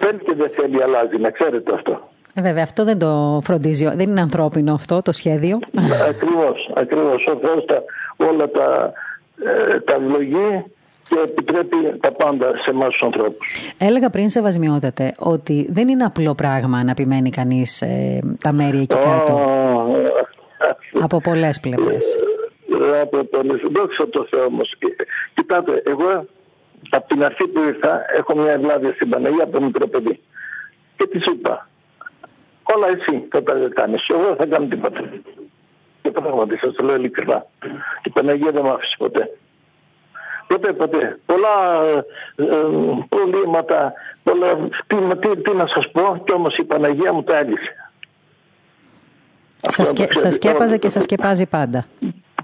[0.00, 2.10] Παίρνει και δεν θέλει, αλλάζει, να ξέρετε αυτό.
[2.34, 3.84] Ε, βέβαια, αυτό δεν το φροντίζει.
[3.94, 5.58] Δεν είναι ανθρώπινο αυτό το σχέδιο.
[6.08, 6.70] Ακριβώς.
[6.74, 7.26] Ακριβώς.
[7.26, 7.84] Ο Θεό
[8.16, 8.92] όλα τα,
[9.44, 10.64] ε, τα ευλογεί
[11.08, 13.74] και επιτρέπει τα πάντα σε εμάς τους ανθρώπους.
[13.78, 18.96] Έλεγα πριν, Σεβασμιότατε, ότι δεν είναι απλό πράγμα να επιμένει κανείς ε, τα μέρη εκεί
[18.96, 19.40] κάτω.
[21.00, 22.06] από πολλές πλευρές.
[22.94, 23.60] Ε, από πολλές.
[23.70, 24.74] Δόξα τω Θεώ όμως.
[25.34, 26.26] Κοιτάτε, εγώ
[26.90, 30.20] από την αρχή που ήρθα έχω μια ευλάβεια στην Παναγία από το μικρό παιδί.
[30.96, 31.68] Και της είπα,
[32.62, 34.06] όλα εσύ θα τα κάνεις.
[34.08, 35.00] Εγώ δεν θα κάνω τίποτα.
[36.02, 37.46] Και πράγματι σας το λέω ειλικρινά.
[38.02, 39.30] Η Παναγία δεν με άφησε ποτέ.
[40.48, 41.18] Ποτέ, ποτέ.
[41.26, 42.46] Πολλά ε, ε,
[43.08, 43.92] προβλήματα,
[44.22, 47.90] πολλά, τι, τι, τι, να σας πω, και όμως η Παναγία μου τα έλυσε.
[49.56, 51.86] Σας, σκέ, σας σκέπαζε και σας σκεπάζει πάντα.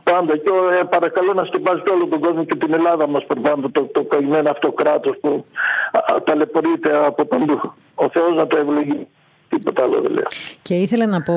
[0.03, 0.51] Πάντα και
[0.81, 4.03] ε, παρακαλώ να σκεπάζει και όλο τον κόσμο και την Ελλάδα μας προπάντων το, το
[4.05, 5.45] καημένο αυτό κράτος που
[6.25, 7.75] ταλαιπωρείται από παντού.
[7.95, 9.09] Ο Θεός να το ευλογεί.
[9.55, 10.25] Τίποτα άλλο δεν λέω.
[10.63, 11.35] Και ήθελα να πω,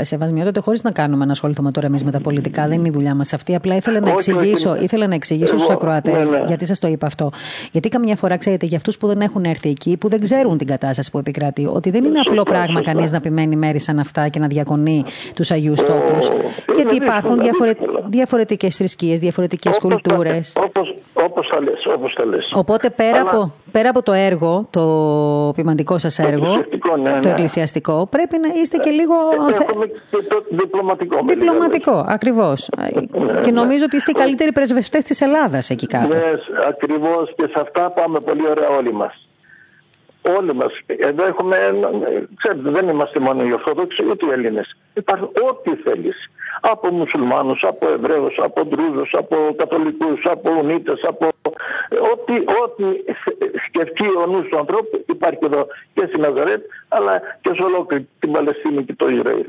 [0.00, 3.14] Σεβασμιότατε, χωρίς να κάνουμε να ασχοληθούμε τώρα εμείς με τα πολιτικά, δεν είναι η δουλειά
[3.14, 3.54] μας αυτή.
[3.54, 6.44] Απλά ήθελα να εξηγήσω, ήθελα να εξηγήσω στους ακροατές, ναι, ναι.
[6.46, 7.30] γιατί σας το είπα αυτό.
[7.72, 10.66] Γιατί καμιά φορά, ξέρετε, για αυτούς που δεν έχουν έρθει εκεί, που δεν ξέρουν την
[10.66, 14.38] κατάσταση που επικρατεί, ότι δεν είναι απλό πράγμα κανείς να επιμένει μέρη σαν αυτά και
[14.38, 15.04] να διακονεί
[15.34, 16.30] τους Αγίους Τόπους.
[16.74, 17.38] Γιατί υπάρχουν
[18.10, 20.56] διαφορετικές θρησκείες, διαφορετικές κουλτούρες.
[21.12, 22.52] Όπω τα λες, όπως τα λες.
[22.54, 24.82] Οπότε πέρα, από, πέρα από το έργο, το
[25.54, 26.64] ποιηματικό σας έργο,
[27.22, 29.14] το εκκλησιαστικό, ουσιαστικό, πρέπει να είστε και λίγο.
[29.60, 31.18] Έχουμε και το διπλωματικό.
[31.26, 32.68] Διπλωματικό, ακριβώς.
[32.76, 36.08] Ναι, και νομίζω ότι είστε οι καλύτεροι πρεσβευτές της Ελλάδας εκεί κάτω.
[36.08, 36.32] Ναι,
[36.68, 39.28] ακριβώς και σε αυτά πάμε πολύ ωραία όλοι μας.
[40.38, 40.72] Όλοι μας.
[40.86, 41.56] Εδώ έχουμε.
[42.36, 44.76] Ξέρετε, δεν είμαστε μόνο οι Ορθόδοξοι, ούτε οι Έλληνες.
[44.94, 46.16] Υπάρχει ό,τι θέλεις
[46.60, 51.28] από μουσουλμάνους, από Εβραίους, από Ντρούζους, από Καθολικούς, από Ουνίτες, από
[52.12, 52.32] ό,τι,
[52.62, 52.84] ό,τι
[53.66, 58.32] σκεφτεί ο νους του ανθρώπου υπάρχει εδώ και στην Ναζαρέτ αλλά και σε ολόκληρη την
[58.32, 59.46] Παλαιστίνη και το Ισραήλ.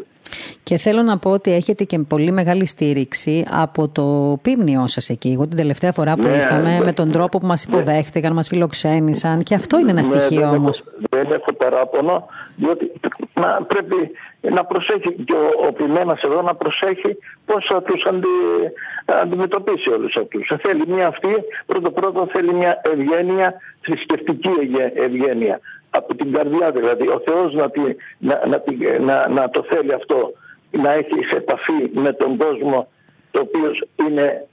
[0.64, 5.32] Και θέλω να πω ότι έχετε και πολύ μεγάλη στήριξη από το πίμνιό σας εκεί.
[5.32, 6.84] Εγώ την τελευταία φορά που Ναι, ήρθαμε, ναι.
[6.84, 9.44] με τον τρόπο που μας υποδέχτηκαν, μας φιλοξένησαν.
[9.44, 10.80] Και αυτό είναι ένα Ναι, στοιχείο δεν όμως.
[10.80, 12.26] έχω- Δεν έχω παράπονο,
[12.56, 12.92] διότι
[13.34, 14.12] να, πρέπει
[14.42, 18.28] να προσέχει και ο, ο Πιμένας εδώ να προσέχει πώς θα τους αντι,
[19.06, 20.52] αντιμετωπίσει όλους αυτούς.
[20.62, 21.30] Θέλει μια αυτή,
[21.66, 25.60] πρώτο πρώτο θέλει μια ευγένεια, θρησκευτική ευγέ- ευγένεια.
[25.94, 27.08] Από την καρδιά δηλαδή.
[27.08, 27.82] Ο Θεός να, τη,
[28.18, 30.34] να, να, τη- να, να το θέλει αυτό,
[30.72, 32.88] να έχει σε επαφή με τον κόσμο
[33.32, 33.72] το οποίο
[34.08, 34.46] είναι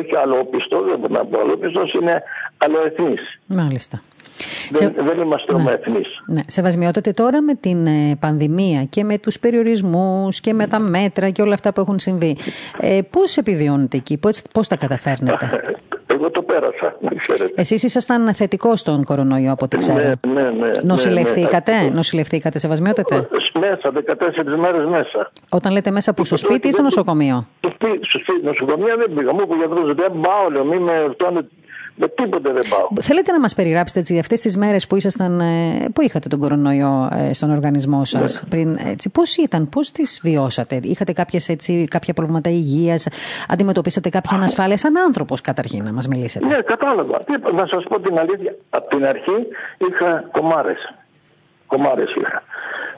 [0.00, 2.22] όχι αλλοπιστό, δεν μπορώ να πω αλλοπιστός, είναι
[2.56, 3.20] αλλοεθνής.
[3.46, 4.02] Μάλιστα.
[4.70, 5.58] Δεν, Σε- δεν είμαστε Ναι.
[5.60, 6.08] ομοεθνείς.
[6.26, 11.30] Ναι, σεβασμιότατε τώρα με την ε, πανδημία και με τους περιορισμούς και με τα μέτρα
[11.30, 12.36] και όλα αυτά που έχουν συμβεί.
[12.80, 15.50] Ε, πώς επιβιώνετε εκεί, πώς, πώς τα καταφέρνετε;
[16.12, 17.52] Εγώ το πέρασα, να ξέρετε.
[17.60, 19.98] Εσείς ήσασταν θετικός στον κορονοϊό από ό,τι ξέρω.
[19.98, 21.88] Ναι, ναι, ναι, ναι, Νοσηλευθήκατε, ναι.
[21.88, 23.28] νοσηλευθήκατε, σεβασμιότατε.
[23.60, 25.30] Μέσα, 14 μέρες μέσα.
[25.48, 29.12] Όταν λέτε μέσα που στο σπίτι ή στο νοσοκομείο; Στο σπίτι, στο σπίτι, νοσοκομεία δεν
[29.14, 29.32] πήγα.
[29.32, 31.40] Μου είπε ο γιατρός, δεν πάω, λέω, μη με ερωτώνε,
[32.00, 32.88] με τίποτε δεν πάω.
[33.00, 37.08] Θέλετε να μας περιγράψετε έτσι, αυτές τις μέρες που, ήσασταν, ε, που είχατε τον κορονοϊό
[37.12, 38.44] ε, στον οργανισμό σας.
[38.48, 43.06] Πριν, έτσι, πώς ήταν, πώς τις βιώσατε; Είχατε κάποιες, έτσι, κάποια προβλήματα υγείας,
[43.48, 47.18] αντιμετωπίσατε κάποια ανασφάλεια σαν άνθρωπος καταρχήν να μας μιλήσετε; Ναι, κατάλαβα.
[47.24, 48.54] Τι είπα, να σας πω την αλήθεια.
[48.70, 49.36] Από την αρχή
[49.90, 50.94] είχα κομάρες.
[51.66, 52.42] Κομάρες είχα.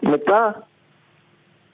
[0.01, 0.67] Μετά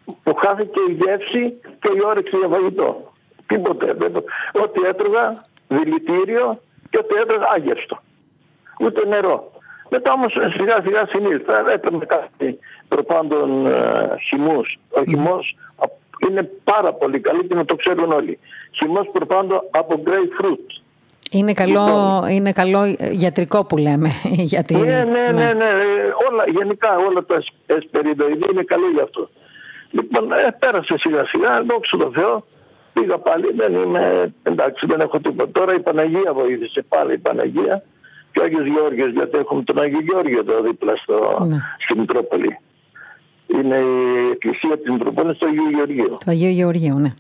[0.05, 3.13] μου χάθηκε η γεύση και η όρεξη για φαγητό.
[3.47, 3.93] Τίποτε.
[3.99, 4.25] δεν το-
[4.63, 6.61] Ό,τι έτρωγα, δηλητήριο
[6.91, 7.99] και ό,τι έτρωγα άγευστο.
[8.81, 9.53] Ούτε νερό.
[9.91, 11.71] Μετά όμως σιγά σιγά συνήλθα.
[11.73, 12.59] Έπαιρνε κάτι
[12.89, 14.79] προπάντων ε, χυμούς.
[14.91, 15.85] Ο χυμός α,
[16.29, 18.39] είναι πάρα πολύ καλή και να το ξέρουν όλοι.
[18.71, 20.83] Χυμός προπάντων από grapefruit.
[21.31, 21.87] Είναι καλό,
[22.31, 24.11] είναι καλό ε, γιατρικό που λέμε.
[24.53, 25.65] Γιατί, Ναι, ναι, ναι, ναι.
[25.65, 29.29] ε, Όλα, γενικά όλα τα εσπεριδοειδή είναι καλό γι' αυτό.
[29.91, 32.45] Λοιπόν, ε, πέρασε σιγά σιγά, δόξα τω Θεώ.
[33.01, 35.51] Πήγα πάλι, δεν είμαι, εντάξει, δεν έχω τίποτα.
[35.51, 37.83] Τώρα η Παναγία βοήθησε πάλι η Παναγία
[38.33, 41.57] και ο Άγιος Γεώργιος, γιατί έχουμε τον Άγιο Γεώργιο εδώ δίπλα στο, Ναι.
[41.79, 42.59] στη Μητρόπολη.
[43.47, 46.19] Είναι η εκκλησία της Μητροπόλης στο Αγίου Γεωργίου.
[46.25, 47.15] Το Αγίου Γεωργίου, ναι.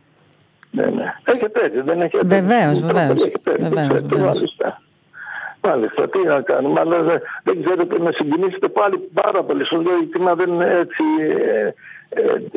[0.70, 1.14] Ναι, ναι.
[1.24, 2.26] Έχετε έτσι, δεν έχετε.
[2.26, 3.08] Βεβαίως, Η βεβαίως.
[3.08, 4.36] Μητρόπολη έχετε έτσι, Βεβαίως, ξέρετε, βεβαίως.
[4.38, 4.82] Μάλιστα.
[5.62, 9.64] Μάλιστα, τι να κάνουμε, αλλά δεν, δεν ξέρετε με συγκινήσετε πάλι πάρα πολύ.
[9.66, 11.74] Σας λέω ειλικρινά δεν είναι έτσι ε, ε,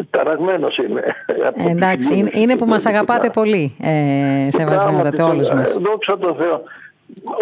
[0.10, 1.02] ταραγμένος είμαι.
[1.48, 2.40] από Ε, τη εντάξει, είναι, συγκίνηση.
[2.42, 3.48] είναι που μας αγαπάτε Ειλικρινά.
[3.48, 5.74] πολύ, ε, σεβασμιότατε Πράγματι, όλους ε, μας.
[5.74, 6.62] Δόξα τω Θεώ.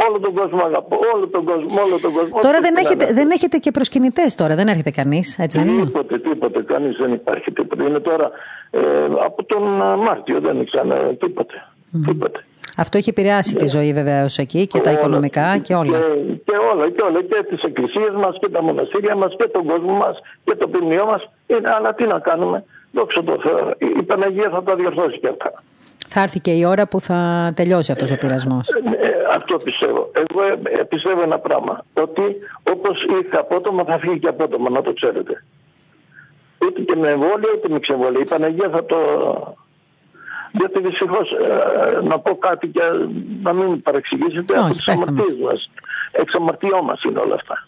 [0.10, 2.40] Όλο τον κόσμο αγαπώ, όλο τον κόσμο, όλο τον κόσμο.
[2.40, 3.14] Τώρα Ό,τι δεν και να έχετε, είναι.
[3.14, 7.14] δεν έχετε και προσκυνητές τώρα, δεν έρχεται κανείς, έτσι δεν είναι; Τίποτε, τίποτε, κανείς δεν
[7.14, 7.84] υπάρχει τίποτε.
[7.84, 8.32] Είναι τώρα
[8.72, 8.80] ε,
[9.26, 11.54] από τον ε, Μάρτιο δεν ξανά τίποτε.
[12.08, 12.44] Τίποτε.
[12.80, 15.00] Αυτό έχει επηρεάσει τη ζωή βεβαίως εκεί και τα Όλα.
[15.00, 15.98] οικονομικά και όλα.
[16.00, 17.22] Και, και όλα, και όλα.
[17.22, 21.06] Και τις εκκλησίες μας και τα μοναστήρια μας και τον κόσμο μας και το ποιμνιό
[21.06, 21.30] μας.
[21.48, 22.64] Είναι, αλλά τι να κάνουμε.
[22.92, 23.74] Δόξα τω Θεώ.
[23.78, 25.64] Η, η Παναγία θα τα διορθώσει και αυτά.
[26.08, 28.70] Θα έρθει και η ώρα που θα τελειώσει αυτός ο πειρασμός.
[28.70, 30.12] Ε, ε, αυτό πιστεύω.
[30.14, 30.44] Εγώ
[30.80, 31.86] ε, πιστεύω ένα πράγμα.
[31.94, 32.22] Ότι
[32.74, 35.44] όπως ήρθε απότομα θα φύγει και απότομα, να το ξέρετε.
[36.66, 38.20] Ούτε και με εμβόλιο ούτε με ξεμβόλιο.
[38.20, 38.98] Η Παναγία θα το...
[40.52, 41.30] Γιατί δυστυχώς
[42.04, 42.82] να πω κάτι και
[43.44, 45.20] να μην παρεξηγήσετε Όχι, από τις πέστε μας.
[45.20, 45.64] αμαρτίες μας.
[46.12, 47.68] Εξαμαρτιό μας είναι όλα αυτά.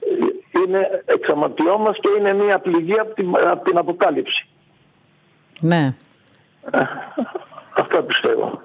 [0.00, 4.46] Ε, Είναι εξαμαρτιό μας και είναι μια πληγή από την, από την Αποκάλυψη.
[5.60, 5.94] Ναι.
[7.76, 8.60] Αυτά πιστεύω.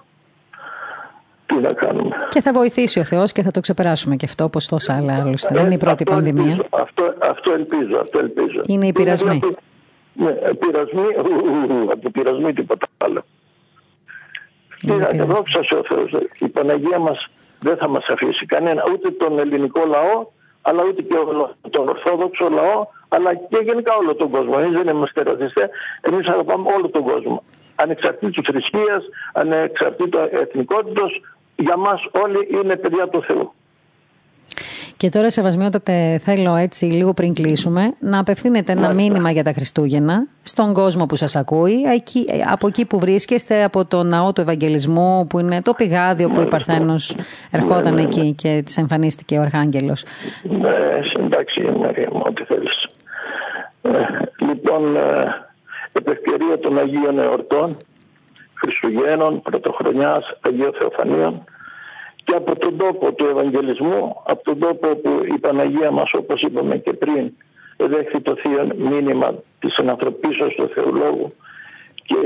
[1.45, 2.15] Τι να κάνουμε.
[2.29, 5.53] Και θα βοηθήσει ο Θεός και θα το ξεπεράσουμε και αυτό όπως τόσα άλλα άλλωστε.
[5.53, 6.51] Δεν είναι η πρώτη Ε, Αυτό πανδημία.
[6.51, 8.61] ελπίζω, αυτό, αυτό ελπίζω, αυτό ελπίζω.
[8.65, 9.29] Είναι οι πειρασμοί.
[9.39, 9.55] δηλαδή-
[10.13, 13.21] Ναι, πειρασμοί, ου, ου, ου, από πειρασμοί τίποτα άλλο.
[13.21, 13.23] Τι Είναι να
[13.73, 14.64] πειρασμοί.
[15.25, 16.11] Δόξα σε ο Θεός.
[16.39, 20.27] Η Παναγία μας δεν θα μας αφήσει κανένα, ούτε τον ελληνικό λαό,
[20.61, 24.53] αλλά ούτε και όλο τον ορθόδοξο λαό, αλλά και γενικά όλο τον κόσμο.
[24.57, 25.67] Εμείς δεν είμαστε ρατσιστές,
[26.01, 27.43] εμείς αγαπάμε όλο τον κόσμο.
[27.75, 29.03] Ανεξαρτήτως θρησκείας,
[29.33, 31.21] ανεξαρτήτως εθνικότητος,
[31.55, 33.53] για μας όλοι είναι παιδιά του Θεού.
[34.97, 40.27] Και τώρα, Σεβασμιότατε, θέλω έτσι λίγο πριν κλείσουμε να απευθύνετε ένα μήνυμα για τα Χριστούγεννα
[40.43, 45.27] στον κόσμο που σας ακούει, εκεί, από εκεί που βρίσκεστε, από το ναό του Ευαγγελισμού,
[45.27, 47.15] που είναι το πηγάδιο που η Παρθένος
[47.51, 50.03] ερχόταν εκεί και της εμφανίστηκε ο Αρχάγγελος.
[50.43, 50.75] Ναι,
[51.19, 52.85] εντάξει, Μαρία μου, ό,τι θέλεις.
[53.81, 53.89] Ε,
[54.45, 55.45] λοιπόν, ε,
[55.93, 57.77] επ' ευκαιρία των Αγίων Εορτών,
[58.53, 61.43] Χριστουγέννων, Πρωτοχρονιάς, Αγίων Θεοφανίων
[62.25, 66.77] και από τον τόπο του Ευαγγελισμού, από τον τόπο που η Παναγία μας, όπως είπαμε
[66.77, 67.31] και πριν,
[67.77, 71.27] δέχθη το θείο μήνυμα της συνανθρωπίσεως του Θεού Λόγου
[72.03, 72.17] και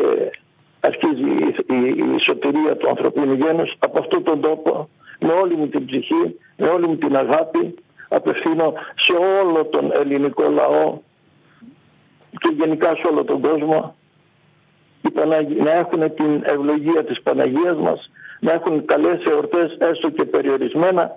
[0.80, 4.90] αρχίζει η, η, η σωτηρία του ανθρωπίνου γένους από αυτόν τον τόπο
[5.20, 7.76] με όλη μου την ψυχή, με όλη μου την αγάπη
[8.08, 10.98] απευθύνω σε όλο τον ελληνικό λαό
[12.32, 13.96] και γενικά σε όλο τον κόσμο
[15.64, 18.10] να έχουν την ευλογία της Παναγίας μας,
[18.40, 21.12] να έχουν καλές εορτές έστω και περιορισμένα,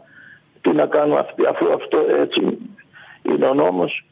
[0.61, 2.59] τι να κάνουν αυτοί, αφού αυτό έτσι
[3.23, 4.05] είναι ο νόμος,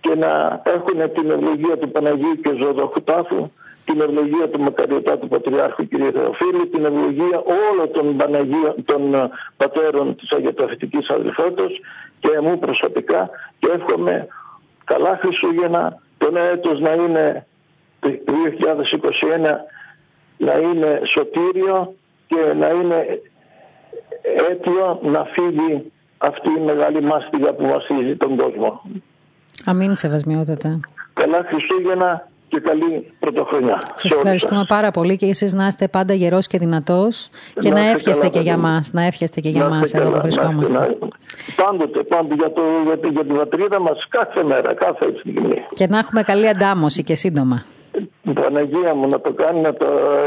[0.00, 3.50] και να έχουν την ευλογία του Παναγίου και Ζωδοχτάφου,
[3.84, 5.92] την ευλογία του Μακαριωτάτου Πατριάρχου κ.
[6.14, 8.16] Θεοφίλη, την ευλογία όλων των,
[8.84, 11.70] των ε, πατέρων της Αγιοταφητικής Αδελφότητας
[12.20, 14.26] και εμού προσωπικά και εύχομαι
[14.84, 17.46] καλά Χριστούγεννα, το νέο έτος να είναι
[18.00, 18.10] το
[19.38, 19.50] 2021
[20.36, 21.94] να είναι σωτήριο
[22.32, 23.20] και να είναι
[24.50, 28.80] αίτιο να φύγει αυτή η μεγάλη μάστιγα που βασίζει τον κόσμο.
[29.64, 30.80] Αμήν σεβασμιότατα.
[31.12, 33.78] Καλά Χριστούγεννα και καλή πρωτοχρονιά.
[33.94, 37.28] Σας ευχαριστούμε πάρα πολύ και εσείς να είστε πάντα γερός και δυνατός
[37.60, 38.92] και να, να εύχεστε και για μας.
[38.92, 40.78] Να εύχεστε και για μας εδώ που βρισκόμαστε.
[40.78, 40.88] Να,
[41.56, 45.62] πάντοτε, πάντοτε για, το, για, για την πατρίδα μας κάθε μέρα, κάθε στιγμή.
[45.74, 47.64] Και να έχουμε καλή αντάμωση και σύντομα.
[48.34, 49.86] Παναγία μου να το κάνει να το...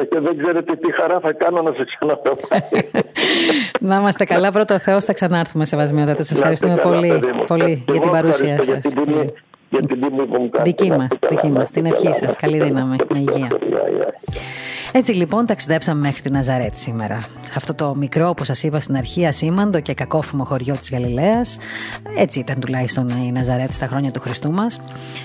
[0.09, 2.31] και δεν ξέρετε τι χαρά θα κάνω να σε ξαναδώ.
[3.89, 6.23] να είμαστε καλά, πρώτο Θεός, θα ξανάρθουμε σε βασμιότητα.
[6.23, 8.79] Σα ευχαριστούμε πολύ, πολύ για την παρουσία σας.
[9.69, 10.61] Για την τιμή που μου κάνετε.
[10.63, 11.71] Δική μας, δική μας.
[11.71, 12.35] Την ευχή σας.
[12.35, 12.95] Καλή δύναμη.
[13.13, 13.47] Με υγεία.
[14.97, 17.19] Έτσι λοιπόν ταξιδέψαμε μέχρι τη Ναζαρέτ σήμερα.
[17.55, 21.57] Αυτό το μικρό, όπω σας είπα στην αρχή, ασήμαντο και κακόφημο χωριό της Γαλιλαίας.
[22.17, 24.79] Έτσι ήταν τουλάχιστον η Ναζαρέτ στα χρόνια του Χριστού μας.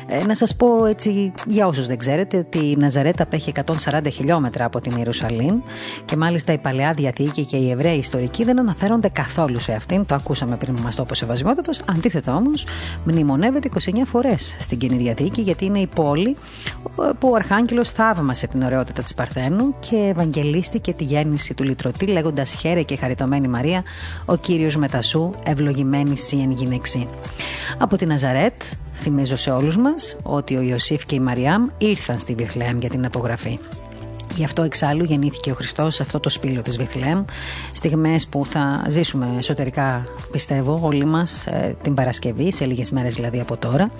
[0.08, 3.52] Ε, να σας πω έτσι, για όσους δεν ξέρετε, ότι η Ναζαρέτ απέχει
[3.84, 5.60] 140 χιλιόμετρα από την Ιερουσαλήμ
[6.04, 10.06] και μάλιστα η παλαιά διαθήκη και οι Εβραίοι ιστορικοί δεν αναφέρονται καθόλου σε αυτήν.
[10.06, 11.52] Το ακούσαμε πριν που μας το είπε ο
[11.86, 12.66] Αντίθετα όμως,
[13.04, 16.36] μνημονεύεται 29 φορές στην κοινή διαθήκη γιατί είναι η πόλη
[17.18, 22.54] που ο Αρχάγγελος θαύμασε την ωραιότητα της Παρθένου και ευαγγελίστηκε τη γέννηση του λυτρωτή λέγοντας
[22.54, 23.82] «Χαίρε και χαριτωμένη Μαρία,
[24.24, 27.08] ο Κύριος μετασού, ευλογημένη σύ εν γυναίξη».
[27.78, 28.62] Από τη Ναζαρέτ
[28.94, 33.04] θυμίζω σε όλους μας ότι ο Ιωσήφ και η Μαριάμ ήρθαν στη Βιθλέμ για την
[33.04, 33.58] απογραφή.
[34.36, 37.24] Γι' αυτό εξάλλου γεννήθηκε ο Χριστός σε αυτό το σπήλο της Βιθλέμ.
[37.72, 43.40] Στιγμές που θα ζήσουμε εσωτερικά, πιστεύω, όλοι μας ε, την Παρασκευή, σε λίγες μέρες δηλαδή
[43.40, 43.90] από τώρα.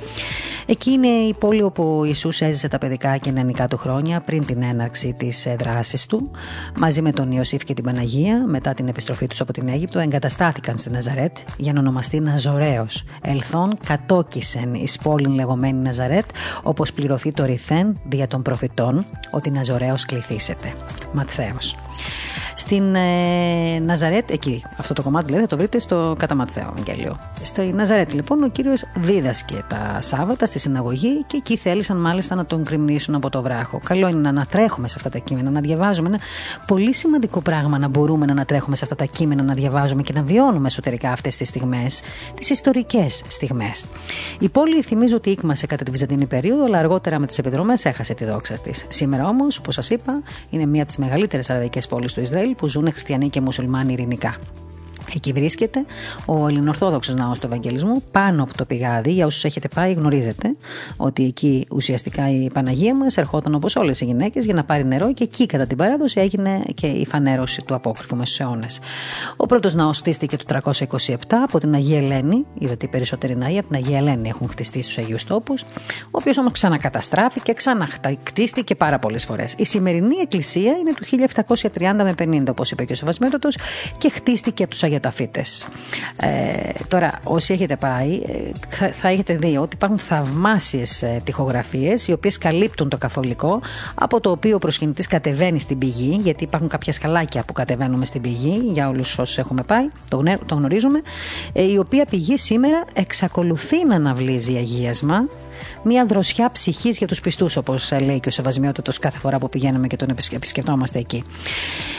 [0.67, 4.45] Εκεί είναι η πόλη όπου ο Ιησούς έζησε τα παιδικά και νεανικά του χρόνια πριν
[4.45, 6.31] την έναρξη της ε, δράσης του.
[6.79, 10.79] Μαζί με τον Ιωσήφ και την Παναγία, μετά την επιστροφή τους από την Αίγυπτο, εγκαταστάθηκαν
[10.79, 13.05] στη Ναζαρέτ για να ονομαστεί Ναζωραίος.
[13.23, 16.25] Ελθόν κατόκισεν εις πόλην λεγόμενη Ναζαρέτ,
[16.63, 20.75] όπως πληρωθεί το ρηθέν δια των προφητών, ότι Ναζωραίος κληθήσετε.
[21.13, 21.77] Ματθαίος.
[22.55, 27.19] Στην ε, Ναζαρέτ, εκεί, αυτό το κομμάτι δηλαδή θα το βρείτε στο κατά Ματθαίο Ευαγγέλιο.
[27.43, 32.47] Στη Ναζαρέτ λοιπόν ο κύριος δίδασκε τα Σάββατα στη συναγωγή και εκεί θέλησαν μάλιστα να
[32.47, 33.81] τον κρυμνήσουν από το βράχο.
[33.85, 36.09] Καλό είναι να ανατρέχουμε σε αυτά τα κείμενα, να διαβάζουμε.
[36.09, 36.19] Ένα
[36.67, 40.23] πολύ σημαντικό πράγμα να μπορούμε να ανατρέχουμε σε αυτά τα κείμενα, να διαβάζουμε και να
[40.23, 42.01] βιώνουμε εσωτερικά αυτές τις στιγμές,
[42.35, 43.85] τις ιστορικές στιγμές.
[44.39, 48.15] Η πόλη θυμίζω ότι ήκμασε κατά τη Βυζαντινή περίοδο, αλλά αργότερα με τις επιδρομές έχασε
[48.15, 48.85] τη δόξα της.
[48.89, 52.67] Σήμερα όμως, όπως σας είπα, είναι μία από τις μεγαλύτερες αραβικές πόλεις του Ισραήλ που
[52.67, 54.37] ζουν χριστιανοί και μουσουλμάνοι ειρηνικά.
[55.15, 55.85] Εκεί βρίσκεται
[56.27, 59.13] ο Ελληνοορθόδοξος ναός του Ευαγγελισμού πάνω από το πηγάδι.
[59.13, 60.57] Για όσους έχετε πάει γνωρίζετε
[60.97, 65.13] ότι εκεί ουσιαστικά η Παναγία μας ερχόταν όπως όλες οι γυναίκες για να πάρει νερό
[65.13, 68.79] και εκεί κατά την παράδοση έγινε και η φανέρωση του απόκριφου με στους αιώνες.
[69.37, 72.47] Ο πρώτος ναός χτίστηκε το 327 από την Αγία Ελένη.
[72.59, 75.63] Είδατε οι περισσότεροι ναοί από την Αγία Ελένη έχουν χτιστεί στους Αγίους Τόπους.
[76.03, 79.55] Ο οποίος όμως ξανακαταστράφηκε, ξαναχτίστηκε πάρα πολλές φορές.
[79.57, 83.57] Η σημερινή εκκλησία είναι του 1730 με 50 όπως είπε και ο Σεβασμέτωτος
[83.99, 84.83] και χτίστηκε από τους
[86.17, 91.95] ε, τώρα, όσοι έχετε πάει, ε, θα, θα έχετε δει ότι υπάρχουν θαυμάσιες ε, τοιχογραφίε,
[92.07, 93.61] οι οποίες καλύπτουν το καθολικό,
[93.95, 98.21] από το οποίο ο προσκυνητής κατεβαίνει στην πηγή, γιατί υπάρχουν κάποια σκαλάκια που κατεβαίνουμε στην
[98.21, 101.01] πηγή, για όλους όσους έχουμε πάει, το, το γνωρίζουμε,
[101.53, 105.29] ε, η οποία πηγή σήμερα εξακολουθεί να αναβλύζει αγίασμα
[105.83, 109.87] μια δροσιά ψυχής για τους πιστούς, όπως λέει και ο Σεβασμιότατος κάθε φορά που πηγαίνουμε
[109.87, 111.25] και τον επισκεφτόμαστε εκεί.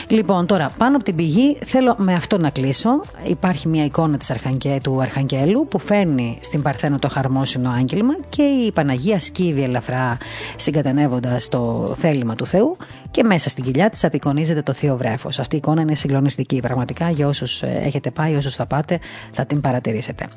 [0.08, 3.00] Λοιπόν, τώρα πάνω από την πηγή θέλω με αυτό να κλείσω.
[3.24, 8.42] Υπάρχει μια εικόνα της Αρχαγγέ, του Αρχαγγέλου που φέρνει στην Παρθένο το χαρμόσυνο άγγελμα και
[8.42, 10.18] η Παναγία σκύβει ελαφρά
[10.56, 12.76] συγκατανεύοντας το θέλημα του Θεού
[13.10, 15.38] και μέσα στην κοιλιά της απεικονίζεται το Θείο Βρέφος.
[15.38, 16.60] Αυτή η εικόνα είναι συγκλονιστική.
[16.60, 18.98] Πραγματικά για όσους ε, έχετε πάει, όσους θα πάτε,
[19.32, 20.28] θα την παρατηρήσετε.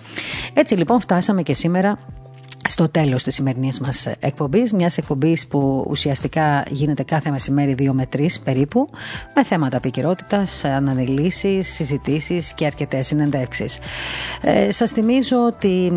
[0.53, 1.97] Έτσι λοιπόν φτάσαμε και σήμερα
[2.68, 8.07] στο τέλος της σημερινής μας εκπομπής, μιας εκπομπής που ουσιαστικά γίνεται κάθε μεσημέρι 2 με
[8.16, 8.89] 3 περίπου,
[9.35, 13.80] με θέματα επικαιρότητας, αναδελήσεις, συζητήσεις και αρκετές συνεντεύξεις.
[14.41, 15.91] Ε, σας θυμίζω ότι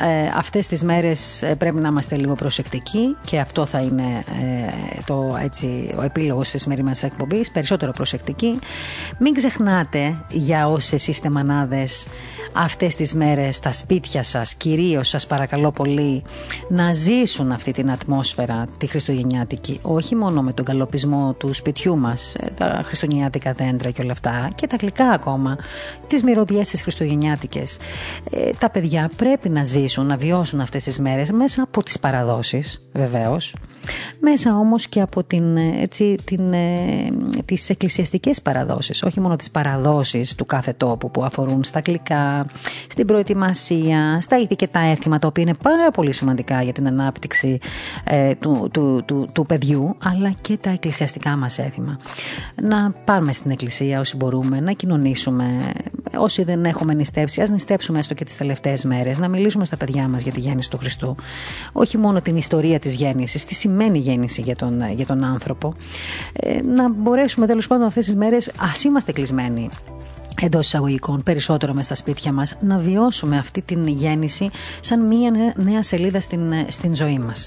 [0.00, 5.00] ε, αυτές τις μέρες ε, πρέπει να είμαστε λίγο προσεκτικοί και αυτό θα είναι ε,
[5.06, 8.58] το, έτσι, ο επίλογος της σημερινής μας εκπομπής, περισσότερο προσεκτικοί.
[9.18, 12.06] Μην ξεχνάτε για όσες είστε μανάδες
[12.52, 16.22] αυτές τις μέρες στα σπίτια σας, κυρίως σας παρακαλώ πολύ πολύ
[16.68, 22.34] να ζήσουν αυτή την ατμόσφαιρα τη χριστουγεννιάτικη, όχι μόνο με τον καλοπισμό του σπιτιού μας,
[22.34, 25.58] ε, τα χριστουγεννιάτικα δέντρα και όλα αυτά, και τα γλυκά ακόμα,
[26.06, 27.78] τις μυρωδιές τις χριστουγεννιάτικες.
[28.30, 32.88] Ε, τα παιδιά πρέπει να ζήσουν, να βιώσουν αυτές τις μέρες μέσα από τις παραδόσεις,
[32.92, 33.54] βεβαίως,
[34.20, 37.08] μέσα όμως και από την, έτσι, την, ε,
[37.44, 42.46] τις εκκλησιαστικές παραδόσεις, όχι μόνο τις παραδόσεις του κάθε τόπου που αφορούν στα γλυκά,
[42.88, 46.86] στην προετοιμασία, στα είδη και τα έθιμα, τα οποία είναι πάρα πολύ σημαντικά για την
[46.86, 47.58] ανάπτυξη
[48.04, 51.98] ε, του, του, του, του, παιδιού, αλλά και τα εκκλησιαστικά μας έθιμα.
[52.62, 55.72] Να πάμε στην εκκλησία όσοι μπορούμε, να κοινωνήσουμε,
[56.18, 60.08] όσοι δεν έχουμε νηστεύσει, ας νηστέψουμε έστω και τις τελευταίες μέρες, να μιλήσουμε στα παιδιά
[60.08, 61.16] μας για τη γέννηση του Χριστού.
[61.72, 65.74] Όχι μόνο την ιστορία της γέννησης, τη σημαίνει γέννηση για τον, για τον άνθρωπο.
[66.32, 69.68] Ε, να μπορέσουμε τέλος πάντων αυτές τις μέρες, ας είμαστε κλεισμένοι
[70.40, 75.82] εντός εισαγωγικών, περισσότερο μες στα σπίτια μας, να βιώσουμε αυτή την γέννηση σαν μία νέα
[75.82, 77.46] σελίδα στην, στην ζωή μας.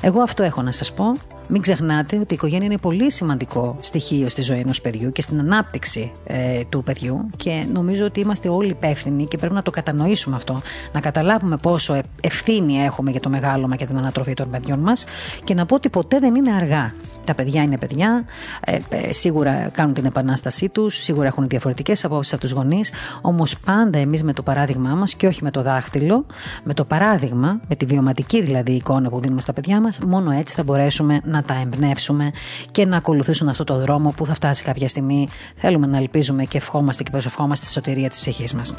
[0.00, 1.04] Εγώ αυτό έχω να σας πω.
[1.50, 5.38] Μην ξεχνάτε ότι η οικογένεια είναι πολύ σημαντικό στοιχείο στη ζωή ενός παιδιού και στην
[5.38, 10.36] ανάπτυξη ε, του παιδιού και νομίζω ότι είμαστε όλοι υπεύθυνοι και πρέπει να το κατανοήσουμε
[10.36, 10.60] αυτό.
[10.92, 15.04] Να καταλάβουμε πόσο ε, ευθύνη έχουμε για το μεγάλωμα και την ανατροφή των παιδιών μας
[15.44, 16.94] και να πω ότι ποτέ δεν είναι αργά.
[17.24, 18.24] Τα παιδιά είναι παιδιά,
[18.64, 23.58] ε, ε σίγουρα κάνουν την επανάστασή τους, σίγουρα έχουν διαφορετικές απόψεις από τους γονείς, όμως
[23.58, 26.26] πάντα εμείς με το παράδειγμά μας και όχι με το δάχτυλο,
[26.64, 30.54] με το παράδειγμα, με τη βιωματική δηλαδή εικόνα που δίνουμε στα παιδιά μας, μόνο έτσι
[30.54, 32.30] θα μπορέσουμε να να τα εμπνεύσουμε
[32.70, 35.28] και να ακολουθήσουν αυτό το δρόμο που θα φτάσει κάποια στιγμή.
[35.56, 38.74] Θέλουμε να ελπίζουμε και ευχόμαστε και προσευχόμαστε στη σωτηρία της ψυχής μας.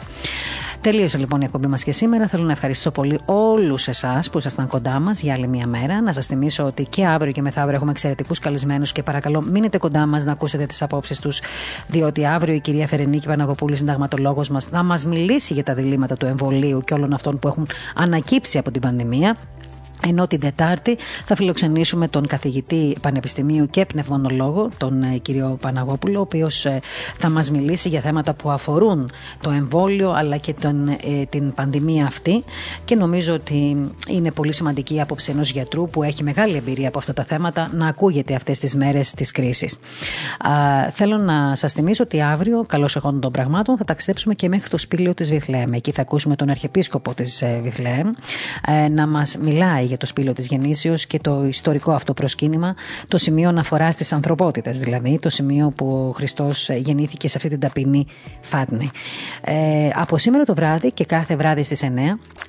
[0.81, 2.27] Τελείωσε λοιπόν η εκπομπή μας και σήμερα.
[2.27, 6.01] Θέλω να ευχαριστήσω πολύ όλους εσάς που ήσασταν κοντά μας για άλλη μια μέρα.
[6.01, 10.05] Να σας θυμίσω ότι και αύριο και μεθαύριο έχουμε εξαιρετικούς καλεσμένους και παρακαλώ μείνετε κοντά
[10.05, 11.41] μας να ακούσετε τις απόψεις τους,
[11.87, 16.25] διότι αύριο η κυρία Φερενίκη Παναγοπούλη, συνταγματολόγος μας, θα μας μιλήσει για τα διλήμματα του
[16.25, 19.37] εμβολίου και όλων αυτών που έχουν ανακύψει από την πανδημία.
[20.07, 26.21] Ενώ την Τετάρτη θα φιλοξενήσουμε τον καθηγητή Πανεπιστημίου και πνευμονολόγο, τον ε, κύριο Παναγόπουλο, ο
[26.21, 26.79] οποίος ε,
[27.17, 29.09] θα μας μιλήσει για θέματα που αφορούν
[29.41, 32.43] το εμβόλιο αλλά και τον, ε, την πανδημία αυτή.
[32.85, 36.97] Και νομίζω ότι είναι πολύ σημαντική η άποψη ενός γιατρού που έχει μεγάλη εμπειρία από
[36.97, 39.77] αυτά τα θέματα να ακούγεται αυτές τις μέρες της κρίσης.
[40.91, 44.77] Θέλω να σας θυμίσω ότι αύριο, καλώς εχόντων των πραγμάτων, θα ταξιδέψουμε και μέχρι το
[44.77, 45.73] σπήλαιο της Βιθλέμ.
[45.73, 48.09] Εκεί θα ακούσουμε τον Αρχιεπίσκοπο της Βιθλέμ
[48.91, 52.75] να μας μιλάει για το σπήλο της γεννήσεως και το ιστορικό αυτό προσκύνημα,
[53.07, 57.59] το σημείο αναφορά τη ανθρωπότητα, δηλαδή, το σημείο που ο Χριστός γεννήθηκε σε αυτή την
[57.59, 58.05] ταπεινή
[58.41, 58.89] φάτνη.
[59.43, 61.87] Ε, από σήμερα το βράδυ και κάθε βράδυ στις 9,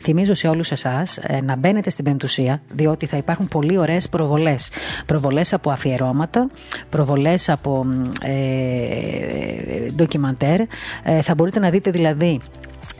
[0.00, 4.70] θυμίζω σε όλους εσάς ε, να μπαίνετε στην Πεμπτουσία, διότι θα υπάρχουν πολύ ωραίες προβολές.
[5.06, 6.50] Προβολές από αφιερώματα,
[6.88, 7.86] προβολές από
[8.22, 10.60] ε, ε ντοκιμαντέρ.
[11.02, 12.40] Ε, θα μπορείτε να δείτε δηλαδή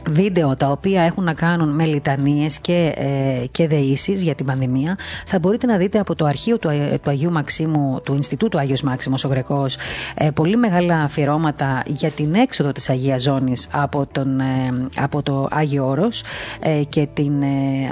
[0.09, 4.97] βίντεο τα οποία έχουν να κάνουν με λιτανίες και, ε, και δεήσεις για την πανδημία
[5.25, 6.69] θα μπορείτε να δείτε από το αρχείο του,
[7.03, 9.77] του Αγίου Μαξίμου του Ινστιτούτου Άγιος Μάξιμος ο Γρεκός
[10.13, 15.47] ε, πολύ μεγάλα αφιερώματα για την έξοδο της Αγίας Ζώνης από, τον, ε, από το
[15.51, 16.23] Άγιο Όρος
[16.59, 17.43] ε, και την,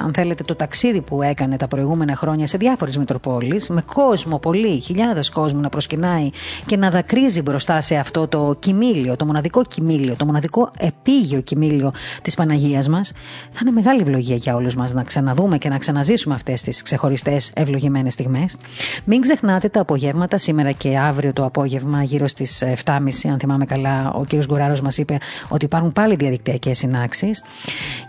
[0.04, 4.80] αν θέλετε το ταξίδι που έκανε τα προηγούμενα χρόνια σε διάφορες Μητροπόλεις με κόσμο πολύ,
[4.80, 6.30] χιλιάδες κόσμου να προσκυνάει
[6.66, 11.92] και να δακρύζει μπροστά σε αυτό το κοιμήλιο, το μοναδικό κοιμήλιο, το μοναδικό επίγειο κοιμήλιο
[12.22, 13.12] της Παναγίας μας,
[13.52, 17.52] θα είναι μεγάλη ευλογία για όλους μας να ξαναδούμε και να ξαναζήσουμε αυτές τις ξεχωριστές
[17.54, 18.56] ευλογημένες στιγμές.
[19.04, 24.12] Μην ξεχνάτε τα απογεύματα, σήμερα και αύριο το απόγευμα, γύρω στις 7.30, αν θυμάμαι καλά,
[24.12, 25.18] ο κύριος Γκουράρο μας είπε
[25.48, 27.44] ότι υπάρχουν πάλι διαδικτυακές συνάξεις.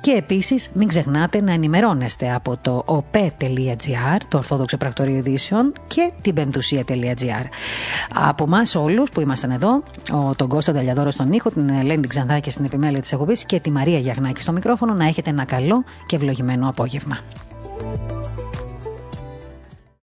[0.01, 6.35] Και επίσης, μην ξεχνάτε να ενημερώνεστε από το op.gr, το Ορθόδοξο Πρακτορείο Ειδήσεων, και την
[6.35, 7.45] πεμπτουσία.gr.
[8.15, 9.83] Από εμάς όλους που ήμασταν εδώ,
[10.37, 13.99] τον Κώστα Νταλιαδόρο στον ήχο, την Ελένη Ξανδάκη στην επιμέλεια της εκπομπής και τη Μαρία
[13.99, 14.95] Γιαγνάκη στο μικρόφωνο.
[14.95, 17.19] Να έχετε ένα καλό και ευλογημένο απόγευμα.